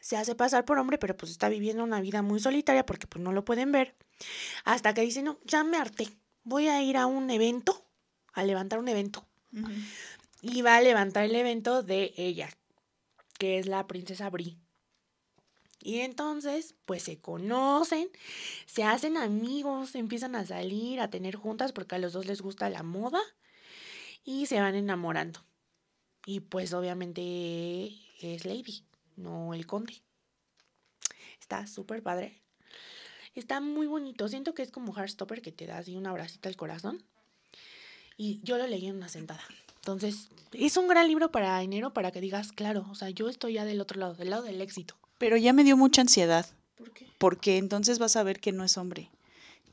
se 0.00 0.16
hace 0.16 0.34
pasar 0.34 0.64
por 0.64 0.78
hombre, 0.78 0.98
pero 0.98 1.16
pues 1.16 1.30
está 1.30 1.48
viviendo 1.48 1.84
una 1.84 2.00
vida 2.00 2.22
muy 2.22 2.40
solitaria 2.40 2.84
porque 2.84 3.06
pues 3.06 3.22
no 3.22 3.32
lo 3.32 3.44
pueden 3.44 3.72
ver. 3.72 3.96
Hasta 4.64 4.94
que 4.94 5.02
dice, 5.02 5.22
no, 5.22 5.38
ya 5.44 5.64
me 5.64 5.76
harté, 5.76 6.08
voy 6.44 6.68
a 6.68 6.82
ir 6.82 6.96
a 6.96 7.06
un 7.06 7.30
evento, 7.30 7.86
a 8.32 8.44
levantar 8.44 8.78
un 8.78 8.88
evento. 8.88 9.26
Y 10.40 10.62
va 10.62 10.76
a 10.76 10.80
levantar 10.80 11.24
el 11.24 11.36
evento 11.36 11.82
de 11.82 12.14
ella, 12.16 12.48
que 13.38 13.58
es 13.58 13.66
la 13.66 13.86
princesa 13.86 14.30
Brie. 14.30 14.56
Y 15.84 16.00
entonces, 16.00 16.74
pues 16.86 17.02
se 17.02 17.20
conocen, 17.20 18.08
se 18.66 18.84
hacen 18.84 19.16
amigos, 19.16 19.94
empiezan 19.94 20.36
a 20.36 20.46
salir, 20.46 21.00
a 21.00 21.10
tener 21.10 21.34
juntas 21.34 21.72
porque 21.72 21.96
a 21.96 21.98
los 21.98 22.12
dos 22.12 22.26
les 22.26 22.40
gusta 22.40 22.70
la 22.70 22.82
moda 22.82 23.20
y 24.24 24.46
se 24.46 24.60
van 24.60 24.76
enamorando. 24.76 25.44
Y 26.26 26.40
pues 26.40 26.72
obviamente 26.72 27.92
es 28.20 28.44
Lady, 28.44 28.84
no 29.16 29.54
el 29.54 29.66
conde. 29.66 29.94
Está 31.40 31.66
súper 31.66 32.02
padre. 32.02 32.40
Está 33.34 33.60
muy 33.60 33.86
bonito. 33.86 34.28
Siento 34.28 34.54
que 34.54 34.62
es 34.62 34.70
como 34.70 34.94
Heartstopper 34.94 35.42
que 35.42 35.52
te 35.52 35.66
da 35.66 35.78
así 35.78 35.96
una 35.96 36.10
abracita 36.10 36.48
al 36.48 36.56
corazón. 36.56 37.02
Y 38.16 38.40
yo 38.42 38.58
lo 38.58 38.66
leí 38.66 38.86
en 38.86 38.96
una 38.96 39.08
sentada. 39.08 39.42
Entonces, 39.76 40.28
es 40.52 40.76
un 40.76 40.86
gran 40.86 41.08
libro 41.08 41.32
para 41.32 41.60
enero 41.62 41.92
para 41.92 42.12
que 42.12 42.20
digas, 42.20 42.52
claro, 42.52 42.86
o 42.90 42.94
sea, 42.94 43.10
yo 43.10 43.28
estoy 43.28 43.54
ya 43.54 43.64
del 43.64 43.80
otro 43.80 43.98
lado, 43.98 44.14
del 44.14 44.30
lado 44.30 44.42
del 44.42 44.60
éxito. 44.60 44.94
Pero 45.18 45.36
ya 45.36 45.52
me 45.52 45.64
dio 45.64 45.76
mucha 45.76 46.02
ansiedad. 46.02 46.46
¿Por 46.76 46.92
qué? 46.92 47.06
Porque 47.18 47.56
entonces 47.56 47.98
vas 47.98 48.16
a 48.16 48.22
ver 48.22 48.38
que 48.38 48.52
no 48.52 48.64
es 48.64 48.76
hombre 48.76 49.10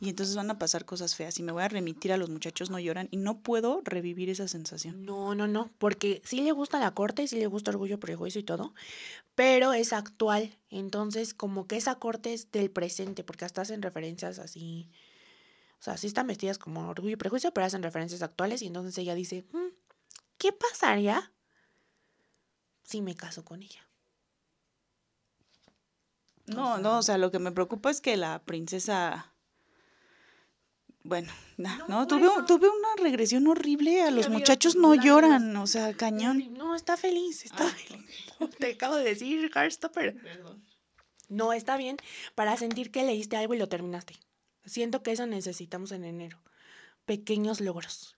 y 0.01 0.09
entonces 0.09 0.35
van 0.35 0.49
a 0.49 0.57
pasar 0.57 0.85
cosas 0.85 1.15
feas 1.15 1.37
y 1.39 1.43
me 1.43 1.51
voy 1.51 1.63
a 1.63 1.67
remitir 1.67 2.13
a 2.13 2.17
los 2.17 2.29
muchachos 2.29 2.69
no 2.69 2.79
lloran 2.79 3.09
y 3.11 3.17
no 3.17 3.39
puedo 3.39 3.81
revivir 3.83 4.29
esa 4.29 4.47
sensación. 4.47 5.03
No, 5.05 5.35
no, 5.35 5.47
no, 5.47 5.69
porque 5.77 6.21
sí 6.23 6.41
le 6.41 6.53
gusta 6.53 6.79
la 6.79 6.93
corte, 6.93 7.27
sí 7.27 7.37
le 7.37 7.47
gusta 7.47 7.71
Orgullo, 7.71 7.99
Prejuicio 7.99 8.39
y 8.39 8.45
todo, 8.45 8.73
pero 9.35 9.73
es 9.73 9.91
actual, 9.91 10.57
entonces 10.69 11.33
como 11.33 11.67
que 11.67 11.75
esa 11.75 11.95
corte 11.95 12.33
es 12.33 12.51
del 12.51 12.71
presente, 12.71 13.23
porque 13.23 13.45
hasta 13.45 13.61
hacen 13.61 13.81
referencias 13.81 14.39
así, 14.39 14.89
o 15.79 15.83
sea, 15.83 15.97
sí 15.97 16.07
están 16.07 16.27
vestidas 16.27 16.57
como 16.57 16.87
Orgullo 16.87 17.13
y 17.13 17.17
Prejuicio, 17.17 17.51
pero 17.53 17.67
hacen 17.67 17.83
referencias 17.83 18.21
actuales 18.21 18.61
y 18.61 18.67
entonces 18.67 18.97
ella 18.97 19.15
dice, 19.15 19.45
mm, 19.51 19.73
¿qué 20.37 20.53
pasaría 20.53 21.33
si 22.83 23.01
me 23.01 23.15
caso 23.15 23.43
con 23.43 23.63
ella? 23.63 23.85
No, 26.45 26.77
no, 26.79 26.97
o 26.97 27.03
sea, 27.03 27.17
lo 27.17 27.29
que 27.31 27.37
me 27.37 27.51
preocupa 27.51 27.91
es 27.91 28.01
que 28.01 28.17
la 28.17 28.39
princesa 28.43 29.33
bueno, 31.09 31.33
no, 31.57 32.07
tuve, 32.07 32.29
tuve 32.47 32.69
una 32.69 33.03
regresión 33.03 33.47
horrible, 33.47 34.03
a 34.03 34.11
los 34.11 34.29
muchachos 34.29 34.75
no 34.75 34.93
lloran, 34.95 35.57
o 35.57 35.67
sea, 35.67 35.93
cañón. 35.93 36.53
No, 36.53 36.75
está 36.75 36.95
feliz, 36.95 37.43
está 37.43 37.67
ah, 37.67 37.71
feliz. 37.71 38.05
Te 38.59 38.73
acabo 38.73 38.95
de 38.95 39.03
decir, 39.03 39.51
Heartstopper. 39.53 40.15
Perdón. 40.21 40.63
No, 41.27 41.51
está 41.51 41.77
bien 41.77 41.97
para 42.35 42.55
sentir 42.57 42.91
que 42.91 43.03
leíste 43.03 43.37
algo 43.37 43.53
y 43.55 43.57
lo 43.57 43.67
terminaste. 43.67 44.19
Siento 44.65 45.03
que 45.03 45.11
eso 45.11 45.25
necesitamos 45.25 45.91
en 45.91 46.05
enero. 46.05 46.39
Pequeños 47.05 47.59
logros. 47.59 48.15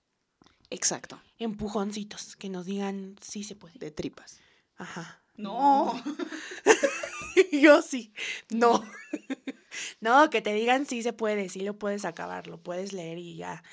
Exacto. 0.69 1.21
Empujoncitos 1.39 2.35
que 2.35 2.49
nos 2.49 2.65
digan 2.65 3.15
sí 3.21 3.43
se 3.43 3.55
puede. 3.55 3.79
De 3.79 3.91
tripas. 3.91 4.39
Ajá. 4.75 5.23
No. 5.35 6.01
Yo 7.51 7.81
sí. 7.81 8.13
No. 8.49 8.83
no, 10.01 10.29
que 10.29 10.41
te 10.41 10.53
digan 10.53 10.85
sí 10.85 11.03
se 11.03 11.13
puede, 11.13 11.49
sí 11.49 11.61
lo 11.61 11.77
puedes 11.77 12.05
acabar, 12.05 12.47
lo 12.47 12.61
puedes 12.61 12.93
leer 12.93 13.17
y 13.17 13.35
ya. 13.35 13.63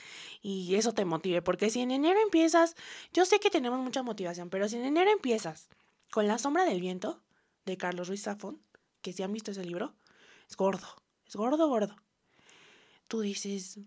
Y 0.42 0.74
eso 0.76 0.92
te 0.92 1.04
motive. 1.04 1.42
Porque 1.42 1.70
si 1.70 1.80
en 1.80 1.90
enero 1.90 2.20
empiezas, 2.20 2.74
yo 3.12 3.24
sé 3.24 3.40
que 3.40 3.50
tenemos 3.50 3.80
mucha 3.80 4.02
motivación, 4.02 4.50
pero 4.50 4.68
si 4.68 4.76
en 4.76 4.84
enero 4.84 5.10
empiezas 5.10 5.68
con 6.10 6.26
La 6.26 6.38
sombra 6.38 6.64
del 6.64 6.80
viento 6.80 7.22
de 7.66 7.76
Carlos 7.76 8.08
Ruiz 8.08 8.22
Zafón, 8.22 8.62
que 9.02 9.12
si 9.12 9.22
han 9.22 9.32
visto 9.32 9.50
ese 9.50 9.64
libro, 9.64 9.94
es 10.48 10.56
gordo, 10.56 10.86
es 11.26 11.36
gordo, 11.36 11.68
gordo. 11.68 11.96
Tú 13.08 13.20
dices, 13.20 13.78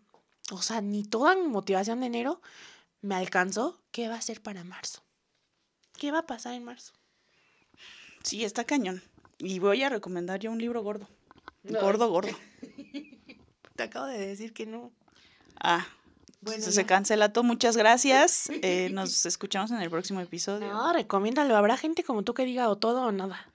o 0.51 0.61
sea, 0.61 0.81
ni 0.81 1.03
toda 1.03 1.35
mi 1.35 1.47
motivación 1.47 1.99
de 1.99 2.07
enero 2.07 2.41
me 3.01 3.15
alcanzó, 3.15 3.81
¿qué 3.91 4.07
va 4.07 4.15
a 4.15 4.21
ser 4.21 4.41
para 4.41 4.63
marzo? 4.63 5.03
¿Qué 5.97 6.11
va 6.11 6.19
a 6.19 6.27
pasar 6.27 6.53
en 6.53 6.63
marzo? 6.63 6.93
Sí, 8.23 8.43
está 8.43 8.63
cañón. 8.63 9.01
Y 9.43 9.59
voy 9.59 9.81
a 9.83 9.89
recomendar 9.89 10.39
yo 10.39 10.51
un 10.51 10.59
libro 10.59 10.83
gordo. 10.83 11.07
No. 11.63 11.81
Gordo, 11.81 12.09
gordo. 12.11 12.31
Te 13.75 13.83
acabo 13.83 14.05
de 14.05 14.17
decir 14.17 14.53
que 14.53 14.65
no. 14.65 14.91
Ah, 15.59 15.85
Bueno, 16.41 16.63
se, 16.63 16.85
cancela 16.85 17.33
todo. 17.33 17.43
Muchas 17.43 17.75
gracias. 17.75 18.49
Eh, 18.61 18.89
nos 18.91 19.25
escuchamos 19.25 19.71
en 19.71 19.81
el 19.81 19.89
próximo 19.89 20.19
episodio. 20.21 20.67
No, 20.67 20.93
recomiéndalo. 20.93 21.55
Habrá 21.55 21.77
gente 21.77 22.03
como 22.03 22.23
tú 22.23 22.33
que 22.33 22.45
diga 22.45 22.69
o 22.69 22.77
todo 22.77 23.03
o 23.03 23.11
nada. 23.11 23.51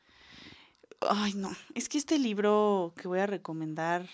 Ay, 1.01 1.35
no. 1.35 1.55
Es 1.75 1.89
que 1.89 1.99
este 1.99 2.19
libro 2.19 2.93
que 2.97 3.07
voy 3.07 3.21
a 3.21 3.27
recomendar 3.27 4.09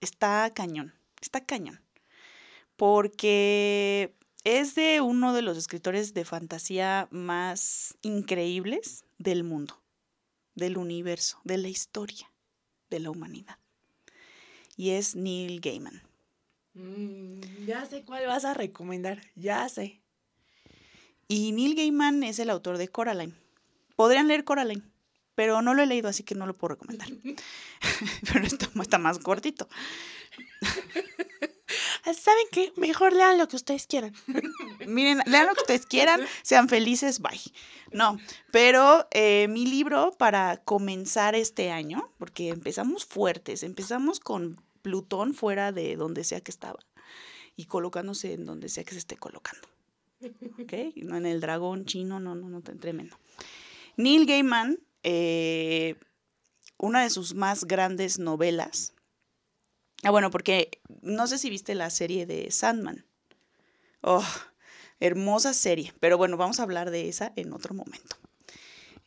está 0.00 0.52
cañón. 0.52 0.92
Está 1.20 1.44
cañón. 1.44 1.80
Porque 2.76 4.14
es 4.44 4.74
de 4.74 5.00
uno 5.00 5.32
de 5.32 5.42
los 5.42 5.56
escritores 5.56 6.12
de 6.14 6.24
fantasía 6.24 7.08
más 7.10 7.96
increíbles 8.02 9.04
del 9.18 9.44
mundo, 9.44 9.80
del 10.58 10.78
universo, 10.78 11.40
de 11.44 11.58
la 11.58 11.68
historia, 11.68 12.30
de 12.90 13.00
la 13.00 13.10
humanidad. 13.10 13.58
Y 14.76 14.90
es 14.90 15.16
Neil 15.16 15.60
Gaiman. 15.60 16.02
Mm, 16.74 17.40
ya 17.66 17.84
sé 17.86 18.04
cuál 18.04 18.26
vas 18.26 18.44
a 18.44 18.54
recomendar. 18.54 19.20
Ya 19.34 19.68
sé. 19.68 20.00
Y 21.26 21.52
Neil 21.52 21.74
Gaiman 21.74 22.22
es 22.22 22.38
el 22.38 22.50
autor 22.50 22.78
de 22.78 22.88
Coraline. 22.88 23.34
Podrían 23.96 24.28
leer 24.28 24.44
Coraline, 24.44 24.82
pero 25.34 25.60
no 25.62 25.74
lo 25.74 25.82
he 25.82 25.86
leído, 25.86 26.08
así 26.08 26.22
que 26.22 26.34
no 26.34 26.46
lo 26.46 26.56
puedo 26.56 26.74
recomendar. 26.74 27.08
pero 28.32 28.44
está, 28.46 28.68
está 28.80 28.98
más 28.98 29.18
cortito. 29.18 29.68
¿Saben 32.14 32.46
qué? 32.50 32.72
Mejor 32.76 33.12
lean 33.12 33.38
lo 33.38 33.48
que 33.48 33.56
ustedes 33.56 33.86
quieran. 33.86 34.14
Miren, 34.86 35.20
lean 35.26 35.46
lo 35.46 35.54
que 35.54 35.60
ustedes 35.60 35.86
quieran, 35.86 36.20
sean 36.42 36.68
felices, 36.68 37.20
bye. 37.20 37.40
No, 37.92 38.18
pero 38.50 39.06
eh, 39.10 39.48
mi 39.48 39.66
libro 39.66 40.12
para 40.18 40.58
comenzar 40.58 41.34
este 41.34 41.70
año, 41.70 42.10
porque 42.18 42.48
empezamos 42.48 43.04
fuertes, 43.04 43.62
empezamos 43.62 44.20
con 44.20 44.62
Plutón 44.82 45.34
fuera 45.34 45.72
de 45.72 45.96
donde 45.96 46.24
sea 46.24 46.40
que 46.40 46.50
estaba 46.50 46.78
y 47.56 47.64
colocándose 47.64 48.34
en 48.34 48.46
donde 48.46 48.68
sea 48.68 48.84
que 48.84 48.92
se 48.92 48.98
esté 48.98 49.16
colocando. 49.16 49.68
¿Ok? 50.62 50.94
No 50.96 51.16
en 51.16 51.26
el 51.26 51.40
dragón 51.40 51.84
chino, 51.84 52.20
no, 52.20 52.34
no, 52.34 52.48
no, 52.48 52.62
tremendo. 52.62 53.18
Neil 53.96 54.26
Gaiman, 54.26 54.78
eh, 55.02 55.96
una 56.76 57.02
de 57.02 57.10
sus 57.10 57.34
más 57.34 57.64
grandes 57.64 58.20
novelas. 58.20 58.94
Ah, 60.02 60.10
bueno, 60.10 60.30
porque 60.30 60.80
no 61.02 61.26
sé 61.26 61.38
si 61.38 61.50
viste 61.50 61.74
la 61.74 61.90
serie 61.90 62.26
de 62.26 62.50
Sandman. 62.50 63.04
Oh, 64.00 64.24
hermosa 65.00 65.52
serie. 65.54 65.92
Pero 66.00 66.18
bueno, 66.18 66.36
vamos 66.36 66.60
a 66.60 66.62
hablar 66.62 66.90
de 66.90 67.08
esa 67.08 67.32
en 67.36 67.52
otro 67.52 67.74
momento. 67.74 68.16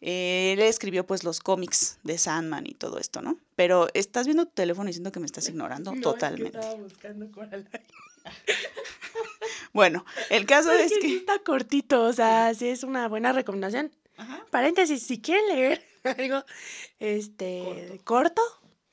Eh, 0.02 0.54
él 0.54 0.60
escribió 0.62 1.06
pues 1.06 1.24
los 1.24 1.40
cómics 1.40 2.00
de 2.04 2.18
Sandman 2.18 2.66
y 2.66 2.74
todo 2.74 2.98
esto, 2.98 3.22
¿no? 3.22 3.38
Pero 3.56 3.88
estás 3.94 4.26
viendo 4.26 4.46
tu 4.46 4.54
teléfono 4.54 4.88
diciendo 4.88 5.12
que 5.12 5.20
me 5.20 5.28
estás 5.28 5.48
ignorando 5.48 5.94
totalmente. 6.02 6.60
buscando 6.78 7.32
Coraline. 7.32 7.70
Bueno, 9.74 10.06
el 10.30 10.46
caso 10.46 10.72
es 10.74 10.92
que... 11.00 11.16
está 11.16 11.40
cortito, 11.40 12.04
o 12.04 12.14
sea, 12.14 12.54
sí 12.54 12.68
es 12.68 12.84
una 12.84 13.08
buena 13.08 13.32
recomendación. 13.32 13.90
Ajá. 14.18 14.46
Paréntesis, 14.50 15.02
si 15.02 15.22
quieren 15.22 15.48
leer 15.48 15.86
algo 16.04 16.44
este 17.00 18.02
corto. 18.04 18.42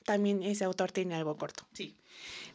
También 0.09 0.41
ese 0.41 0.63
autor 0.65 0.91
tiene 0.91 1.13
algo 1.13 1.37
corto. 1.37 1.67
Sí. 1.71 1.95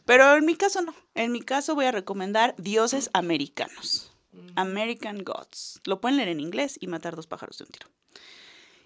Pero 0.03 0.35
en 0.35 0.45
mi 0.45 0.55
caso 0.55 0.81
no. 0.81 0.93
En 1.13 1.31
mi 1.31 1.41
caso 1.41 1.73
voy 1.73 1.85
a 1.85 1.93
recomendar 1.93 2.53
Dioses 2.57 3.09
Americanos. 3.13 4.11
American 4.57 5.23
Gods. 5.23 5.79
Lo 5.85 6.01
pueden 6.01 6.17
leer 6.17 6.27
en 6.27 6.41
inglés 6.41 6.77
y 6.81 6.87
matar 6.87 7.15
dos 7.15 7.27
pájaros 7.27 7.57
de 7.57 7.63
un 7.63 7.69
tiro. 7.69 7.87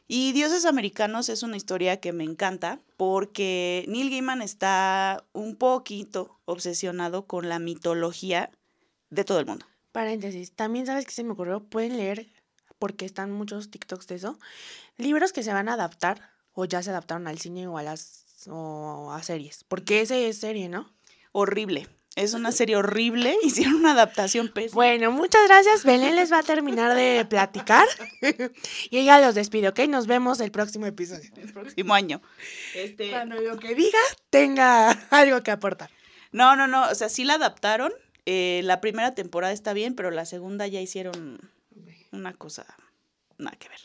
Y 0.07 0.34
Dioses 0.34 0.65
Americanos 0.65 1.30
es 1.30 1.41
una 1.41 1.57
historia 1.57 1.99
que 1.99 2.13
me 2.13 2.24
encanta 2.24 2.80
porque 2.95 3.86
Neil 3.88 4.11
Gaiman 4.11 4.43
está 4.43 5.26
un 5.34 5.55
poquito 5.55 6.39
obsesionado 6.45 7.26
con 7.26 7.49
la 7.49 7.57
mitología 7.57 8.51
de 9.09 9.24
todo 9.24 9.39
el 9.39 9.47
mundo. 9.47 9.65
Paréntesis, 9.91 10.51
también 10.51 10.86
sabes 10.86 11.05
que 11.07 11.11
se 11.11 11.24
me 11.24 11.32
ocurrió, 11.32 11.63
pueden 11.63 11.97
leer, 11.97 12.28
porque 12.78 13.05
están 13.05 13.32
muchos 13.32 13.72
TikToks 13.72 14.05
de 14.05 14.15
eso, 14.15 14.38
libros 14.97 15.34
que 15.34 15.41
se 15.41 15.53
van 15.53 15.70
a 15.70 15.74
adaptar 15.74 16.30
o 16.53 16.65
ya 16.65 16.84
se 16.84 16.91
adaptaron 16.91 17.28
al 17.28 17.39
cine 17.39 17.67
o 17.67 17.80
a 17.80 17.84
las 17.84 18.28
o 18.47 19.11
a 19.11 19.21
series, 19.23 19.63
porque 19.65 20.01
ese 20.01 20.29
es 20.29 20.37
serie, 20.37 20.69
¿no? 20.69 20.91
Horrible. 21.31 21.87
Es 22.15 22.33
una 22.33 22.51
serie 22.51 22.75
horrible. 22.75 23.37
Hicieron 23.43 23.75
una 23.75 23.91
adaptación 23.91 24.49
pésima. 24.49 24.75
Bueno, 24.75 25.11
muchas 25.11 25.47
gracias. 25.47 25.83
Belén 25.83 26.15
les 26.15 26.31
va 26.31 26.39
a 26.39 26.43
terminar 26.43 26.95
de 26.95 27.25
platicar 27.29 27.87
y 28.89 28.97
ella 28.97 29.21
los 29.21 29.35
despide, 29.35 29.69
¿ok? 29.69 29.79
Nos 29.87 30.07
vemos 30.07 30.39
el 30.39 30.51
próximo 30.51 30.85
episodio. 30.85 31.29
El 31.37 31.53
próximo 31.53 31.93
año. 31.93 32.21
Este, 32.75 33.11
Cuando 33.11 33.39
lo 33.39 33.57
que 33.57 33.75
diga 33.75 33.99
tenga 34.29 34.91
algo 35.11 35.43
que 35.43 35.51
aportar. 35.51 35.89
No, 36.31 36.55
no, 36.55 36.67
no. 36.67 36.89
O 36.89 36.95
sea, 36.95 37.09
sí 37.09 37.23
la 37.23 37.35
adaptaron. 37.35 37.93
Eh, 38.25 38.61
la 38.63 38.81
primera 38.81 39.15
temporada 39.15 39.53
está 39.53 39.73
bien, 39.73 39.95
pero 39.95 40.11
la 40.11 40.25
segunda 40.25 40.67
ya 40.67 40.81
hicieron 40.81 41.39
una 42.11 42.33
cosa 42.33 42.65
nada 43.37 43.55
que 43.57 43.69
ver. 43.69 43.79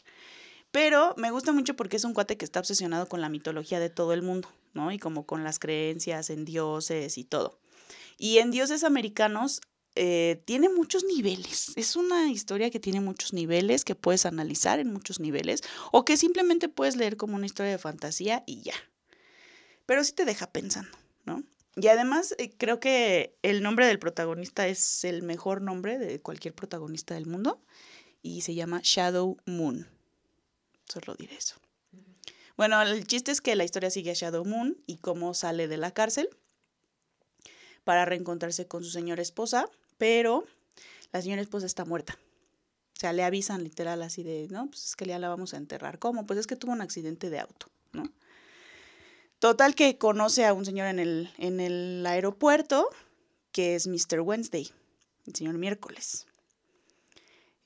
Pero 0.75 1.15
me 1.17 1.31
gusta 1.31 1.53
mucho 1.53 1.77
porque 1.77 1.99
es 1.99 2.03
un 2.03 2.15
cuate 2.15 2.37
que 2.37 2.45
está 2.45 2.59
obsesionado 2.59 3.07
con 3.07 3.21
la 3.21 3.29
mitología 3.29 3.79
de 3.79 3.91
todo 3.91 4.13
el 4.13 4.23
mundo, 4.23 4.49
¿no? 4.73 4.91
Y 4.91 4.99
como 4.99 5.25
con 5.25 5.45
las 5.45 5.61
creencias 5.61 6.31
en 6.31 6.45
dioses 6.45 7.17
y 7.17 7.23
todo. 7.23 7.61
Y 8.19 8.39
en 8.39 8.51
dioses 8.51 8.83
americanos 8.83 9.61
eh, 9.95 10.43
tiene 10.47 10.69
muchos 10.69 11.05
niveles. 11.05 11.71
Es 11.77 11.95
una 11.95 12.29
historia 12.29 12.71
que 12.71 12.81
tiene 12.81 13.01
muchos 13.01 13.33
niveles, 13.33 13.85
que 13.85 13.95
puedes 13.95 14.27
analizar 14.27 14.81
en 14.81 14.93
muchos 14.93 15.21
niveles, 15.21 15.63
o 15.93 16.05
que 16.05 16.17
simplemente 16.17 16.69
puedes 16.69 16.97
leer 16.97 17.17
como 17.17 17.37
una 17.37 17.47
historia 17.47 17.71
de 17.71 17.79
fantasía 17.79 18.43
y 18.45 18.63
ya. 18.63 18.75
Pero 19.87 20.03
sí 20.03 20.13
te 20.13 20.25
deja 20.25 20.51
pensando, 20.51 20.99
¿no? 21.25 21.45
Y 21.77 21.87
además 21.87 22.35
eh, 22.39 22.51
creo 22.51 22.81
que 22.81 23.39
el 23.43 23.63
nombre 23.63 23.87
del 23.87 24.01
protagonista 24.01 24.67
es 24.67 25.05
el 25.05 25.23
mejor 25.23 25.63
nombre 25.63 25.99
de 25.99 26.21
cualquier 26.21 26.53
protagonista 26.53 27.15
del 27.15 27.27
mundo 27.27 27.63
y 28.23 28.41
se 28.41 28.57
llama 28.57 28.81
Shadow 28.83 29.37
Moon. 29.47 29.94
Solo 30.89 31.15
diré 31.15 31.37
eso. 31.37 31.57
Bueno, 32.57 32.81
el 32.83 33.07
chiste 33.07 33.33
es 33.33 33.41
que 33.41 33.57
la 33.57 33.65
historia 33.65 33.91
sigue 33.91 34.13
a 34.13 34.15
Shadow 34.15 34.45
Moon 34.45 34.77
y 34.87 34.99
cómo 34.99 35.35
sale 35.35 35.67
de 35.67 35.77
la 35.77 35.91
cárcel 35.91 36.29
para 37.83 38.05
reencontrarse 38.05 38.67
con 38.67 38.85
su 38.85 38.91
señora 38.91 39.23
esposa, 39.23 39.69
pero 39.99 40.45
la 41.13 41.21
señora 41.21 41.43
esposa 41.43 41.67
está 41.67 41.85
muerta. 41.85 42.19
O 42.97 43.01
sea, 43.01 43.13
le 43.13 43.25
avisan 43.25 43.65
literal 43.65 44.03
así 44.03 44.23
de, 44.23 44.47
no, 44.51 44.69
pues 44.69 44.85
es 44.85 44.97
que 44.97 45.05
ya 45.05 45.19
la 45.19 45.29
vamos 45.29 45.53
a 45.53 45.57
enterrar. 45.57 45.99
¿Cómo? 45.99 46.27
Pues 46.27 46.39
es 46.39 46.47
que 46.47 46.57
tuvo 46.57 46.73
un 46.73 46.81
accidente 46.81 47.29
de 47.29 47.41
auto, 47.41 47.67
¿no? 47.93 48.05
Total 49.41 49.75
que 49.75 49.99
conoce 49.99 50.47
a 50.47 50.55
un 50.55 50.65
señor 50.65 50.87
en 50.87 51.01
el, 51.01 51.31
en 51.39 51.61
el 51.61 52.07
aeropuerto, 52.07 52.89
que 53.53 53.75
es 53.75 53.87
Mr. 53.87 54.21
Wednesday, 54.21 54.71
el 55.27 55.35
señor 55.35 55.59
miércoles. 55.59 56.27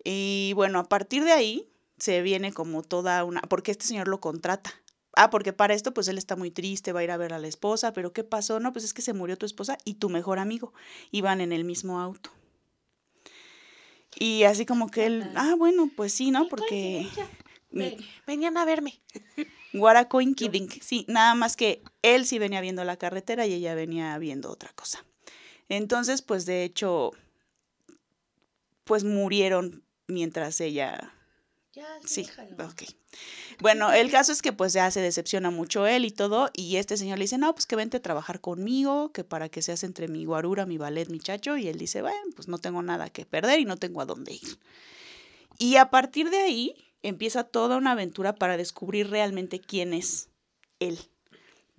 Y 0.02 0.52
bueno, 0.54 0.78
a 0.78 0.88
partir 0.88 1.24
de 1.24 1.32
ahí 1.32 1.68
se 1.98 2.22
viene 2.22 2.52
como 2.52 2.82
toda 2.82 3.24
una, 3.24 3.40
porque 3.42 3.70
este 3.72 3.86
señor 3.86 4.08
lo 4.08 4.20
contrata. 4.20 4.72
Ah, 5.16 5.30
porque 5.30 5.52
para 5.52 5.74
esto 5.74 5.92
pues 5.94 6.06
él 6.08 6.18
está 6.18 6.36
muy 6.36 6.50
triste, 6.50 6.92
va 6.92 7.00
a 7.00 7.04
ir 7.04 7.10
a 7.10 7.16
ver 7.16 7.32
a 7.32 7.38
la 7.38 7.48
esposa, 7.48 7.92
pero 7.92 8.12
¿qué 8.12 8.22
pasó? 8.24 8.60
No, 8.60 8.72
pues 8.72 8.84
es 8.84 8.94
que 8.94 9.02
se 9.02 9.12
murió 9.14 9.36
tu 9.36 9.46
esposa 9.46 9.76
y 9.84 9.94
tu 9.94 10.08
mejor 10.10 10.38
amigo. 10.38 10.72
Iban 11.10 11.40
en 11.40 11.52
el 11.52 11.64
mismo 11.64 12.00
auto. 12.00 12.30
Y 14.18 14.44
así 14.44 14.64
como 14.66 14.90
que 14.90 15.06
él, 15.06 15.24
ah, 15.34 15.54
bueno, 15.56 15.90
pues 15.96 16.12
sí, 16.12 16.30
¿no? 16.30 16.48
Porque... 16.48 17.06
Ve- 17.70 17.96
Venían 18.26 18.56
a 18.56 18.64
verme. 18.64 19.00
Guaracoinquidink, 19.72 20.80
sí, 20.82 21.04
nada 21.08 21.34
más 21.34 21.56
que 21.56 21.82
él 22.02 22.26
sí 22.26 22.38
venía 22.38 22.60
viendo 22.60 22.82
la 22.84 22.96
carretera 22.96 23.46
y 23.46 23.52
ella 23.54 23.74
venía 23.74 24.16
viendo 24.18 24.50
otra 24.50 24.72
cosa. 24.74 25.04
Entonces, 25.68 26.22
pues 26.22 26.46
de 26.46 26.64
hecho, 26.64 27.12
pues 28.84 29.04
murieron 29.04 29.84
mientras 30.06 30.60
ella 30.62 31.12
Ya, 31.78 31.86
Sí, 32.04 32.26
ok. 32.58 32.82
Bueno, 33.60 33.92
el 33.92 34.10
caso 34.10 34.32
es 34.32 34.42
que 34.42 34.52
pues 34.52 34.72
ya 34.72 34.90
se 34.90 35.00
decepciona 35.00 35.52
mucho 35.52 35.86
él 35.86 36.04
y 36.04 36.10
todo, 36.10 36.50
y 36.52 36.74
este 36.74 36.96
señor 36.96 37.18
le 37.18 37.24
dice, 37.24 37.38
no, 37.38 37.54
pues 37.54 37.66
que 37.66 37.76
vente 37.76 37.98
a 37.98 38.02
trabajar 38.02 38.40
conmigo, 38.40 39.12
que 39.12 39.22
para 39.22 39.48
que 39.48 39.62
seas 39.62 39.84
entre 39.84 40.08
mi 40.08 40.24
guarura, 40.24 40.66
mi 40.66 40.76
ballet, 40.76 41.08
mi 41.08 41.20
chacho, 41.20 41.56
y 41.56 41.68
él 41.68 41.78
dice, 41.78 42.02
bueno, 42.02 42.18
pues 42.34 42.48
no 42.48 42.58
tengo 42.58 42.82
nada 42.82 43.10
que 43.10 43.26
perder 43.26 43.60
y 43.60 43.64
no 43.64 43.76
tengo 43.76 44.00
a 44.00 44.06
dónde 44.06 44.32
ir. 44.32 44.58
Y 45.56 45.76
a 45.76 45.88
partir 45.88 46.30
de 46.30 46.38
ahí 46.38 46.74
empieza 47.04 47.44
toda 47.44 47.76
una 47.76 47.92
aventura 47.92 48.34
para 48.34 48.56
descubrir 48.56 49.08
realmente 49.08 49.60
quién 49.60 49.94
es 49.94 50.30
él, 50.80 50.98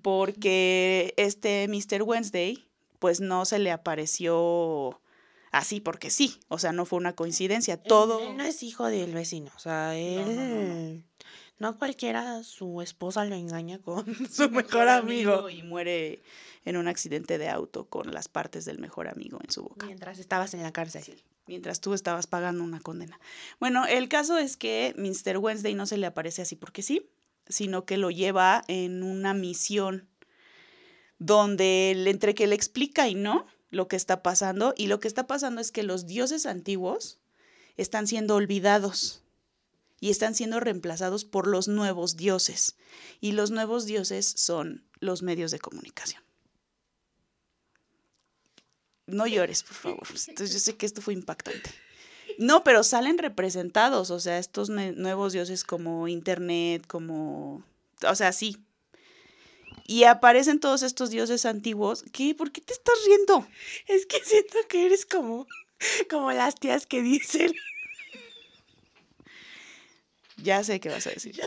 porque 0.02 1.14
este 1.18 1.68
Mr. 1.68 2.04
Wednesday, 2.04 2.70
pues 3.00 3.20
no 3.20 3.44
se 3.44 3.60
le 3.60 3.72
apareció 3.72 5.02
así 5.52 5.80
porque 5.80 6.10
sí, 6.10 6.40
o 6.48 6.58
sea, 6.58 6.72
no 6.72 6.86
fue 6.86 6.98
una 6.98 7.14
coincidencia, 7.14 7.78
todo... 7.82 8.20
Él 8.20 8.38
no 8.38 8.44
es 8.44 8.64
hijo 8.64 8.88
del 8.88 9.14
vecino, 9.14 9.52
o 9.56 9.60
sea, 9.60 9.98
él... 9.98 11.04
no, 11.60 11.72
No, 11.72 11.78
cualquiera, 11.78 12.44
su 12.44 12.82
esposa 12.82 13.26
lo 13.26 13.36
engaña 13.36 13.80
con 13.80 14.06
su 14.32 14.50
mejor 14.50 14.88
amigo. 14.90 15.50
y 15.50 15.64
muere 15.64 16.22
en 16.66 16.78
un 16.78 16.88
accidente 16.88 17.38
de 17.38 17.50
auto 17.50 17.86
con 17.90 18.12
las 18.12 18.28
partes 18.28 18.66
del 18.66 18.80
mejor 18.80 19.08
amigo 19.08 19.40
en 19.44 19.52
su 19.52 19.64
boca. 19.64 19.86
Mientras 19.86 20.20
estabas 20.20 20.54
en 20.54 20.64
la 20.64 20.72
cárcel. 20.72 21.24
mientras 21.48 21.82
tú 21.82 21.94
estabas 21.94 22.28
pagando 22.28 22.64
una 22.64 22.80
condena. 22.80 23.20
Bueno, 23.60 23.86
el 23.86 24.08
caso 24.08 24.38
es 24.38 24.56
que 24.56 24.94
Mr. 24.98 25.38
Wednesday 25.38 25.74
no 25.74 25.86
se 25.86 25.98
le 25.98 26.06
aparece 26.06 26.42
así 26.42 26.56
porque 26.56 26.82
sí, 26.82 27.10
sino 27.48 27.86
que 27.86 27.98
lo 27.98 28.12
lleva 28.12 28.64
en 28.68 29.04
una 29.04 29.34
misión 29.34 30.08
donde 31.18 31.92
entre 32.08 32.34
que 32.34 32.48
le 32.48 32.56
explica 32.56 33.10
y 33.10 33.16
no 33.16 33.46
lo 33.72 33.88
que 33.88 33.96
está 33.96 34.24
pasando, 34.24 34.74
y 34.78 34.88
lo 34.88 35.00
que 35.00 35.08
está 35.08 35.28
pasando 35.28 35.62
es 35.62 35.72
que 35.72 35.84
los 35.84 36.06
dioses 36.06 36.46
antiguos 36.46 37.20
están 37.78 38.08
siendo 38.08 38.36
olvidados 38.36 39.22
y 40.00 40.10
están 40.10 40.36
siendo 40.36 40.60
reemplazados 40.60 41.26
por 41.26 41.48
los 41.48 41.68
nuevos 41.68 42.16
dioses. 42.16 42.76
Y 43.20 43.34
los 43.34 43.52
nuevos 43.52 43.86
dioses 43.86 44.26
son 44.26 44.84
los 45.00 45.22
medios 45.22 45.52
de 45.52 45.60
comunicación. 45.60 46.24
No 49.06 49.28
llores, 49.28 49.64
por 49.64 49.76
favor. 49.76 50.08
yo 50.38 50.48
sé 50.48 50.76
que 50.76 50.86
esto 50.86 51.02
fue 51.02 51.14
impactante. 51.14 51.72
No, 52.38 52.64
pero 52.64 52.84
salen 52.84 53.18
representados, 53.18 54.12
o 54.12 54.20
sea, 54.20 54.38
estos 54.38 54.70
nuevos 54.70 55.34
dioses 55.34 55.64
como 55.64 56.08
Internet, 56.08 56.86
como... 56.88 57.64
O 58.08 58.16
sea, 58.16 58.32
sí. 58.32 58.58
Y 59.90 60.04
aparecen 60.04 60.60
todos 60.60 60.84
estos 60.84 61.10
dioses 61.10 61.48
antiguos. 61.48 62.06
¿Qué? 62.14 62.36
¿Por 62.36 62.52
qué 62.52 62.62
te 62.62 62.74
estás 62.74 62.94
riendo? 63.08 63.48
Es 63.88 64.06
que 64.06 64.24
siento 64.24 64.56
que 64.68 64.86
eres 64.86 65.04
como, 65.04 65.48
como 66.12 66.32
las 66.32 66.54
tías 66.54 66.86
que 66.86 67.02
dicen. 67.02 67.56
Ya 70.38 70.64
sé 70.64 70.80
qué 70.80 70.90
vas 70.90 71.08
a 71.08 71.10
decir. 71.10 71.42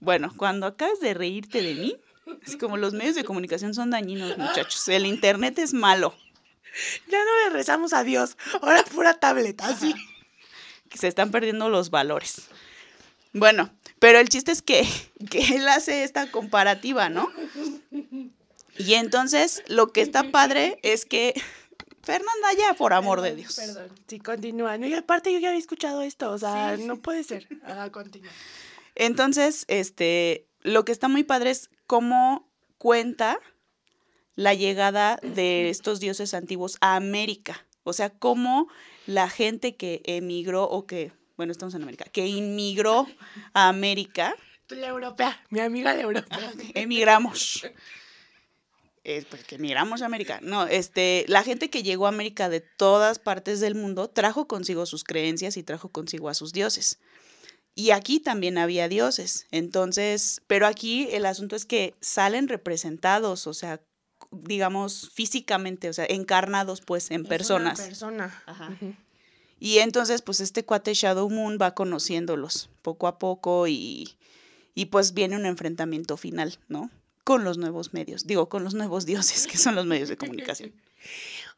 Bueno, 0.00 0.34
cuando 0.36 0.66
acabas 0.66 0.98
de 0.98 1.14
reírte 1.14 1.62
de 1.62 1.74
mí, 1.74 1.96
es 2.44 2.56
como 2.56 2.76
los 2.76 2.92
medios 2.92 3.14
de 3.14 3.22
comunicación 3.22 3.72
son 3.72 3.90
dañinos, 3.90 4.36
muchachos. 4.36 4.88
El 4.88 5.06
internet 5.06 5.60
es 5.60 5.74
malo. 5.74 6.12
Ya 7.06 7.24
no 7.24 7.44
le 7.44 7.50
rezamos 7.50 7.92
a 7.92 8.02
Dios, 8.02 8.36
ahora 8.62 8.82
pura 8.82 9.14
tableta, 9.14 9.68
así. 9.68 9.94
Que 10.88 10.98
se 10.98 11.06
están 11.06 11.30
perdiendo 11.30 11.68
los 11.68 11.90
valores. 11.90 12.48
Bueno, 13.32 13.70
pero 13.98 14.18
el 14.18 14.28
chiste 14.28 14.52
es 14.52 14.62
que, 14.62 14.86
que 15.30 15.56
él 15.56 15.68
hace 15.68 16.04
esta 16.04 16.30
comparativa, 16.30 17.08
¿no? 17.08 17.30
Y 18.78 18.94
entonces 18.94 19.62
lo 19.68 19.88
que 19.92 20.02
está 20.02 20.30
padre 20.30 20.78
es 20.82 21.04
que 21.04 21.34
Fernanda 22.02 22.48
ya, 22.56 22.74
por 22.74 22.94
amor 22.94 23.20
de 23.20 23.34
Dios. 23.34 23.56
Perdón, 23.56 23.88
sí, 24.06 24.18
continúa. 24.18 24.76
y 24.78 24.94
aparte 24.94 25.32
yo 25.32 25.40
ya 25.40 25.48
había 25.48 25.60
escuchado 25.60 26.02
esto, 26.02 26.30
o 26.30 26.38
sea, 26.38 26.76
no 26.78 26.96
puede 26.96 27.22
ser. 27.24 27.46
Ah, 27.64 27.90
continúa. 27.90 28.30
Entonces, 28.94 29.64
este, 29.68 30.46
lo 30.62 30.84
que 30.84 30.92
está 30.92 31.08
muy 31.08 31.22
padre 31.22 31.50
es 31.50 31.70
cómo 31.86 32.48
cuenta 32.78 33.38
la 34.36 34.54
llegada 34.54 35.18
de 35.22 35.68
estos 35.68 36.00
dioses 36.00 36.32
antiguos 36.32 36.78
a 36.80 36.96
América. 36.96 37.66
O 37.82 37.92
sea, 37.92 38.10
cómo 38.10 38.68
la 39.06 39.28
gente 39.28 39.76
que 39.76 40.02
emigró 40.04 40.64
o 40.64 40.86
que, 40.86 41.12
bueno, 41.38 41.52
estamos 41.52 41.74
en 41.74 41.82
América, 41.82 42.04
que 42.12 42.26
inmigró 42.26 43.06
a 43.54 43.68
América. 43.68 44.34
Tú 44.66 44.74
la 44.74 44.88
europea, 44.88 45.40
mi 45.50 45.60
amiga 45.60 45.94
la 45.94 46.02
europea. 46.02 46.52
Emigramos. 46.74 47.64
Eh, 49.04 49.24
pues 49.30 49.44
que 49.44 49.54
emigramos 49.54 50.02
a 50.02 50.06
América. 50.06 50.40
No, 50.42 50.66
este, 50.66 51.24
la 51.28 51.44
gente 51.44 51.70
que 51.70 51.84
llegó 51.84 52.06
a 52.06 52.08
América 52.10 52.48
de 52.48 52.60
todas 52.60 53.20
partes 53.20 53.60
del 53.60 53.76
mundo 53.76 54.10
trajo 54.10 54.48
consigo 54.48 54.84
sus 54.84 55.04
creencias 55.04 55.56
y 55.56 55.62
trajo 55.62 55.90
consigo 55.90 56.28
a 56.28 56.34
sus 56.34 56.52
dioses. 56.52 56.98
Y 57.76 57.92
aquí 57.92 58.18
también 58.18 58.58
había 58.58 58.88
dioses. 58.88 59.46
Entonces, 59.52 60.42
pero 60.48 60.66
aquí 60.66 61.08
el 61.12 61.24
asunto 61.24 61.54
es 61.54 61.64
que 61.64 61.94
salen 62.00 62.48
representados, 62.48 63.46
o 63.46 63.54
sea, 63.54 63.80
digamos, 64.32 65.10
físicamente, 65.14 65.88
o 65.88 65.92
sea, 65.92 66.04
encarnados 66.04 66.80
pues 66.80 67.12
en 67.12 67.24
personas. 67.24 67.80
persona. 67.80 68.42
Ajá. 68.44 68.76
Y 69.60 69.78
entonces, 69.78 70.22
pues 70.22 70.40
este 70.40 70.64
cuate 70.64 70.94
Shadow 70.94 71.28
Moon 71.28 71.58
va 71.60 71.74
conociéndolos 71.74 72.70
poco 72.82 73.06
a 73.06 73.18
poco 73.18 73.66
y, 73.66 74.16
y 74.74 74.86
pues 74.86 75.14
viene 75.14 75.36
un 75.36 75.46
enfrentamiento 75.46 76.16
final, 76.16 76.58
¿no? 76.68 76.90
Con 77.24 77.44
los 77.44 77.58
nuevos 77.58 77.92
medios, 77.92 78.26
digo, 78.26 78.48
con 78.48 78.64
los 78.64 78.74
nuevos 78.74 79.04
dioses, 79.04 79.46
que 79.46 79.58
son 79.58 79.74
los 79.74 79.86
medios 79.86 80.08
de 80.08 80.16
comunicación. 80.16 80.72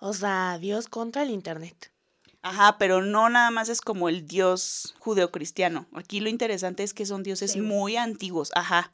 O 0.03 0.13
sea, 0.15 0.59
Dios 0.59 0.89
contra 0.89 1.23
el 1.23 1.31
Internet. 1.31 1.91
Ajá, 2.43 2.79
pero 2.79 3.03
no 3.03 3.29
nada 3.29 3.51
más 3.51 3.69
es 3.69 3.81
como 3.81 4.09
el 4.09 4.27
dios 4.27 4.95
judeocristiano. 4.99 5.87
Aquí 5.95 6.21
lo 6.21 6.31
interesante 6.31 6.83
es 6.83 6.95
que 6.95 7.05
son 7.05 7.23
dioses 7.23 7.57
muy 7.57 7.97
antiguos. 7.97 8.51
Ajá. 8.55 8.93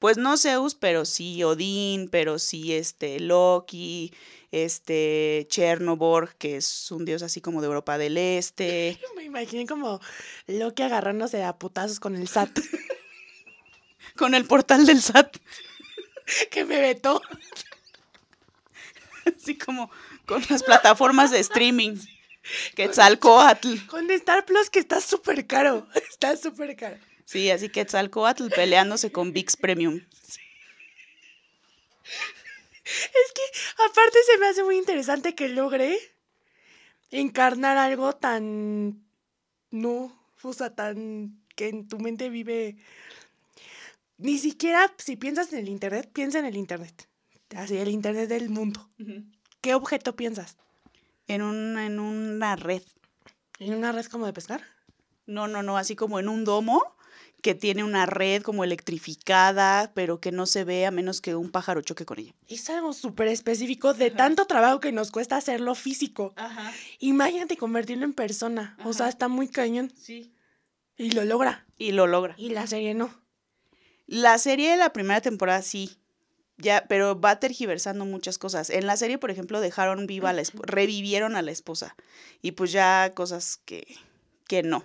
Pues 0.00 0.16
no 0.16 0.36
Zeus, 0.36 0.74
pero 0.74 1.04
sí 1.04 1.44
Odín, 1.44 2.08
pero 2.08 2.38
sí 2.38 2.74
este 2.74 3.20
Loki, 3.20 4.12
este 4.50 5.46
Chernobyl, 5.48 6.30
que 6.38 6.56
es 6.56 6.90
un 6.90 7.04
dios 7.04 7.22
así 7.22 7.40
como 7.40 7.60
de 7.60 7.68
Europa 7.68 7.98
del 7.98 8.16
Este. 8.16 8.98
Me 9.16 9.24
imaginé 9.24 9.66
como 9.66 10.00
Loki 10.48 10.82
agarrándose 10.82 11.44
a 11.44 11.56
putazos 11.56 12.00
con 12.00 12.16
el 12.16 12.26
SAT. 12.26 12.58
con 14.16 14.34
el 14.34 14.46
portal 14.46 14.86
del 14.86 15.00
SAT. 15.00 15.36
que 16.50 16.64
me 16.64 16.80
vetó. 16.80 17.20
Así 19.26 19.56
como 19.56 19.90
con 20.26 20.42
las 20.48 20.62
plataformas 20.62 21.30
de 21.30 21.40
streaming. 21.40 21.96
Quetzalcoatl. 22.74 23.86
Con 23.86 24.10
Star 24.10 24.44
Plus 24.46 24.70
que 24.70 24.78
está 24.78 25.00
súper 25.00 25.46
caro. 25.46 25.86
Está 26.10 26.36
súper 26.36 26.74
caro. 26.74 26.96
Sí, 27.30 27.48
así 27.52 27.68
Quetzalcoatl 27.68 28.48
peleándose 28.48 29.12
con 29.12 29.32
VIX 29.32 29.56
Premium. 29.56 30.00
Es 32.84 33.32
que 33.32 33.42
aparte 33.84 34.18
se 34.26 34.38
me 34.38 34.48
hace 34.48 34.64
muy 34.64 34.76
interesante 34.76 35.36
que 35.36 35.48
logre 35.48 35.96
encarnar 37.12 37.76
algo 37.76 38.16
tan 38.16 39.06
no, 39.70 40.20
o 40.42 40.52
sea, 40.52 40.74
tan 40.74 41.40
que 41.54 41.68
en 41.68 41.86
tu 41.86 42.00
mente 42.00 42.30
vive 42.30 42.78
ni 44.18 44.36
siquiera 44.36 44.92
si 44.98 45.14
piensas 45.14 45.52
en 45.52 45.60
el 45.60 45.68
internet, 45.68 46.10
piensa 46.12 46.40
en 46.40 46.46
el 46.46 46.56
internet. 46.56 47.08
Así 47.54 47.76
el 47.76 47.90
internet 47.90 48.28
del 48.28 48.50
mundo. 48.50 48.90
¿Qué 49.60 49.74
objeto 49.74 50.16
piensas? 50.16 50.56
En, 51.28 51.42
en 51.42 52.00
una 52.00 52.56
red. 52.56 52.82
¿En 53.60 53.74
una 53.74 53.92
red 53.92 54.06
como 54.06 54.26
de 54.26 54.32
pescar? 54.32 54.64
No, 55.26 55.46
no, 55.46 55.62
no, 55.62 55.76
así 55.78 55.94
como 55.94 56.18
en 56.18 56.28
un 56.28 56.44
domo 56.44 56.96
que 57.42 57.54
tiene 57.54 57.84
una 57.84 58.06
red 58.06 58.42
como 58.42 58.64
electrificada, 58.64 59.92
pero 59.94 60.20
que 60.20 60.32
no 60.32 60.46
se 60.46 60.64
ve 60.64 60.86
a 60.86 60.90
menos 60.90 61.20
que 61.20 61.34
un 61.34 61.50
pájaro 61.50 61.82
choque 61.82 62.04
con 62.04 62.18
ella. 62.18 62.34
Es 62.48 62.68
algo 62.70 62.92
súper 62.92 63.28
específico 63.28 63.94
de 63.94 64.10
tanto 64.10 64.46
trabajo 64.46 64.80
que 64.80 64.92
nos 64.92 65.10
cuesta 65.10 65.36
hacerlo 65.36 65.74
físico. 65.74 66.32
Ajá. 66.36 66.72
Imagínate 66.98 67.56
convertirlo 67.56 68.04
en 68.04 68.12
persona. 68.12 68.76
O 68.84 68.92
sea, 68.92 69.08
está 69.08 69.28
muy 69.28 69.48
cañón. 69.48 69.92
Sí. 69.96 70.32
Y 70.96 71.12
lo 71.12 71.24
logra. 71.24 71.66
Y 71.78 71.92
lo 71.92 72.06
logra. 72.06 72.34
Y 72.36 72.50
la 72.50 72.66
serie 72.66 72.94
no. 72.94 73.10
La 74.06 74.38
serie 74.38 74.70
de 74.70 74.76
la 74.76 74.92
primera 74.92 75.20
temporada 75.20 75.62
sí 75.62 75.96
ya, 76.60 76.84
pero 76.88 77.18
va 77.18 77.40
tergiversando 77.40 78.04
muchas 78.04 78.38
cosas. 78.38 78.70
En 78.70 78.86
la 78.86 78.96
serie, 78.96 79.18
por 79.18 79.30
ejemplo, 79.30 79.60
dejaron 79.60 80.06
viva 80.06 80.30
a 80.30 80.32
la 80.32 80.42
esposa, 80.42 80.64
revivieron 80.66 81.36
a 81.36 81.42
la 81.42 81.50
esposa. 81.50 81.96
Y 82.42 82.52
pues 82.52 82.72
ya 82.72 83.12
cosas 83.14 83.60
que, 83.64 83.86
que 84.46 84.62
no. 84.62 84.84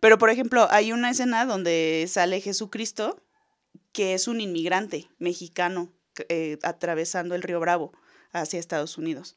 Pero, 0.00 0.18
por 0.18 0.30
ejemplo, 0.30 0.66
hay 0.70 0.92
una 0.92 1.10
escena 1.10 1.44
donde 1.44 2.06
sale 2.08 2.40
Jesucristo, 2.40 3.22
que 3.92 4.14
es 4.14 4.28
un 4.28 4.40
inmigrante 4.40 5.10
mexicano 5.18 5.92
eh, 6.28 6.58
atravesando 6.62 7.34
el 7.34 7.42
río 7.42 7.60
Bravo 7.60 7.92
hacia 8.32 8.58
Estados 8.58 8.98
Unidos. 8.98 9.36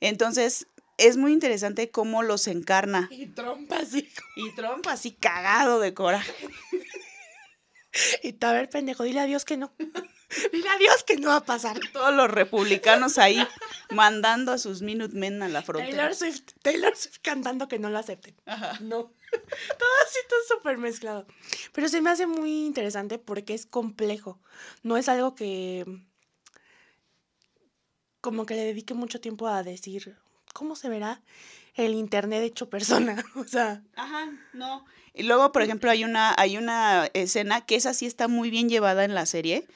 Entonces, 0.00 0.66
es 0.98 1.16
muy 1.16 1.32
interesante 1.32 1.90
cómo 1.90 2.22
los 2.22 2.46
encarna. 2.46 3.08
Y 3.10 3.26
trompa 3.26 3.78
así. 3.78 4.08
Y 4.36 4.54
trompa 4.54 4.92
así 4.92 5.12
cagado 5.12 5.80
de 5.80 5.94
coraje. 5.94 6.32
y 8.22 8.36
a 8.44 8.52
ver, 8.52 8.68
pendejo, 8.68 9.04
dile 9.04 9.20
a 9.20 9.26
Dios 9.26 9.44
que 9.44 9.56
no. 9.56 9.72
Dile 10.52 10.68
a 10.68 10.78
Dios 10.78 11.02
que 11.02 11.16
no 11.16 11.30
va 11.30 11.36
a 11.36 11.44
pasar. 11.44 11.80
Todos 11.92 12.14
los 12.14 12.30
republicanos 12.30 13.18
ahí 13.18 13.44
mandando 13.90 14.52
a 14.52 14.58
sus 14.58 14.80
Minutemen 14.80 15.42
a 15.42 15.48
la 15.48 15.60
frontera. 15.60 15.90
Taylor 15.90 16.14
Swift, 16.14 16.52
Taylor 16.62 16.96
Swift 16.96 17.18
cantando 17.20 17.66
que 17.66 17.80
no 17.80 17.90
lo 17.90 17.98
acepten. 17.98 18.36
Ajá. 18.46 18.78
No. 18.80 19.12
Todo 19.78 19.88
así, 20.06 20.18
todo 20.28 20.40
súper 20.48 20.78
mezclado. 20.78 21.26
Pero 21.72 21.88
se 21.88 22.00
me 22.00 22.10
hace 22.10 22.26
muy 22.26 22.66
interesante 22.66 23.18
porque 23.18 23.54
es 23.54 23.66
complejo. 23.66 24.40
No 24.82 24.96
es 24.96 25.08
algo 25.08 25.34
que. 25.34 25.84
Como 28.20 28.44
que 28.44 28.54
le 28.54 28.64
dedique 28.64 28.94
mucho 28.94 29.20
tiempo 29.20 29.46
a 29.48 29.62
decir 29.62 30.18
cómo 30.52 30.76
se 30.76 30.88
verá 30.88 31.22
el 31.74 31.94
internet 31.94 32.42
hecho 32.42 32.68
persona. 32.68 33.24
O 33.36 33.44
sea. 33.44 33.82
Ajá, 33.94 34.30
no. 34.52 34.84
Y 35.14 35.22
luego, 35.22 35.52
por 35.52 35.62
ejemplo, 35.62 35.90
hay 35.90 36.04
una, 36.04 36.34
hay 36.36 36.56
una 36.56 37.08
escena 37.14 37.64
que 37.64 37.76
esa 37.76 37.94
sí 37.94 38.06
está 38.06 38.28
muy 38.28 38.50
bien 38.50 38.68
llevada 38.68 39.04
en 39.04 39.14
la 39.14 39.26
serie 39.26 39.66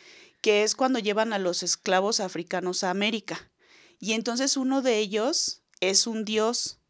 que 0.45 0.63
es 0.63 0.75
cuando 0.75 0.99
llevan 0.99 1.33
a 1.33 1.39
los 1.39 1.63
esclavos 1.63 2.21
africanos 2.21 2.85
a 2.85 2.91
América. 2.91 3.51
Y 3.99 4.13
entonces 4.13 4.59
uno 4.59 4.83
de 4.83 4.99
ellos 4.99 5.63
es 5.81 6.07
un 6.07 6.27
dios 6.27 6.81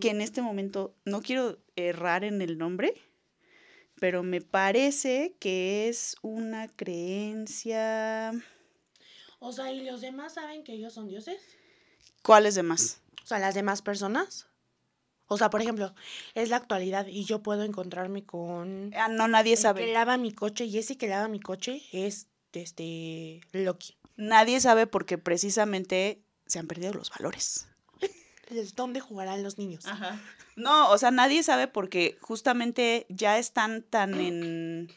que 0.00 0.10
en 0.10 0.20
este 0.20 0.42
momento 0.42 0.94
no 1.04 1.22
quiero 1.22 1.58
errar 1.76 2.24
en 2.24 2.42
el 2.42 2.58
nombre, 2.58 2.94
pero 4.00 4.22
me 4.22 4.40
parece 4.40 5.36
que 5.38 5.88
es 5.88 6.16
una 6.22 6.68
creencia. 6.68 8.32
O 9.38 9.52
sea, 9.52 9.72
¿y 9.72 9.84
los 9.84 10.00
demás 10.00 10.34
saben 10.34 10.64
que 10.64 10.72
ellos 10.72 10.92
son 10.92 11.08
dioses? 11.08 11.40
¿Cuáles 12.22 12.54
demás? 12.54 13.00
O 13.22 13.26
sea, 13.26 13.38
las 13.38 13.54
demás 13.54 13.82
personas. 13.82 14.48
O 15.26 15.38
sea, 15.38 15.50
por 15.50 15.62
ejemplo, 15.62 15.94
es 16.34 16.50
la 16.50 16.56
actualidad 16.56 17.06
y 17.06 17.24
yo 17.24 17.42
puedo 17.42 17.62
encontrarme 17.62 18.24
con... 18.24 18.92
Ah, 18.94 19.08
no, 19.08 19.28
nadie 19.28 19.52
el 19.52 19.58
que 19.58 19.62
sabe. 19.62 19.92
lava 19.92 20.16
mi 20.18 20.32
coche 20.32 20.64
y 20.66 20.78
ese 20.78 20.98
que 20.98 21.08
lava 21.08 21.28
mi 21.28 21.40
coche 21.40 21.82
es, 21.92 22.28
este, 22.52 23.40
Loki. 23.52 23.96
Nadie 24.16 24.60
sabe 24.60 24.86
porque 24.86 25.16
precisamente 25.16 26.22
se 26.46 26.58
han 26.58 26.66
perdido 26.66 26.92
los 26.92 27.10
valores. 27.10 27.71
Es 28.56 28.74
¿Dónde 28.74 29.00
jugarán 29.00 29.42
los 29.42 29.58
niños? 29.58 29.84
No, 30.56 30.90
o 30.90 30.98
sea, 30.98 31.10
nadie 31.10 31.42
sabe 31.42 31.68
porque 31.68 32.18
justamente 32.20 33.06
ya 33.08 33.38
están 33.38 33.82
tan 33.82 34.14
en, 34.14 34.92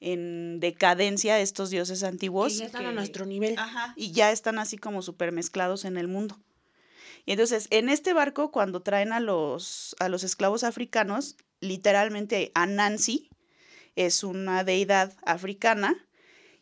en 0.00 0.60
decadencia 0.60 1.40
estos 1.40 1.70
dioses 1.70 2.02
antiguos. 2.02 2.54
Y 2.54 2.58
ya 2.58 2.66
están 2.66 2.86
a 2.86 2.92
nuestro 2.92 3.26
nivel. 3.26 3.58
Ajá, 3.58 3.94
y 3.96 4.12
ya 4.12 4.30
están 4.30 4.58
así 4.58 4.78
como 4.78 5.02
súper 5.02 5.32
mezclados 5.32 5.84
en 5.84 5.96
el 5.96 6.08
mundo. 6.08 6.38
Y 7.24 7.32
entonces, 7.32 7.68
en 7.70 7.88
este 7.88 8.12
barco, 8.12 8.50
cuando 8.50 8.82
traen 8.82 9.12
a 9.12 9.20
los, 9.20 9.94
a 10.00 10.08
los 10.08 10.24
esclavos 10.24 10.64
africanos, 10.64 11.36
literalmente 11.60 12.50
Anansi 12.54 13.30
es 13.94 14.24
una 14.24 14.64
deidad 14.64 15.12
africana 15.24 15.94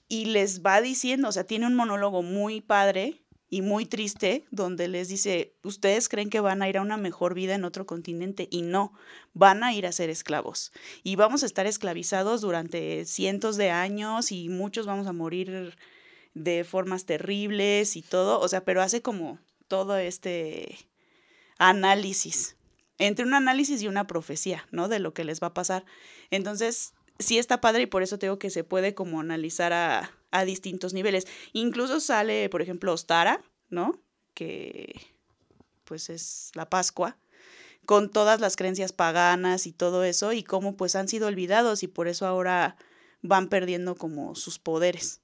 y 0.09 0.27
les 0.27 0.63
va 0.63 0.81
diciendo, 0.81 1.29
o 1.29 1.33
sea, 1.33 1.45
tiene 1.45 1.67
un 1.67 1.75
monólogo 1.75 2.23
muy 2.23 2.61
padre 2.61 3.23
y 3.53 3.63
muy 3.63 3.85
triste, 3.85 4.45
donde 4.53 4.87
les 4.87 5.09
dice, 5.09 5.53
ustedes 5.65 6.09
creen 6.09 6.31
que 6.31 6.39
van 6.39 6.63
a 6.63 6.69
ir 6.69 6.79
a 6.79 6.83
una 6.83 6.97
mejor 6.97 7.35
vida 7.35 7.57
en 7.57 7.65
otro 7.65 7.85
continente 7.85 8.47
y 8.49 8.63
no, 8.63 8.93
van 9.35 9.65
a 9.65 9.75
ir 9.75 9.87
a 9.87 9.93
ser 9.93 10.09
esclavos. 10.09 10.73
Y 11.03 11.17
vamos 11.17 11.43
a 11.43 11.47
estar 11.47 11.67
esclavizados 11.67 12.41
durante 12.43 13.05
cientos 13.05 13.57
de 13.57 13.71
años 13.71 14.31
y 14.31 14.49
muchos 14.49 14.87
vamos 14.87 15.09
a 15.09 15.13
morir 15.13 15.77
de 16.33 16.63
formas 16.63 17.07
terribles 17.07 17.97
y 17.97 18.03
todo, 18.03 18.39
o 18.39 18.47
sea, 18.47 18.65
pero 18.65 18.83
hace 18.83 19.03
como 19.03 19.41
todo 19.67 19.97
este 19.97 20.79
análisis, 21.59 22.57
entre 22.99 23.25
un 23.25 23.35
análisis 23.35 23.83
y 23.83 23.89
una 23.89 24.07
profecía, 24.07 24.65
¿no? 24.71 24.87
De 24.87 25.01
lo 25.01 25.13
que 25.13 25.25
les 25.25 25.43
va 25.43 25.49
a 25.49 25.55
pasar. 25.55 25.85
Entonces, 26.31 26.95
sí 27.19 27.39
está 27.39 27.61
padre 27.61 27.83
y 27.83 27.87
por 27.87 28.05
eso 28.05 28.19
tengo 28.19 28.39
que 28.39 28.51
se 28.51 28.63
puede 28.63 28.95
como 28.95 29.19
analizar 29.21 29.73
a, 29.73 30.11
a 30.31 30.45
distintos 30.45 30.93
niveles. 30.95 31.27
Incluso 31.53 32.01
sale, 32.01 32.49
por 32.49 32.63
ejemplo, 32.63 32.93
Ostara, 32.93 33.43
¿no? 33.69 34.01
Que 34.35 34.95
pues 35.85 36.09
es 36.09 36.53
la 36.55 36.71
Pascua, 36.71 37.19
con 37.85 38.11
todas 38.11 38.41
las 38.41 38.55
creencias 38.55 38.93
paganas 38.93 39.67
y 39.67 39.73
todo 39.73 40.05
eso, 40.05 40.33
y 40.33 40.45
cómo 40.45 40.77
pues 40.77 40.95
han 40.95 41.09
sido 41.09 41.27
olvidados 41.27 41.83
y 41.83 41.89
por 41.89 42.07
eso 42.07 42.27
ahora 42.27 42.77
van 43.23 43.49
perdiendo 43.49 43.97
como 43.97 44.35
sus 44.37 44.59
poderes. 44.59 45.21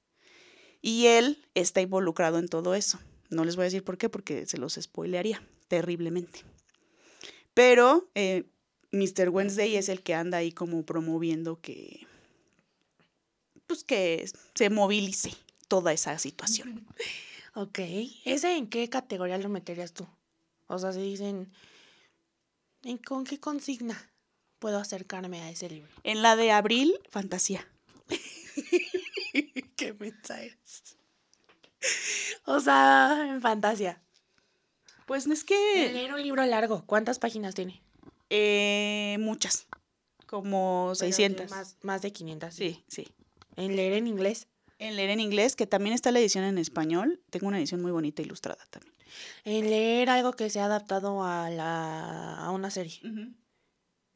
Y 0.82 1.06
él 1.06 1.46
está 1.54 1.80
involucrado 1.80 2.38
en 2.38 2.48
todo 2.48 2.74
eso. 2.74 2.98
No 3.30 3.44
les 3.44 3.56
voy 3.56 3.62
a 3.62 3.66
decir 3.66 3.84
por 3.84 3.98
qué, 3.98 4.08
porque 4.08 4.46
se 4.46 4.58
los 4.58 4.74
spoilearía 4.74 5.42
terriblemente. 5.68 6.40
Pero 7.54 8.10
eh, 8.14 8.44
Mr. 8.92 9.30
Wednesday 9.30 9.76
es 9.76 9.88
el 9.88 10.02
que 10.02 10.14
anda 10.14 10.38
ahí 10.38 10.52
como 10.52 10.84
promoviendo 10.84 11.60
que, 11.60 12.06
pues 13.66 13.84
que 13.84 14.28
se 14.54 14.70
movilice 14.70 15.32
toda 15.68 15.92
esa 15.92 16.18
situación. 16.18 16.86
Ok. 17.54 17.78
¿Ese 18.24 18.56
en 18.56 18.68
qué 18.68 18.88
categoría 18.88 19.38
lo 19.38 19.48
meterías 19.48 19.92
tú? 19.92 20.06
O 20.68 20.78
sea, 20.78 20.92
si 20.92 21.00
dicen, 21.00 21.52
¿en 22.82 22.98
con 22.98 23.24
qué 23.24 23.40
consigna 23.40 24.10
puedo 24.58 24.78
acercarme 24.78 25.42
a 25.42 25.50
ese 25.50 25.68
libro? 25.68 25.90
En 26.04 26.22
la 26.22 26.36
de 26.36 26.50
abril, 26.52 26.98
fantasía. 27.08 27.66
¿Qué 29.76 29.92
mensajes? 29.98 30.96
O 32.44 32.60
sea, 32.60 33.26
en 33.28 33.40
fantasía. 33.40 34.02
Pues 35.06 35.26
es 35.26 35.44
que 35.44 35.90
Leer 35.92 36.12
un 36.14 36.22
libro 36.22 36.44
largo, 36.46 36.84
¿cuántas 36.86 37.18
páginas 37.18 37.54
tiene? 37.54 37.82
eh, 38.28 39.16
muchas, 39.20 39.66
como 40.26 40.92
Pero 40.98 41.06
de 41.06 41.12
600. 41.12 41.50
Más, 41.50 41.76
más 41.82 42.02
de 42.02 42.12
500. 42.12 42.52
Sí, 42.54 42.84
sí. 42.88 43.06
En 43.56 43.74
leer 43.76 43.92
en 43.94 44.06
inglés. 44.06 44.46
En 44.78 44.96
leer 44.96 45.10
en 45.10 45.20
inglés, 45.20 45.56
que 45.56 45.66
también 45.66 45.94
está 45.94 46.10
la 46.12 46.18
edición 46.20 46.44
en 46.44 46.58
español. 46.58 47.20
Tengo 47.30 47.46
una 47.48 47.58
edición 47.58 47.80
muy 47.82 47.90
bonita 47.92 48.20
ilustrada 48.22 48.64
también. 48.70 48.94
En 49.44 49.70
leer 49.70 50.10
algo 50.10 50.32
que 50.32 50.50
se 50.50 50.60
ha 50.60 50.66
adaptado 50.66 51.22
a, 51.24 51.48
la, 51.48 52.36
a 52.36 52.50
una 52.50 52.70
serie. 52.70 53.00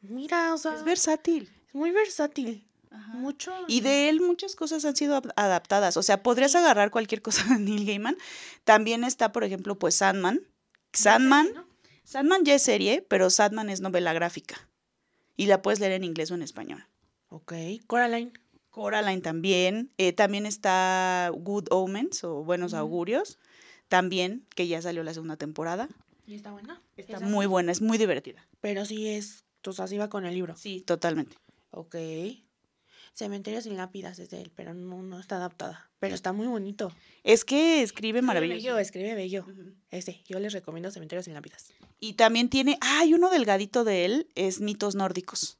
Mira, 0.03 0.55
o 0.55 0.59
sea, 0.59 0.74
Es 0.74 0.84
versátil. 0.84 1.51
es 1.68 1.74
muy 1.74 1.91
versátil. 1.91 2.66
Mucho. 3.12 3.53
Y 3.68 3.82
de 3.82 4.09
él 4.09 4.20
muchas 4.20 4.57
cosas 4.57 4.84
han 4.84 4.97
sido 4.97 5.14
ap- 5.16 5.30
adaptadas. 5.36 5.97
O 5.97 6.03
sea, 6.03 6.22
podrías 6.22 6.55
agarrar 6.57 6.91
cualquier 6.91 7.22
cosa 7.22 7.45
de 7.49 7.59
Neil 7.59 7.86
Gaiman. 7.86 8.16
También 8.64 9.05
está, 9.05 9.30
por 9.32 9.45
ejemplo, 9.45 9.78
pues 9.78 9.95
Sandman. 9.95 10.41
Sandman, 10.93 11.49
¿no? 11.55 11.64
Sandman 12.05 12.45
ya 12.45 12.57
es 12.57 12.62
serie, 12.62 13.03
pero 13.09 13.30
Sandman 13.30 13.70
es 13.70 13.80
novela 13.80 14.12
gráfica. 14.12 14.68
Y 15.36 15.47
la 15.47 15.62
puedes 15.62 15.78
leer 15.78 15.93
en 15.93 16.05
inglés 16.05 16.30
o 16.32 16.34
en 16.34 16.43
español. 16.43 16.84
Ok. 17.28 17.53
Coraline. 17.86 18.32
Coraline 18.71 19.21
también. 19.23 19.91
eh, 19.99 20.12
también 20.12 20.47
está 20.47 21.31
Good 21.35 21.66
Omens 21.71 22.25
o 22.25 22.45
Buenos. 22.45 22.75
Augurios. 22.75 23.39
También, 23.89 24.47
que 24.55 24.68
ya 24.68 24.81
salió 24.81 25.03
la 25.03 25.12
segunda 25.12 25.37
temporada. 25.37 25.89
¿Y 26.27 26.35
está 26.37 26.53
buena? 26.53 26.81
Está 26.97 27.16
Esa 27.16 27.27
muy 27.27 27.47
buena, 27.47 27.73
es 27.73 27.81
muy 27.83 27.99
divertida. 27.99 28.47
Pero 28.61 28.85
sí 28.85 29.09
es. 29.09 29.45
O 29.66 29.73
sea, 29.73 29.89
sí 29.89 29.99
va 29.99 30.09
con 30.09 30.25
el 30.25 30.35
libro. 30.35 30.57
Sí, 30.57 30.81
totalmente. 30.81 31.37
Ok. 31.73 31.97
Cementerio 33.12 33.61
sin 33.61 33.77
lápidas 33.77 34.18
es 34.21 34.31
de 34.31 34.41
él, 34.41 34.53
pero 34.55 34.73
no, 34.73 35.03
no 35.03 35.18
está 35.18 35.37
adaptada. 35.37 35.91
Pero 35.99 36.14
está 36.14 36.33
muy 36.33 36.47
bonito. 36.47 36.93
Es 37.25 37.45
que 37.45 37.83
escribe 37.83 38.21
Escribe 38.21 38.23
maravilloso. 38.23 38.55
bello, 38.55 38.79
escribe 38.79 39.14
bello. 39.14 39.45
Ese, 39.91 40.23
yo 40.27 40.39
les 40.39 40.53
recomiendo 40.53 40.91
Cementerio 40.93 41.23
sin 41.23 41.35
lápidas. 41.35 41.73
Y 41.99 42.12
también 42.14 42.49
tiene, 42.49 42.79
hay 42.81 43.12
uno 43.12 43.29
delgadito 43.29 43.83
de 43.85 44.05
él, 44.05 44.29
es 44.37 44.61
mitos 44.61 44.95
nórdicos. 44.95 45.59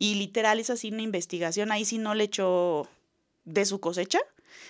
Y 0.00 0.14
literal 0.14 0.60
es 0.60 0.70
así 0.70 0.90
una 0.90 1.02
investigación. 1.02 1.72
Ahí 1.72 1.84
sí 1.84 1.98
no 1.98 2.14
le 2.14 2.24
echó 2.24 2.88
de 3.44 3.66
su 3.66 3.80
cosecha, 3.80 4.20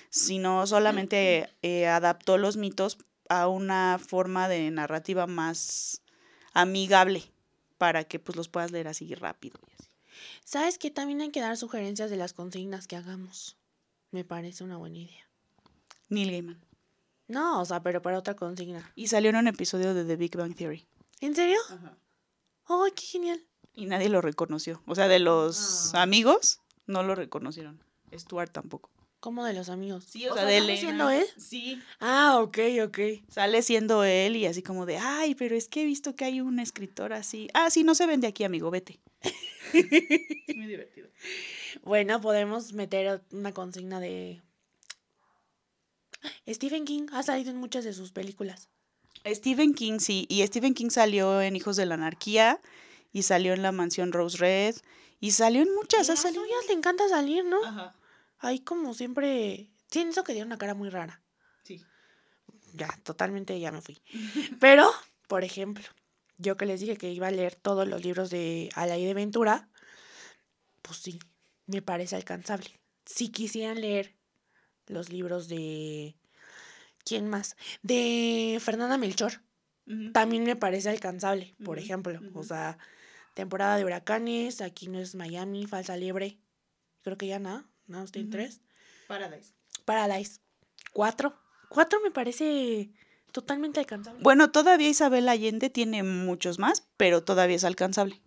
sino 0.09 0.67
solamente 0.67 1.51
eh, 1.61 1.87
adaptó 1.87 2.39
los 2.39 2.57
mitos 2.57 2.97
a 3.29 3.47
una 3.47 4.01
forma 4.05 4.49
de 4.49 4.71
narrativa 4.71 5.27
más 5.27 6.01
amigable 6.55 7.23
para 7.77 8.05
que 8.05 8.19
pues 8.19 8.37
los 8.37 8.49
puedas 8.49 8.73
leer 8.73 8.89
así 8.89 9.15
rápido. 9.15 9.61
y 9.69 9.75
así. 9.75 9.91
¿Sabes 10.45 10.79
que 10.79 10.91
también 10.91 11.21
hay 11.21 11.31
que 11.31 11.41
dar 11.41 11.59
sugerencias 11.59 12.09
de 12.09 12.17
las 12.17 12.33
consignas 12.33 12.87
que 12.87 12.97
hagamos? 12.97 13.59
Me 14.11 14.25
parece 14.25 14.65
una 14.65 14.79
buena 14.79 14.97
idea. 14.97 15.29
Neil 16.09 16.31
Gaiman. 16.31 16.59
No, 17.27 17.61
o 17.61 17.65
sea, 17.67 17.83
pero 17.83 18.01
para 18.01 18.19
otra 18.19 18.35
consigna. 18.35 18.91
Y 18.95 19.09
salió 19.09 19.29
en 19.29 19.37
un 19.37 19.49
episodio 19.49 19.93
de 19.93 20.07
The 20.07 20.17
Big 20.17 20.35
Bang 20.35 20.57
Theory. 20.57 20.87
¿En 21.21 21.35
serio? 21.35 21.59
¡Ay, 22.65 22.93
qué 22.97 23.03
genial! 23.03 23.48
Y 23.79 23.87
nadie 23.87 24.09
lo 24.09 24.21
reconoció. 24.21 24.83
O 24.87 24.95
sea, 24.95 25.07
de 25.09 25.21
los 25.21 25.95
Ah. 25.95 26.03
amigos, 26.03 26.61
no 26.87 27.03
lo 27.03 27.15
reconocieron. 27.15 27.81
Stuart 28.13 28.51
tampoco. 28.53 28.91
¿Cómo 29.21 29.45
de 29.45 29.53
los 29.53 29.69
amigos? 29.69 30.05
Sí, 30.05 30.27
o, 30.29 30.33
O 30.33 30.35
sea, 30.35 30.45
sea, 30.45 30.53
de 30.53 30.59
¿sale 30.59 30.73
Elena. 30.73 30.81
siendo 30.81 31.11
él? 31.11 31.27
Sí. 31.37 31.81
Ah, 32.01 32.39
ok, 32.41 32.59
ok. 32.87 32.99
Sale 33.29 33.63
siendo 33.63 34.05
él 34.05 34.37
y 34.37 34.47
así 34.47 34.63
como 34.63 34.87
de, 34.87 34.97
ay, 34.99 35.35
pero 35.35 35.57
es 35.57 35.69
que 35.69 35.83
he 35.83 35.85
visto 35.85 36.15
que 36.17 36.25
hay 36.25 36.41
un 36.41 36.59
escritor 36.61 37.13
así. 37.13 37.49
Ah, 37.55 37.71
sí, 37.71 37.83
no 37.85 37.95
se 37.95 38.07
vende 38.07 38.27
aquí, 38.29 38.45
amigo, 38.45 38.71
vete. 38.71 39.01
es 39.73 40.57
muy 40.57 40.67
divertido. 40.67 41.09
Bueno, 41.83 42.21
podemos 42.21 42.73
meter 42.73 43.23
una 43.33 43.53
consigna 43.53 44.01
de... 44.01 44.41
Stephen 46.49 46.85
King 46.85 47.07
ha 47.13 47.23
salido 47.23 47.51
en 47.51 47.57
muchas 47.59 47.85
de 47.85 47.93
sus 47.93 48.11
películas. 48.13 48.69
Stephen 49.27 49.75
King, 49.75 49.99
sí. 49.99 50.27
Y 50.29 50.45
Stephen 50.47 50.75
King 50.75 50.91
salió 50.91 51.41
en 51.43 51.55
Hijos 51.57 51.77
de 51.77 51.87
la 51.87 51.95
Anarquía 51.95 52.61
y 53.13 53.23
salió 53.23 53.53
en 53.55 53.63
La 53.63 53.73
Mansión 53.73 54.13
Rose 54.13 54.39
Red 54.39 54.77
y 55.21 55.33
salió 55.33 55.63
en 55.63 55.69
Y 55.69 55.73
muchas. 55.73 56.09
a 56.09 56.13
Ha 56.13 56.15
las 56.15 56.23
salido. 56.23 56.43
suyas 56.43 56.67
le 56.69 56.75
encanta 56.75 57.09
salir, 57.09 57.45
¿no? 57.45 57.63
Ajá. 57.65 57.95
Ahí 58.39 58.61
como 58.61 58.95
siempre... 58.95 59.71
Siento 59.91 60.23
que 60.23 60.33
tiene 60.35 60.47
una 60.47 60.59
cara 60.59 60.75
muy 60.75 60.91
rara. 60.91 61.23
Sí. 61.63 61.83
Ya, 62.75 62.89
totalmente 63.03 63.59
ya 63.59 63.73
me 63.73 63.81
fui. 63.81 64.01
Pero, 64.61 64.91
por 65.27 65.45
ejemplo, 65.45 65.85
yo 66.37 66.57
que 66.57 66.67
les 66.67 66.81
dije 66.81 66.97
que 66.97 67.11
iba 67.11 67.27
a 67.29 67.31
leer 67.33 67.55
todos 67.55 67.89
los 67.89 68.03
libros 68.05 68.29
de 68.31 68.69
Alaí 68.75 69.05
de 69.07 69.15
Ventura, 69.15 69.69
pues 70.83 70.99
sí, 70.99 71.19
me 71.67 71.81
parece 71.83 72.17
alcanzable. 72.17 72.79
Si 73.07 73.31
quisieran 73.31 73.81
leer 73.81 74.15
los 74.87 75.09
libros 75.11 75.49
de... 75.49 76.15
¿Quién 77.05 77.29
más? 77.29 77.57
De 77.83 78.59
Fernanda 78.61 78.99
Melchor, 78.99 79.41
también 80.13 80.45
me 80.45 80.57
parece 80.57 80.91
alcanzable, 80.91 81.55
por 81.65 81.79
ejemplo. 81.79 82.21
O 82.35 82.43
sea, 82.43 82.77
temporada 83.39 83.77
de 83.77 83.85
huracanes, 83.85 84.61
aquí 84.61 84.89
no 84.89 84.99
es 84.99 85.15
Miami, 85.15 85.65
falsa 85.65 85.97
liebre. 85.97 86.41
Creo 87.03 87.17
que 87.17 87.29
ya 87.29 87.39
nada, 87.39 87.65
nada, 87.87 88.03
más 88.03 88.11
tiene 88.11 88.27
Ujú. 88.31 88.37
tres. 88.37 88.63
Paradise. 89.07 89.53
Paradise. 89.85 90.41
Cuatro. 90.93 91.39
Cuatro 91.69 92.01
me 92.03 92.11
parece 92.11 92.91
totalmente 93.31 93.79
alcanzable. 93.79 94.21
Bueno, 94.25 94.51
todavía 94.51 94.89
Isabel 94.89 95.29
Allende 95.29 95.71
tiene 95.71 96.03
muchos 96.03 96.59
más, 96.59 96.89
pero 96.97 97.23
todavía 97.23 97.55
es 97.55 97.63
alcanzable. 97.63 98.21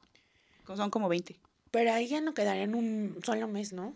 Son 0.65 0.89
como 0.89 1.09
20. 1.09 1.41
Pero 1.71 1.91
ahí 1.91 2.07
ya 2.07 2.21
no 2.21 2.33
quedaría 2.33 2.63
en 2.63 2.73
un 2.73 3.19
solo 3.25 3.49
mes, 3.49 3.73
¿no? 3.73 3.93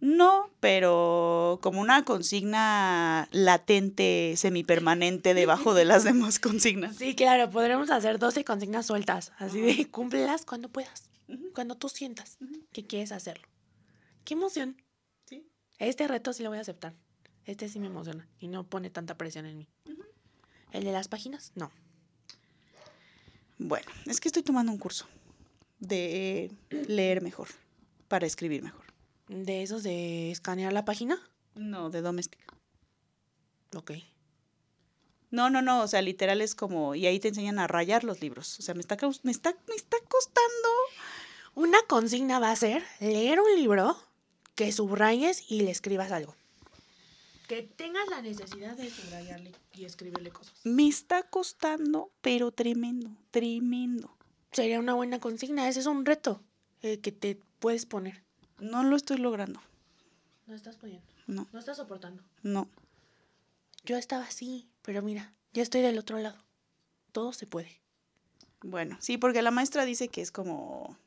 No, 0.00 0.48
pero 0.60 1.58
como 1.62 1.80
una 1.80 2.04
consigna 2.06 3.28
latente, 3.32 4.34
semipermanente 4.36 5.34
debajo 5.34 5.74
de 5.74 5.84
las 5.84 6.04
demás 6.04 6.38
consignas. 6.38 6.96
Sí, 6.96 7.14
claro, 7.14 7.50
podremos 7.50 7.90
hacer 7.90 8.18
12 8.18 8.44
consignas 8.44 8.86
sueltas, 8.86 9.32
así 9.38 9.60
de 9.60 9.90
cúmplelas 9.90 10.46
cuando 10.46 10.70
puedas, 10.70 11.10
cuando 11.54 11.76
tú 11.76 11.90
sientas 11.90 12.38
que 12.72 12.86
quieres 12.86 13.12
hacerlo. 13.12 13.46
Qué 14.24 14.34
emoción. 14.34 14.80
Sí. 15.26 15.46
Este 15.78 16.08
reto 16.08 16.32
sí 16.32 16.42
lo 16.42 16.48
voy 16.48 16.58
a 16.58 16.62
aceptar. 16.62 16.94
Este 17.44 17.68
sí 17.68 17.78
me 17.78 17.88
emociona 17.88 18.26
y 18.38 18.48
no 18.48 18.64
pone 18.64 18.88
tanta 18.88 19.16
presión 19.18 19.44
en 19.44 19.58
mí. 19.58 19.68
El 20.72 20.84
de 20.84 20.92
las 20.92 21.08
páginas, 21.08 21.52
no. 21.54 21.70
Bueno, 23.58 23.90
es 24.06 24.20
que 24.20 24.28
estoy 24.28 24.42
tomando 24.42 24.72
un 24.72 24.78
curso 24.78 25.06
de 25.78 26.50
leer 26.70 27.20
mejor 27.20 27.48
para 28.08 28.26
escribir 28.26 28.62
mejor. 28.62 28.89
De 29.30 29.62
esos 29.62 29.84
de 29.84 30.32
escanear 30.32 30.72
la 30.72 30.84
página, 30.84 31.16
No, 31.54 31.88
de 31.88 32.00
doméstica. 32.02 32.44
ok. 33.76 33.92
No, 35.30 35.48
no, 35.48 35.62
no, 35.62 35.82
o 35.82 35.86
sea, 35.86 36.02
literal 36.02 36.40
es 36.40 36.56
como, 36.56 36.96
y 36.96 37.06
ahí 37.06 37.20
te 37.20 37.28
enseñan 37.28 37.60
a 37.60 37.68
rayar 37.68 38.02
los 38.02 38.20
libros. 38.20 38.58
O 38.58 38.62
sea, 38.62 38.74
me 38.74 38.80
está, 38.80 38.96
me 39.22 39.30
está, 39.30 39.54
me 39.68 39.76
está 39.76 39.96
costando. 40.08 40.68
Una 41.54 41.78
consigna 41.82 42.40
va 42.40 42.50
a 42.50 42.56
ser 42.56 42.82
leer 42.98 43.38
un 43.40 43.54
libro 43.54 43.96
que 44.56 44.72
subrayes 44.72 45.48
y 45.48 45.60
le 45.60 45.70
escribas 45.70 46.10
algo. 46.10 46.34
Que 47.46 47.62
tengas 47.62 48.08
la 48.08 48.22
necesidad 48.22 48.76
de 48.76 48.90
subrayarle 48.90 49.52
y 49.72 49.84
escribirle 49.84 50.30
cosas. 50.30 50.54
Me 50.64 50.88
está 50.88 51.22
costando, 51.22 52.10
pero 52.20 52.50
tremendo, 52.50 53.10
tremendo. 53.30 54.16
Sería 54.50 54.80
una 54.80 54.94
buena 54.94 55.20
consigna. 55.20 55.68
Ese 55.68 55.78
es 55.78 55.86
un 55.86 56.04
reto 56.04 56.42
eh, 56.82 56.98
que 56.98 57.12
te 57.12 57.38
puedes 57.60 57.86
poner. 57.86 58.24
No 58.60 58.82
lo 58.84 58.96
estoy 58.96 59.18
logrando. 59.18 59.60
No 60.46 60.54
estás 60.54 60.76
pudiendo. 60.76 61.06
No, 61.26 61.46
No 61.52 61.58
estás 61.58 61.76
soportando. 61.76 62.22
no. 62.42 62.68
Yo 63.84 63.96
estaba 63.96 64.24
así, 64.24 64.68
pero 64.82 65.00
mira, 65.00 65.32
ya 65.54 65.62
estoy 65.62 65.80
del 65.80 65.98
otro 65.98 66.18
lado. 66.18 66.36
Todo 67.12 67.32
se 67.32 67.46
puede. 67.46 67.80
Bueno, 68.62 68.98
sí, 69.00 69.16
porque 69.16 69.40
la 69.40 69.50
maestra 69.50 69.86
dice 69.86 70.08
que 70.08 70.20
es 70.20 70.30
como 70.30 70.98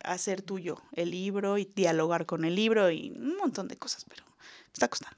hacer 0.00 0.42
tuyo 0.42 0.82
el 0.92 1.12
libro 1.12 1.56
y 1.56 1.66
dialogar 1.66 2.26
con 2.26 2.44
el 2.44 2.56
libro 2.56 2.90
y 2.90 3.10
un 3.12 3.36
montón 3.36 3.68
de 3.68 3.76
cosas, 3.76 4.04
pero 4.08 4.24
me 4.26 4.72
está 4.72 4.88
costando. 4.88 5.16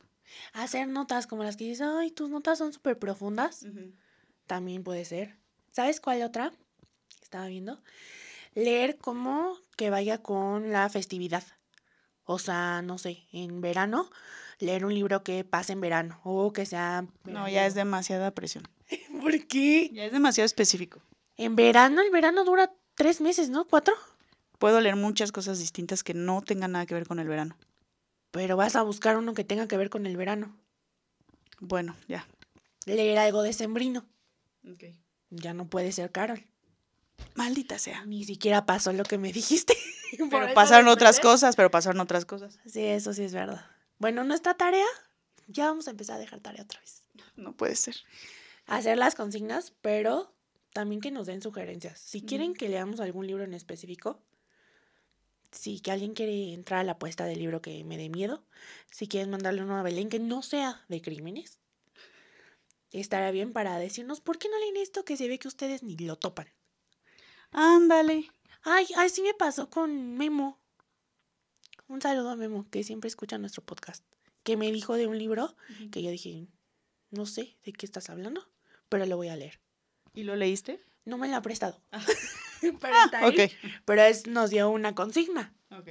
Hacer 0.53 0.87
notas 0.87 1.27
como 1.27 1.45
las 1.45 1.57
que 1.57 1.65
dices, 1.65 1.81
ay, 1.81 2.11
tus 2.11 2.29
notas 2.29 2.59
son 2.59 2.75
súper 2.75 2.99
profundas. 2.99 3.65
También 4.47 4.85
puede 4.85 5.07
ser. 5.07 5.37
¿Sabes 5.73 6.01
cuál 6.01 6.23
otra? 6.23 6.53
Estaba 7.23 7.47
viendo. 7.47 7.83
Leer 8.55 8.99
como 8.99 9.57
que 9.77 9.89
vaya 9.89 10.23
con 10.23 10.73
la 10.73 10.89
festividad. 10.91 11.45
O 12.31 12.39
sea, 12.39 12.83
no 12.83 12.99
sé, 12.99 13.27
en 13.33 13.63
verano, 13.63 14.11
leer 14.59 14.85
un 14.85 14.93
libro 14.93 15.25
que 15.25 15.45
pase 15.45 15.73
en 15.73 15.81
verano 15.81 16.21
o 16.25 16.53
que 16.53 16.67
sea... 16.67 17.07
No, 17.25 17.49
ya 17.49 17.65
es 17.65 17.73
demasiada 17.73 18.33
presión. 18.33 18.69
¿Por 19.23 19.47
qué? 19.47 19.89
Ya 19.95 20.05
es 20.05 20.13
demasiado 20.13 20.45
específico. 20.45 21.01
En 21.39 21.57
verano, 21.57 22.03
el 22.03 22.11
verano 22.11 22.45
dura 22.45 22.71
tres 22.95 23.23
meses, 23.23 23.49
¿no? 23.49 23.67
¿Cuatro? 23.67 23.95
Puedo 24.59 24.79
leer 24.83 24.95
muchas 24.95 25.33
cosas 25.33 25.59
distintas 25.59 26.05
que 26.05 26.13
no 26.13 26.43
tengan 26.43 26.73
nada 26.73 26.85
que 26.85 26.93
ver 26.93 27.07
con 27.07 27.19
el 27.19 27.29
verano. 27.29 27.57
Pero 28.31 28.59
vas 28.59 28.77
a 28.77 28.83
buscar 28.83 29.17
uno 29.17 29.33
que 29.33 29.45
tenga 29.45 29.67
que 29.67 29.79
ver 29.79 29.89
con 29.89 30.05
el 30.05 30.19
verano. 30.19 30.55
Bueno, 31.61 31.97
ya. 32.09 32.29
Leer 32.85 33.21
algo 33.21 33.41
de 33.41 33.55
sembrino. 33.55 34.05
Ya 35.31 35.55
no 35.55 35.67
puede 35.67 35.93
ser 35.93 36.13
Carol. 36.13 36.45
Maldita 37.35 37.79
sea. 37.79 38.05
Ni 38.05 38.25
siquiera 38.25 38.67
pasó 38.67 38.93
lo 38.93 39.05
que 39.05 39.19
me 39.19 39.33
dijiste. 39.33 39.77
Pero 40.31 40.55
pasaron 40.55 40.89
otras 40.89 41.21
cosas, 41.21 41.55
pero 41.55 41.71
pasaron 41.71 42.01
otras 42.01 42.25
cosas. 42.25 42.59
Sí, 42.67 42.83
eso 42.83 43.13
sí 43.13 43.25
es 43.25 43.35
verdad. 43.35 43.67
Bueno, 43.99 44.25
nuestra 44.25 44.55
tarea, 44.55 44.87
ya 45.49 45.67
vamos 45.67 45.87
a 45.87 45.91
empezar 45.91 46.17
a 46.17 46.19
dejar 46.19 46.41
tarea 46.41 46.63
otra 46.63 46.81
vez. 46.81 47.05
No 47.37 47.53
puede 47.53 47.77
ser. 47.77 47.95
Hacer 48.67 48.97
las 48.97 49.15
consignas, 49.15 49.75
pero 49.83 50.35
también 50.73 51.01
que 51.01 51.11
nos 51.11 51.27
den 51.27 51.43
sugerencias. 51.43 52.01
Si 52.01 52.23
quieren 52.23 52.55
que 52.55 52.69
leamos 52.69 53.01
algún 53.01 53.27
libro 53.27 53.45
en 53.45 53.55
específico, 53.55 54.23
si 55.51 55.81
que 55.81 55.91
alguien 55.91 56.15
quiere 56.15 56.53
entrar 56.53 56.81
a 56.81 56.85
la 56.85 56.93
apuesta 56.93 57.25
del 57.25 57.39
libro 57.39 57.63
que 57.63 57.85
me 57.85 57.97
dé 57.97 58.09
miedo, 58.09 58.45
si 58.91 59.09
quieren 59.09 59.31
mandarle 59.31 59.63
uno 59.63 59.77
a 59.77 59.83
Belén 59.83 60.09
que 60.09 60.19
no 60.19 60.43
sea 60.43 60.85
de 60.89 61.03
crímenes, 61.03 61.59
estará 62.93 63.31
bien 63.31 63.53
para 63.53 63.79
decirnos 63.79 64.21
por 64.21 64.39
qué 64.39 64.49
no 64.49 64.59
leen 64.59 64.77
esto 64.77 65.05
que 65.05 65.17
se 65.17 65.29
ve 65.29 65.39
que 65.39 65.49
ustedes 65.49 65.83
ni 65.83 65.97
lo 65.97 66.17
topan. 66.17 66.49
Ándale. 67.53 68.31
Ay, 68.63 68.87
así 68.97 69.23
me 69.23 69.35
pasó 69.35 69.71
con 69.71 70.17
Memo. 70.17 70.59
Un 71.87 72.03
saludo 72.03 72.31
a 72.31 72.37
Memo, 72.37 72.67
que 72.71 72.85
siempre 72.85 73.09
escucha 73.09 73.39
nuestro 73.39 73.63
podcast. 73.65 74.05
Que 74.43 74.57
me 74.57 74.71
dijo 74.73 74.95
de 74.95 75.07
un 75.07 75.19
libro 75.19 75.55
que 75.91 76.03
yo 76.03 76.11
dije, 76.11 76.47
no 77.11 77.27
sé 77.27 77.57
de 77.65 77.73
qué 77.73 77.87
estás 77.87 78.11
hablando, 78.11 78.47
pero 78.89 79.07
lo 79.07 79.17
voy 79.17 79.29
a 79.29 79.37
leer. 79.37 79.61
¿Y 80.15 80.25
lo 80.25 80.37
leíste? 80.37 80.85
No 81.05 81.17
me 81.19 81.29
lo 81.29 81.37
ha 81.37 81.43
prestado. 81.43 81.81
Ah. 81.93 82.05
pero 82.61 82.95
Ah, 82.95 83.05
está 83.07 83.19
ahí. 83.25 83.51
Pero 83.85 84.03
es, 84.03 84.27
nos 84.27 84.51
dio 84.51 84.69
una 84.71 84.95
consigna. 84.95 85.55
Ok. 85.71 85.89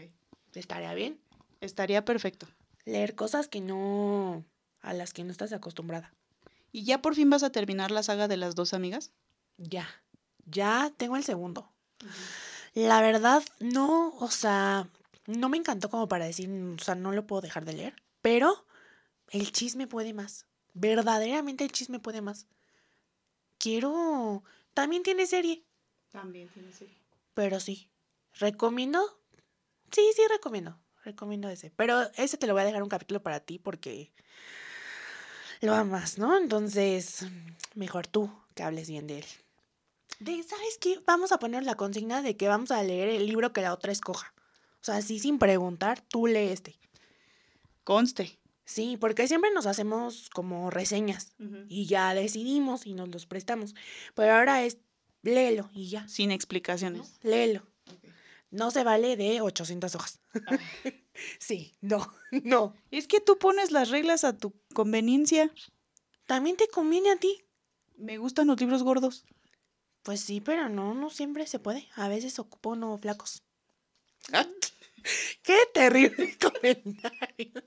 Estaría 0.53 0.93
bien. 0.93 1.19
Estaría 1.61 2.05
perfecto. 2.05 2.47
Leer 2.85 3.15
cosas 3.15 3.47
que 3.47 3.61
no. 3.61 4.45
a 4.81 4.93
las 4.93 5.13
que 5.13 5.23
no 5.23 5.31
estás 5.31 5.51
acostumbrada. 5.53 6.13
¿Y 6.71 6.83
ya 6.83 7.01
por 7.01 7.15
fin 7.15 7.29
vas 7.29 7.43
a 7.43 7.51
terminar 7.51 7.91
la 7.91 8.03
saga 8.03 8.27
de 8.27 8.37
las 8.37 8.55
dos 8.55 8.73
amigas? 8.73 9.11
Ya. 9.57 9.87
Ya 10.49 10.91
tengo 10.97 11.15
el 11.17 11.23
segundo. 11.23 11.71
La 12.73 13.01
verdad, 13.01 13.43
no, 13.59 14.09
o 14.19 14.31
sea, 14.31 14.87
no 15.25 15.49
me 15.49 15.57
encantó 15.57 15.89
como 15.89 16.07
para 16.07 16.25
decir, 16.25 16.49
o 16.49 16.83
sea, 16.83 16.95
no 16.95 17.11
lo 17.11 17.27
puedo 17.27 17.41
dejar 17.41 17.65
de 17.65 17.73
leer, 17.73 17.95
pero 18.21 18.65
el 19.29 19.51
chisme 19.51 19.87
puede 19.87 20.13
más. 20.13 20.45
Verdaderamente 20.73 21.63
el 21.63 21.71
chisme 21.71 21.99
puede 21.99 22.21
más. 22.21 22.47
Quiero... 23.57 24.43
También 24.73 25.01
tiene 25.01 25.25
serie, 25.25 25.65
También 26.11 26.49
tiene 26.49 26.71
serie. 26.71 26.95
pero 27.33 27.59
sí. 27.59 27.89
¿Recomiendo? 28.35 29.19
Sí, 29.91 30.07
sí, 30.15 30.21
recomiendo. 30.29 30.79
Recomiendo 31.03 31.49
ese. 31.49 31.71
Pero 31.71 32.01
ese 32.15 32.37
te 32.37 32.45
lo 32.45 32.53
voy 32.53 32.61
a 32.61 32.65
dejar 32.65 32.83
un 32.83 32.89
capítulo 32.89 33.23
para 33.23 33.39
ti 33.39 33.57
porque 33.57 34.13
lo 35.61 35.73
amas, 35.73 36.19
¿no? 36.19 36.37
Entonces, 36.37 37.25
mejor 37.73 38.05
tú 38.05 38.31
que 38.53 38.61
hables 38.61 38.87
bien 38.87 39.07
de 39.07 39.19
él. 39.19 39.25
De, 40.19 40.43
¿sabes 40.43 40.77
qué? 40.79 40.99
Vamos 41.05 41.31
a 41.31 41.39
poner 41.39 41.63
la 41.63 41.75
consigna 41.75 42.21
de 42.21 42.35
que 42.35 42.47
vamos 42.47 42.71
a 42.71 42.83
leer 42.83 43.09
el 43.09 43.27
libro 43.27 43.53
que 43.53 43.61
la 43.61 43.73
otra 43.73 43.91
escoja. 43.91 44.33
O 44.81 44.83
sea, 44.83 44.97
así 44.97 45.19
sin 45.19 45.39
preguntar, 45.39 46.01
tú 46.01 46.27
lee 46.27 46.49
este. 46.49 46.75
Conste. 47.83 48.39
Sí, 48.65 48.97
porque 48.97 49.27
siempre 49.27 49.49
nos 49.51 49.65
hacemos 49.65 50.29
como 50.29 50.69
reseñas 50.69 51.33
y 51.69 51.85
ya 51.85 52.13
decidimos 52.13 52.85
y 52.85 52.93
nos 52.93 53.07
los 53.07 53.25
prestamos. 53.25 53.75
Pero 54.13 54.33
ahora 54.33 54.63
es 54.63 54.77
léelo 55.21 55.69
y 55.73 55.87
ya. 55.87 56.05
Sin 56.09 56.29
¿no? 56.29 56.35
explicaciones. 56.35 57.17
Léelo. 57.23 57.65
No 58.51 58.71
se 58.71 58.83
vale 58.83 59.15
de 59.15 59.39
800 59.39 59.95
hojas. 59.95 60.19
sí, 61.39 61.75
no, 61.79 62.13
no. 62.43 62.75
Es 62.91 63.07
que 63.07 63.21
tú 63.21 63.37
pones 63.37 63.71
las 63.71 63.89
reglas 63.89 64.25
a 64.25 64.37
tu 64.37 64.53
conveniencia. 64.73 65.49
También 66.25 66.57
te 66.57 66.67
conviene 66.67 67.11
a 67.11 67.17
ti. 67.17 67.43
Me 67.95 68.17
gustan 68.17 68.47
los 68.47 68.59
libros 68.59 68.83
gordos. 68.83 69.25
Pues 70.07 70.21
sí, 70.21 70.39
pero 70.39 70.69
no, 70.69 70.93
no 70.93 71.09
siempre 71.09 71.45
se 71.47 71.59
puede. 71.59 71.85
A 71.95 72.07
veces 72.07 72.39
ocupo 72.39 72.77
no 72.77 72.97
flacos. 72.97 73.43
Qué 75.43 75.57
terrible 75.73 76.37
comentario. 76.41 77.61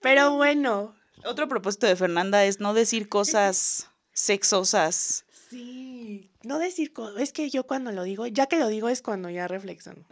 Pero 0.00 0.34
bueno. 0.34 0.96
Otro 1.24 1.46
propósito 1.46 1.86
de 1.86 1.94
Fernanda 1.94 2.44
es 2.44 2.58
no 2.58 2.74
decir 2.74 3.08
cosas 3.08 3.88
sexosas. 4.12 5.24
Sí. 5.50 6.32
No 6.42 6.58
decir 6.58 6.92
co- 6.92 7.16
Es 7.16 7.32
que 7.32 7.48
yo 7.48 7.64
cuando 7.68 7.92
lo 7.92 8.02
digo, 8.02 8.26
ya 8.26 8.46
que 8.48 8.58
lo 8.58 8.66
digo 8.66 8.88
es 8.88 9.02
cuando 9.02 9.30
ya 9.30 9.46
reflexiono. 9.46 10.04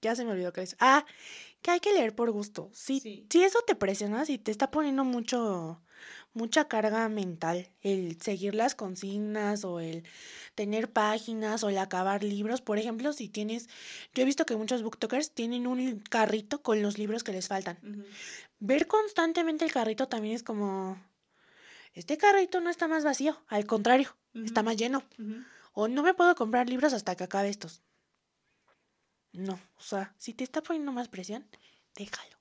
Ya 0.00 0.14
se 0.14 0.24
me 0.24 0.30
olvidó 0.30 0.52
que 0.52 0.62
es. 0.62 0.76
Ah, 0.78 1.04
que 1.60 1.72
hay 1.72 1.80
que 1.80 1.92
leer 1.92 2.14
por 2.14 2.30
gusto. 2.30 2.70
Sí, 2.72 3.00
Sí. 3.00 3.26
Si 3.30 3.42
eso 3.42 3.58
te 3.66 3.74
presiona, 3.74 4.24
si 4.24 4.38
te 4.38 4.52
está 4.52 4.70
poniendo 4.70 5.02
mucho, 5.02 5.82
mucha 6.32 6.68
carga 6.68 7.08
mental, 7.08 7.68
el 7.80 8.20
seguir 8.20 8.54
las 8.54 8.74
consignas 8.74 9.64
o 9.64 9.80
el 9.80 10.04
tener 10.54 10.90
páginas 10.90 11.62
o 11.64 11.68
el 11.68 11.78
acabar 11.78 12.22
libros. 12.22 12.60
Por 12.60 12.78
ejemplo, 12.78 13.12
si 13.12 13.28
tienes, 13.28 13.68
yo 14.14 14.22
he 14.22 14.26
visto 14.26 14.46
que 14.46 14.56
muchos 14.56 14.82
booktokers 14.82 15.32
tienen 15.32 15.66
un 15.66 16.00
carrito 16.00 16.62
con 16.62 16.82
los 16.82 16.98
libros 16.98 17.24
que 17.24 17.32
les 17.32 17.48
faltan. 17.48 17.78
Ver 18.60 18.86
constantemente 18.86 19.64
el 19.64 19.72
carrito 19.72 20.08
también 20.08 20.34
es 20.34 20.42
como, 20.42 20.96
este 21.94 22.16
carrito 22.16 22.60
no 22.60 22.70
está 22.70 22.88
más 22.88 23.04
vacío, 23.04 23.40
al 23.48 23.66
contrario, 23.66 24.16
está 24.34 24.62
más 24.62 24.76
lleno. 24.76 25.02
O 25.72 25.88
no 25.88 26.02
me 26.02 26.14
puedo 26.14 26.34
comprar 26.34 26.68
libros 26.68 26.92
hasta 26.92 27.16
que 27.16 27.24
acabe 27.24 27.48
estos. 27.48 27.82
No, 29.32 29.54
o 29.76 29.82
sea, 29.82 30.14
si 30.18 30.34
te 30.34 30.44
está 30.44 30.62
poniendo 30.62 30.92
más 30.92 31.08
presión, 31.08 31.46
déjalo. 31.94 32.37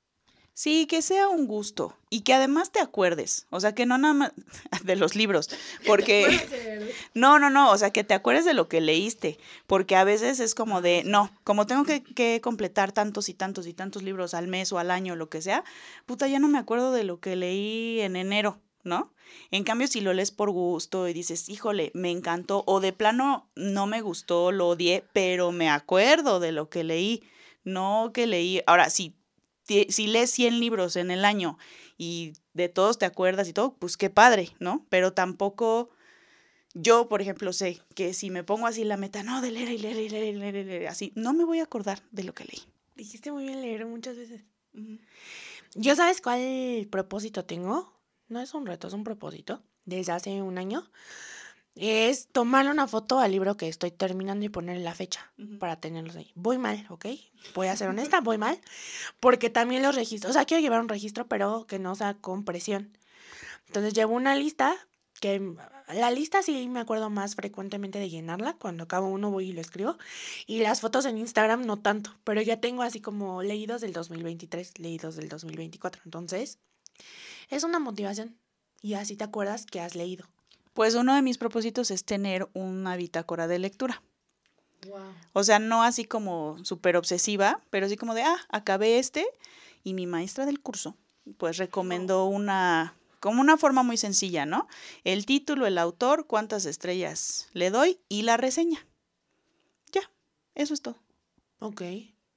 Sí, 0.58 0.88
que 0.88 1.04
sea 1.04 1.28
un 1.28 1.46
gusto 1.46 1.96
y 2.10 2.22
que 2.22 2.34
además 2.34 2.72
te 2.72 2.80
acuerdes, 2.80 3.46
o 3.52 3.60
sea, 3.60 3.76
que 3.76 3.86
no 3.86 4.00
nada 4.00 4.16
más 4.16 4.32
de 4.84 4.96
los 4.96 5.16
libros, 5.16 5.52
porque 5.86 6.26
no, 7.14 7.38
no, 7.38 7.52
no, 7.52 7.70
o 7.70 7.78
sea, 7.78 7.92
que 7.92 8.04
te 8.04 8.16
acuerdes 8.16 8.44
de 8.44 8.56
lo 8.56 8.68
que 8.68 8.82
leíste, 8.82 9.38
porque 9.68 9.96
a 9.96 10.04
veces 10.04 10.40
es 10.40 10.56
como 10.56 10.82
de, 10.82 11.04
no, 11.06 11.30
como 11.44 11.68
tengo 11.68 11.84
que, 11.84 12.02
que 12.02 12.42
completar 12.42 12.92
tantos 12.92 13.30
y 13.30 13.36
tantos 13.36 13.68
y 13.68 13.74
tantos 13.76 14.02
libros 14.02 14.34
al 14.34 14.48
mes 14.48 14.72
o 14.72 14.80
al 14.80 14.90
año, 14.90 15.16
lo 15.16 15.30
que 15.30 15.44
sea, 15.44 15.64
puta, 16.08 16.28
ya 16.28 16.40
no 16.40 16.48
me 16.48 16.58
acuerdo 16.58 16.92
de 16.92 17.04
lo 17.04 17.20
que 17.20 17.36
leí 17.36 18.02
en 18.02 18.16
enero, 18.16 18.60
¿no? 18.84 19.14
En 19.52 19.64
cambio, 19.64 19.88
si 19.88 20.02
lo 20.02 20.12
lees 20.16 20.32
por 20.32 20.50
gusto 20.50 21.08
y 21.08 21.14
dices, 21.14 21.50
híjole, 21.50 21.92
me 21.94 22.10
encantó, 22.10 22.64
o 22.66 22.80
de 22.80 22.94
plano 22.94 23.48
no 23.56 23.86
me 23.86 24.02
gustó, 24.02 24.52
lo 24.52 24.70
odié, 24.70 25.06
pero 25.14 25.52
me 25.52 25.70
acuerdo 25.70 26.40
de 26.40 26.52
lo 26.52 26.68
que 26.68 26.84
leí, 26.84 27.22
no 27.64 28.10
que 28.12 28.26
leí. 28.26 28.64
Ahora, 28.66 28.90
si 28.90 29.17
si 29.68 30.08
lees 30.08 30.32
100 30.32 30.60
libros 30.60 30.96
en 30.96 31.12
el 31.12 31.26
año 31.26 31.58
y 31.98 32.34
de 32.54 32.70
todos 32.70 32.98
te 32.98 33.06
acuerdas 33.06 33.48
y 33.48 33.54
todo, 33.54 33.76
pues 33.76 33.98
qué 33.98 34.10
padre, 34.10 34.50
¿no? 34.60 34.86
Pero 34.90 35.14
tampoco, 35.14 35.90
yo, 36.74 37.08
por 37.08 37.22
ejemplo, 37.22 37.54
sé 37.54 37.82
que 37.96 38.14
si 38.14 38.30
me 38.30 38.44
pongo 38.44 38.68
así 38.68 38.84
la 38.84 38.98
meta, 38.98 39.24
no, 39.24 39.42
de 39.42 39.52
leer 39.52 39.70
y 39.70 39.78
leer 39.78 39.98
y 39.98 40.10
leer 40.10 40.36
y 40.36 40.38
leer, 40.38 40.66
leer, 40.66 40.88
así, 40.88 41.12
no 41.16 41.34
me 41.34 41.44
voy 41.44 41.60
a 41.60 41.64
acordar 41.64 42.02
de 42.12 42.24
lo 42.24 42.34
que 42.34 42.46
leí. 42.46 42.62
Dijiste 42.96 43.32
muy 43.32 43.46
bien 43.46 43.62
leer 43.62 43.86
muchas 43.86 44.18
veces. 44.18 44.42
¿Yo 45.76 45.96
sabes 45.96 46.22
cuál 46.22 46.88
propósito 46.90 47.46
tengo? 47.46 47.94
No 48.28 48.42
es 48.42 48.54
un 48.54 48.66
reto, 48.66 48.88
es 48.88 48.94
un 48.94 49.04
propósito. 49.04 49.62
Desde 49.86 50.12
hace 50.12 50.42
un 50.42 50.58
año 50.58 50.90
es 51.80 52.28
tomarle 52.28 52.72
una 52.72 52.88
foto 52.88 53.20
al 53.20 53.32
libro 53.32 53.58
que 53.58 53.68
estoy 53.68 53.92
terminando 53.92 54.46
y 54.46 54.50
ponerle 54.50 54.84
la 54.84 54.96
fecha 54.96 55.32
para 55.60 55.80
tenerlos 55.80 56.16
ahí. 56.16 56.32
Voy 56.36 56.58
mal, 56.58 56.86
¿ok? 56.90 57.06
Voy 57.56 57.68
a 57.68 57.76
ser 57.76 57.90
honesta, 57.90 58.22
voy 58.22 58.38
mal, 58.38 58.60
porque 59.20 59.50
también 59.50 59.84
los 59.84 59.96
registros, 59.96 60.32
o 60.32 60.34
sea, 60.34 60.46
quiero 60.46 60.62
llevar 60.62 60.82
un 60.82 60.90
registro, 60.90 61.28
pero 61.28 61.66
que 61.68 61.80
no 61.80 61.96
sea 61.96 62.16
con 62.16 62.46
presión. 62.46 62.98
Entonces 63.68 63.94
llevo 63.94 64.16
una 64.16 64.36
lista, 64.36 64.76
que 65.20 65.56
la 65.94 66.12
lista 66.12 66.42
sí 66.42 66.68
me 66.68 66.80
acuerdo 66.80 67.10
más 67.10 67.36
frecuentemente 67.36 68.00
de 68.00 68.10
llenarla, 68.10 68.54
cuando 68.54 68.84
acabo 68.84 69.08
uno 69.08 69.32
voy 69.32 69.50
y 69.50 69.54
lo 69.54 69.62
escribo, 69.62 69.98
y 70.46 70.60
las 70.60 70.82
fotos 70.82 71.06
en 71.06 71.18
Instagram 71.18 71.66
no 71.66 71.78
tanto, 71.78 72.16
pero 72.24 72.42
ya 72.42 72.60
tengo 72.60 72.82
así 72.82 73.02
como 73.02 73.44
leídos 73.44 73.82
del 73.82 73.94
2023, 73.94 74.80
leídos 74.80 75.16
del 75.16 75.30
2024, 75.30 76.02
entonces 76.06 76.60
es 77.50 77.64
una 77.64 77.80
motivación 77.80 78.38
y 78.82 78.94
así 78.94 79.16
te 79.16 79.24
acuerdas 79.24 79.66
que 79.66 79.80
has 79.80 79.96
leído. 79.96 80.26
Pues 80.78 80.94
uno 80.94 81.16
de 81.16 81.24
mis 81.24 81.40
propósitos 81.40 81.90
es 81.90 82.06
tener 82.06 82.48
una 82.54 82.98
bitácora 82.98 83.48
de 83.48 83.58
lectura. 83.58 84.04
O 85.34 85.44
sea, 85.44 85.58
no 85.58 85.82
así 85.82 86.06
como 86.06 86.64
súper 86.64 86.98
obsesiva, 86.98 87.64
pero 87.72 87.88
así 87.88 87.98
como 87.98 88.14
de, 88.14 88.22
ah, 88.22 88.38
acabé 88.50 89.00
este 89.00 89.26
y 89.84 89.96
mi 89.96 90.06
maestra 90.06 90.46
del 90.46 90.60
curso, 90.60 90.96
pues 91.40 91.58
recomendó 91.58 92.26
una, 92.26 92.94
como 93.20 93.42
una 93.42 93.58
forma 93.58 93.82
muy 93.82 93.98
sencilla, 93.98 94.46
¿no? 94.46 94.68
El 95.04 95.26
título, 95.26 95.66
el 95.66 95.80
autor, 95.80 96.28
cuántas 96.28 96.66
estrellas 96.66 97.50
le 97.54 97.72
doy 97.72 98.00
y 98.08 98.22
la 98.22 98.38
reseña. 98.38 98.86
Ya, 99.92 100.12
eso 100.54 100.76
es 100.76 100.84
todo. 100.84 101.00
Ok. 101.58 101.82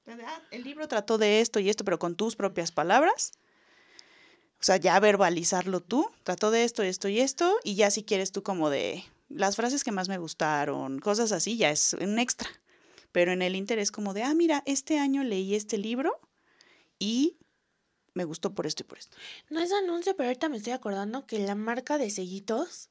Ah, 0.07 0.41
el 0.49 0.63
libro 0.63 0.87
trató 0.87 1.19
de 1.19 1.41
esto 1.41 1.59
y 1.59 1.69
esto, 1.69 1.85
pero 1.85 1.99
con 1.99 2.15
tus 2.15 2.35
propias 2.35 2.71
palabras. 2.71 3.33
O 4.61 4.63
sea, 4.63 4.77
ya 4.77 4.99
verbalizarlo 4.99 5.79
tú, 5.79 6.11
trato 6.23 6.51
de 6.51 6.63
esto, 6.63 6.83
esto 6.83 7.07
y 7.07 7.19
esto, 7.19 7.57
y 7.63 7.73
ya 7.73 7.89
si 7.89 8.03
quieres 8.03 8.31
tú 8.31 8.43
como 8.43 8.69
de 8.69 9.03
las 9.27 9.55
frases 9.55 9.83
que 9.83 9.91
más 9.91 10.07
me 10.07 10.19
gustaron, 10.19 10.99
cosas 10.99 11.31
así, 11.31 11.57
ya 11.57 11.71
es 11.71 11.95
un 11.99 12.19
extra. 12.19 12.47
Pero 13.11 13.31
en 13.31 13.41
el 13.41 13.55
interés 13.55 13.91
como 13.91 14.13
de, 14.13 14.21
ah, 14.21 14.35
mira, 14.35 14.61
este 14.67 14.99
año 14.99 15.23
leí 15.23 15.55
este 15.55 15.79
libro 15.79 16.19
y 16.99 17.37
me 18.13 18.23
gustó 18.23 18.53
por 18.53 18.67
esto 18.67 18.83
y 18.83 18.85
por 18.85 18.99
esto. 18.99 19.17
No 19.49 19.61
es 19.61 19.71
anuncio, 19.71 20.15
pero 20.15 20.29
ahorita 20.29 20.47
me 20.47 20.57
estoy 20.57 20.73
acordando 20.73 21.25
que 21.25 21.39
la 21.39 21.55
marca 21.55 21.97
de 21.97 22.11
sellitos 22.11 22.89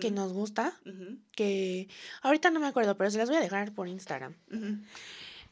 que 0.00 0.10
nos 0.10 0.32
gusta, 0.32 0.80
que 1.32 1.88
ahorita 2.22 2.50
no 2.50 2.60
me 2.60 2.66
acuerdo, 2.66 2.96
pero 2.96 3.10
se 3.10 3.18
las 3.18 3.28
voy 3.28 3.38
a 3.38 3.42
dejar 3.42 3.72
por 3.72 3.88
Instagram 3.88 4.34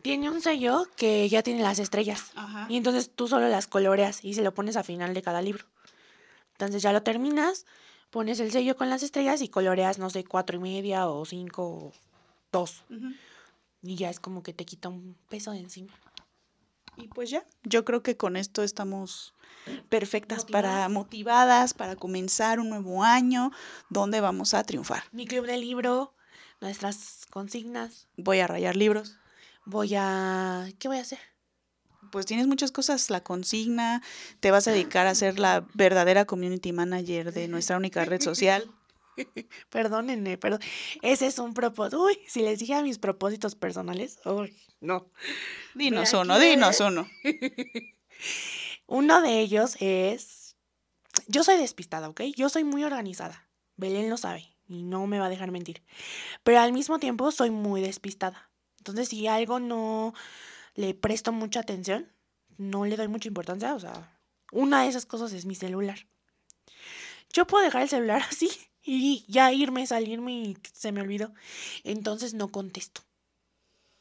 tiene 0.02 0.30
un 0.30 0.40
sello 0.40 0.86
que 0.96 1.28
ya 1.28 1.42
tiene 1.42 1.62
las 1.62 1.78
estrellas. 1.78 2.32
Y 2.68 2.76
entonces 2.76 3.10
tú 3.14 3.28
solo 3.28 3.48
las 3.48 3.66
coloreas 3.66 4.24
y 4.24 4.34
se 4.34 4.42
lo 4.42 4.54
pones 4.54 4.76
a 4.76 4.82
final 4.82 5.14
de 5.14 5.22
cada 5.22 5.42
libro. 5.42 5.64
Entonces 6.52 6.82
ya 6.82 6.92
lo 6.92 7.02
terminas, 7.02 7.66
pones 8.10 8.40
el 8.40 8.50
sello 8.50 8.76
con 8.76 8.90
las 8.90 9.02
estrellas 9.02 9.42
y 9.42 9.48
coloreas, 9.48 9.98
no 9.98 10.10
sé, 10.10 10.24
cuatro 10.24 10.56
y 10.56 10.60
media 10.60 11.08
o 11.08 11.24
cinco 11.24 11.64
o 11.64 11.92
dos. 12.52 12.84
Y 13.82 13.96
ya 13.96 14.10
es 14.10 14.20
como 14.20 14.42
que 14.42 14.52
te 14.52 14.64
quita 14.64 14.88
un 14.88 15.16
peso 15.28 15.52
de 15.52 15.58
encima. 15.58 15.92
Y 16.96 17.06
pues 17.06 17.30
ya, 17.30 17.46
yo 17.62 17.84
creo 17.84 18.02
que 18.02 18.16
con 18.16 18.36
esto 18.36 18.64
estamos 18.64 19.32
perfectas 19.88 20.44
para 20.44 20.88
motivadas 20.88 21.74
para 21.74 21.94
comenzar 21.94 22.58
un 22.58 22.70
nuevo 22.70 23.04
año 23.04 23.52
donde 23.88 24.20
vamos 24.20 24.54
a 24.54 24.64
triunfar. 24.64 25.04
Mi 25.12 25.26
club 25.26 25.46
de 25.46 25.58
libro, 25.58 26.12
nuestras 26.60 27.26
consignas. 27.30 28.08
Voy 28.16 28.40
a 28.40 28.48
rayar 28.48 28.74
libros 28.74 29.18
voy 29.68 29.94
a... 29.94 30.66
¿Qué 30.78 30.88
voy 30.88 30.96
a 30.96 31.02
hacer? 31.02 31.18
Pues 32.10 32.24
tienes 32.24 32.46
muchas 32.46 32.72
cosas, 32.72 33.10
la 33.10 33.22
consigna, 33.22 34.02
te 34.40 34.50
vas 34.50 34.66
a 34.66 34.72
dedicar 34.72 35.06
a 35.06 35.14
ser 35.14 35.38
la 35.38 35.66
verdadera 35.74 36.24
community 36.24 36.72
manager 36.72 37.32
de 37.32 37.48
nuestra 37.48 37.76
única 37.76 38.04
red 38.04 38.22
social. 38.22 38.70
Perdónenme, 39.70 40.38
pero 40.38 40.58
ese 41.02 41.26
es 41.26 41.38
un 41.38 41.52
propósito. 41.52 42.02
Uy, 42.02 42.18
si 42.26 42.40
les 42.40 42.60
dije 42.60 42.74
a 42.74 42.82
mis 42.82 42.98
propósitos 42.98 43.56
personales, 43.56 44.20
uy, 44.24 44.56
no. 44.80 45.10
Dinos 45.74 46.14
uno, 46.14 46.38
dinos 46.38 46.80
uno. 46.80 47.06
uno 48.86 49.20
de 49.20 49.40
ellos 49.40 49.76
es, 49.80 50.56
yo 51.26 51.44
soy 51.44 51.58
despistada, 51.58 52.08
¿ok? 52.08 52.22
Yo 52.36 52.48
soy 52.48 52.64
muy 52.64 52.84
organizada. 52.84 53.50
Belén 53.76 54.08
lo 54.08 54.16
sabe 54.16 54.56
y 54.66 54.82
no 54.82 55.06
me 55.06 55.18
va 55.18 55.26
a 55.26 55.30
dejar 55.30 55.50
mentir. 55.50 55.82
Pero 56.42 56.60
al 56.60 56.72
mismo 56.72 56.98
tiempo 56.98 57.30
soy 57.32 57.50
muy 57.50 57.82
despistada. 57.82 58.47
Entonces, 58.92 59.10
si 59.10 59.26
algo 59.26 59.60
no 59.60 60.14
le 60.74 60.94
presto 60.94 61.32
mucha 61.32 61.60
atención, 61.60 62.10
no 62.56 62.84
le 62.84 62.96
doy 62.96 63.08
mucha 63.08 63.28
importancia, 63.28 63.74
o 63.74 63.80
sea, 63.80 64.18
una 64.52 64.82
de 64.82 64.88
esas 64.88 65.06
cosas 65.06 65.32
es 65.32 65.44
mi 65.44 65.54
celular. 65.54 66.06
Yo 67.32 67.46
puedo 67.46 67.64
dejar 67.64 67.82
el 67.82 67.88
celular 67.88 68.22
así 68.30 68.50
y 68.82 69.24
ya 69.28 69.52
irme, 69.52 69.86
salirme 69.86 70.32
y 70.32 70.58
se 70.72 70.92
me 70.92 71.00
olvidó. 71.00 71.32
Entonces 71.84 72.34
no 72.34 72.48
contesto. 72.48 73.02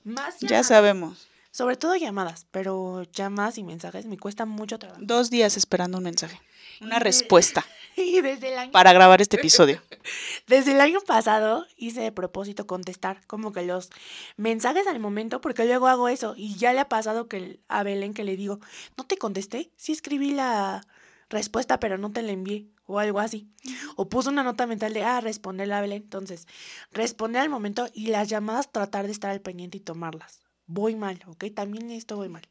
Más 0.03 0.39
ya 0.39 0.63
sabemos. 0.63 1.27
Sobre 1.57 1.75
todo 1.75 1.95
llamadas, 1.95 2.45
pero 2.51 3.01
llamadas 3.11 3.57
y 3.57 3.63
mensajes 3.63 4.05
me 4.05 4.19
cuesta 4.19 4.45
mucho 4.45 4.77
trabajo. 4.77 5.01
Dos 5.03 5.31
días 5.31 5.57
esperando 5.57 5.97
un 5.97 6.03
mensaje. 6.03 6.39
Una 6.81 6.99
respuesta. 6.99 7.65
Y 7.95 8.21
desde 8.21 8.53
el 8.53 8.59
año... 8.59 8.71
Para 8.71 8.93
grabar 8.93 9.23
este 9.23 9.37
episodio. 9.37 9.81
Desde 10.47 10.73
el 10.73 10.81
año 10.81 10.99
pasado 11.01 11.65
hice 11.77 12.01
de 12.01 12.11
propósito 12.11 12.67
contestar 12.67 13.25
como 13.25 13.51
que 13.51 13.63
los 13.63 13.89
mensajes 14.35 14.85
al 14.85 14.99
momento, 14.99 15.41
porque 15.41 15.65
luego 15.65 15.87
hago 15.87 16.07
eso. 16.07 16.35
Y 16.37 16.57
ya 16.57 16.73
le 16.73 16.79
ha 16.79 16.89
pasado 16.89 17.27
que 17.27 17.59
a 17.67 17.81
Belén 17.81 18.13
que 18.13 18.23
le 18.23 18.37
digo, 18.37 18.59
no 18.95 19.03
te 19.03 19.17
contesté, 19.17 19.71
sí 19.77 19.93
escribí 19.93 20.29
la 20.29 20.85
respuesta, 21.27 21.79
pero 21.79 21.97
no 21.97 22.11
te 22.11 22.21
la 22.21 22.33
envié. 22.33 22.67
O 22.85 22.99
algo 22.99 23.19
así. 23.19 23.49
O 23.95 24.07
puso 24.07 24.29
una 24.29 24.43
nota 24.43 24.67
mental 24.67 24.93
de, 24.93 25.03
ah, 25.03 25.19
responderle 25.19 25.73
a 25.73 25.81
Belén. 25.81 26.03
Entonces, 26.03 26.47
responder 26.91 27.41
al 27.41 27.49
momento 27.49 27.87
y 27.95 28.09
las 28.09 28.29
llamadas 28.29 28.71
tratar 28.71 29.07
de 29.07 29.11
estar 29.11 29.31
al 29.31 29.41
pendiente 29.41 29.77
y 29.77 29.81
tomarlas. 29.81 30.46
Voy 30.67 30.95
mal, 30.95 31.21
¿ok? 31.27 31.45
También 31.55 31.89
esto 31.91 32.17
voy 32.17 32.29
mal. 32.29 32.47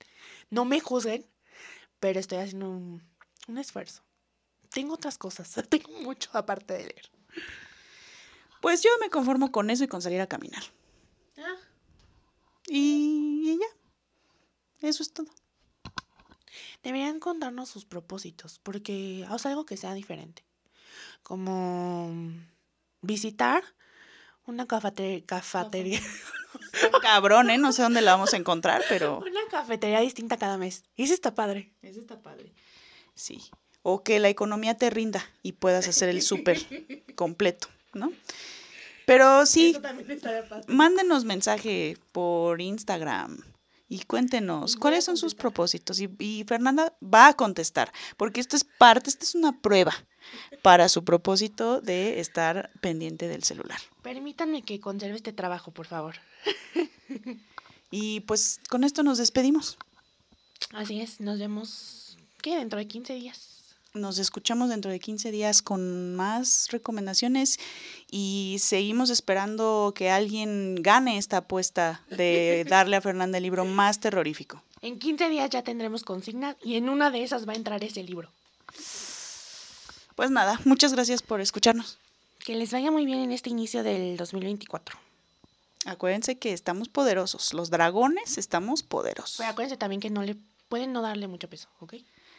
No 0.50 0.64
me 0.64 0.80
juzguen, 0.80 1.24
pero 2.00 2.18
estoy 2.18 2.38
haciendo 2.38 2.70
un, 2.70 3.02
un 3.46 3.58
esfuerzo 3.58 4.02
tengo 4.76 4.92
otras 4.92 5.16
cosas, 5.16 5.50
tengo 5.70 5.90
mucho 6.02 6.28
aparte 6.34 6.74
de 6.74 6.80
leer. 6.80 7.10
Pues 8.60 8.82
yo 8.82 8.90
me 9.00 9.08
conformo 9.08 9.50
con 9.50 9.70
eso 9.70 9.84
y 9.84 9.88
con 9.88 10.02
salir 10.02 10.20
a 10.20 10.26
caminar. 10.26 10.62
Ah. 11.38 11.56
Y, 12.66 13.58
ya. 13.58 14.86
Eso 14.86 15.02
es 15.02 15.12
todo. 15.12 15.28
Deberían 16.82 17.20
contarnos 17.20 17.70
sus 17.70 17.86
propósitos, 17.86 18.60
porque 18.62 19.26
o 19.30 19.48
algo 19.48 19.64
que 19.64 19.78
sea 19.78 19.94
diferente. 19.94 20.44
Como 21.22 22.12
visitar 23.00 23.64
una 24.46 24.66
cafetería. 24.66 25.24
cafetería. 25.24 26.00
Cabrón, 27.02 27.50
¿eh? 27.50 27.58
No 27.58 27.72
sé 27.72 27.82
dónde 27.82 28.02
la 28.02 28.12
vamos 28.12 28.34
a 28.34 28.36
encontrar, 28.36 28.82
pero. 28.88 29.18
Una 29.18 29.40
cafetería 29.50 30.00
distinta 30.00 30.36
cada 30.36 30.58
mes. 30.58 30.84
Y 30.96 31.04
eso 31.04 31.14
está 31.14 31.34
padre. 31.34 31.72
Eso 31.82 32.00
está 32.00 32.18
padre. 32.20 32.52
Sí 33.14 33.50
o 33.88 34.02
que 34.02 34.18
la 34.18 34.28
economía 34.28 34.76
te 34.76 34.90
rinda 34.90 35.24
y 35.44 35.52
puedas 35.52 35.86
hacer 35.86 36.08
el 36.08 36.20
súper 36.20 36.58
completo, 37.14 37.68
¿no? 37.94 38.12
Pero 39.04 39.46
sí, 39.46 39.76
mándenos 40.66 41.24
mensaje 41.24 41.96
por 42.10 42.60
Instagram 42.60 43.44
y 43.88 44.00
cuéntenos 44.04 44.76
cuáles 44.76 45.04
son 45.04 45.16
sus 45.16 45.34
propósitos. 45.34 46.00
Y, 46.00 46.44
Fernanda 46.46 46.96
va 47.02 47.28
a 47.28 47.34
contestar, 47.34 47.92
porque 48.16 48.40
esto 48.40 48.56
es 48.56 48.64
parte, 48.64 49.10
esta 49.10 49.24
es 49.24 49.34
una 49.34 49.60
prueba 49.60 49.94
para 50.62 50.88
su 50.88 51.04
propósito 51.04 51.80
de 51.80 52.20
estar 52.20 52.70
pendiente 52.80 53.28
del 53.28 53.44
celular. 53.44 53.78
Permítanme 54.02 54.62
que 54.62 54.80
conserve 54.80 55.16
este 55.16 55.32
trabajo, 55.32 55.70
por 55.70 55.86
favor. 55.86 56.16
y 57.90 58.20
pues 58.20 58.60
con 58.68 58.84
esto 58.84 59.02
nos 59.02 59.18
despedimos. 59.18 59.78
Así 60.72 61.00
es, 61.00 61.20
nos 61.20 61.38
vemos 61.38 62.06
¿qué? 62.42 62.56
Dentro 62.56 62.78
de 62.78 62.86
15 62.86 63.14
días. 63.14 63.55
Nos 63.96 64.18
escuchamos 64.18 64.68
dentro 64.68 64.90
de 64.90 65.00
15 65.00 65.30
días 65.30 65.62
con 65.62 66.14
más 66.14 66.68
recomendaciones 66.70 67.58
y 68.10 68.58
seguimos 68.60 69.08
esperando 69.08 69.94
que 69.96 70.10
alguien 70.10 70.74
gane 70.82 71.16
esta 71.16 71.38
apuesta 71.38 72.02
de 72.10 72.66
darle 72.68 72.96
a 72.96 73.00
Fernanda 73.00 73.38
el 73.38 73.44
libro 73.44 73.64
más 73.64 73.98
terrorífico. 73.98 74.62
En 74.82 74.98
15 74.98 75.30
días 75.30 75.48
ya 75.48 75.62
tendremos 75.62 76.04
consigna 76.04 76.56
y 76.62 76.76
en 76.76 76.90
una 76.90 77.10
de 77.10 77.22
esas 77.22 77.48
va 77.48 77.54
a 77.54 77.56
entrar 77.56 77.82
ese 77.82 78.02
libro. 78.02 78.30
Pues 80.14 80.30
nada, 80.30 80.60
muchas 80.66 80.92
gracias 80.92 81.22
por 81.22 81.40
escucharnos. 81.40 81.98
Que 82.44 82.54
les 82.54 82.72
vaya 82.72 82.90
muy 82.90 83.06
bien 83.06 83.20
en 83.20 83.32
este 83.32 83.48
inicio 83.48 83.82
del 83.82 84.18
2024. 84.18 84.94
Acuérdense 85.86 86.36
que 86.36 86.52
estamos 86.52 86.90
poderosos. 86.90 87.54
Los 87.54 87.70
dragones 87.70 88.36
estamos 88.36 88.82
poderosos. 88.82 89.38
Pero 89.38 89.50
acuérdense 89.50 89.78
también 89.78 90.00
que 90.02 90.10
no 90.10 90.22
le 90.22 90.36
pueden 90.68 90.92
no 90.92 91.00
darle 91.00 91.28
mucho 91.28 91.48
peso, 91.48 91.68
¿ok? 91.80 91.94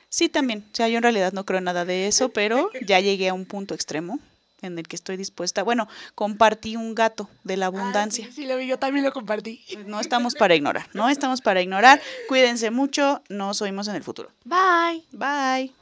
Sí, 0.10 0.30
también. 0.30 0.66
O 0.72 0.76
sea, 0.76 0.88
yo 0.88 0.98
en 0.98 1.04
realidad 1.04 1.34
no 1.34 1.46
creo 1.46 1.62
nada 1.62 1.86
de 1.86 2.08
eso, 2.08 2.30
pero 2.30 2.70
ya 2.86 3.00
llegué 3.00 3.30
a 3.30 3.34
un 3.34 3.46
punto 3.46 3.74
extremo 3.74 4.20
en 4.62 4.80
el 4.80 4.88
que 4.88 4.96
estoy 4.96 5.18
dispuesta. 5.18 5.64
Bueno, 5.64 5.88
compartí 6.16 6.76
un 6.76 6.96
gato 6.96 7.30
de 7.44 7.58
la 7.58 7.68
abundancia. 7.68 8.26
Ah, 8.26 8.32
sí, 8.34 8.42
sí, 8.42 8.48
lo 8.48 8.58
vi, 8.58 8.68
yo 8.68 8.80
también 8.80 9.06
lo 9.06 9.12
compartí. 9.12 9.64
No 9.86 10.00
estamos 10.00 10.36
para 10.36 10.56
ignorar, 10.56 10.88
no 10.94 11.10
estamos 11.10 11.42
para 11.42 11.62
ignorar. 11.62 12.02
Cuídense 12.28 12.72
mucho, 12.72 13.22
nos 13.30 13.62
oímos 13.62 13.88
en 13.88 13.96
el 13.96 14.04
futuro. 14.04 14.32
Bye. 14.46 15.04
Bye. 15.12 15.74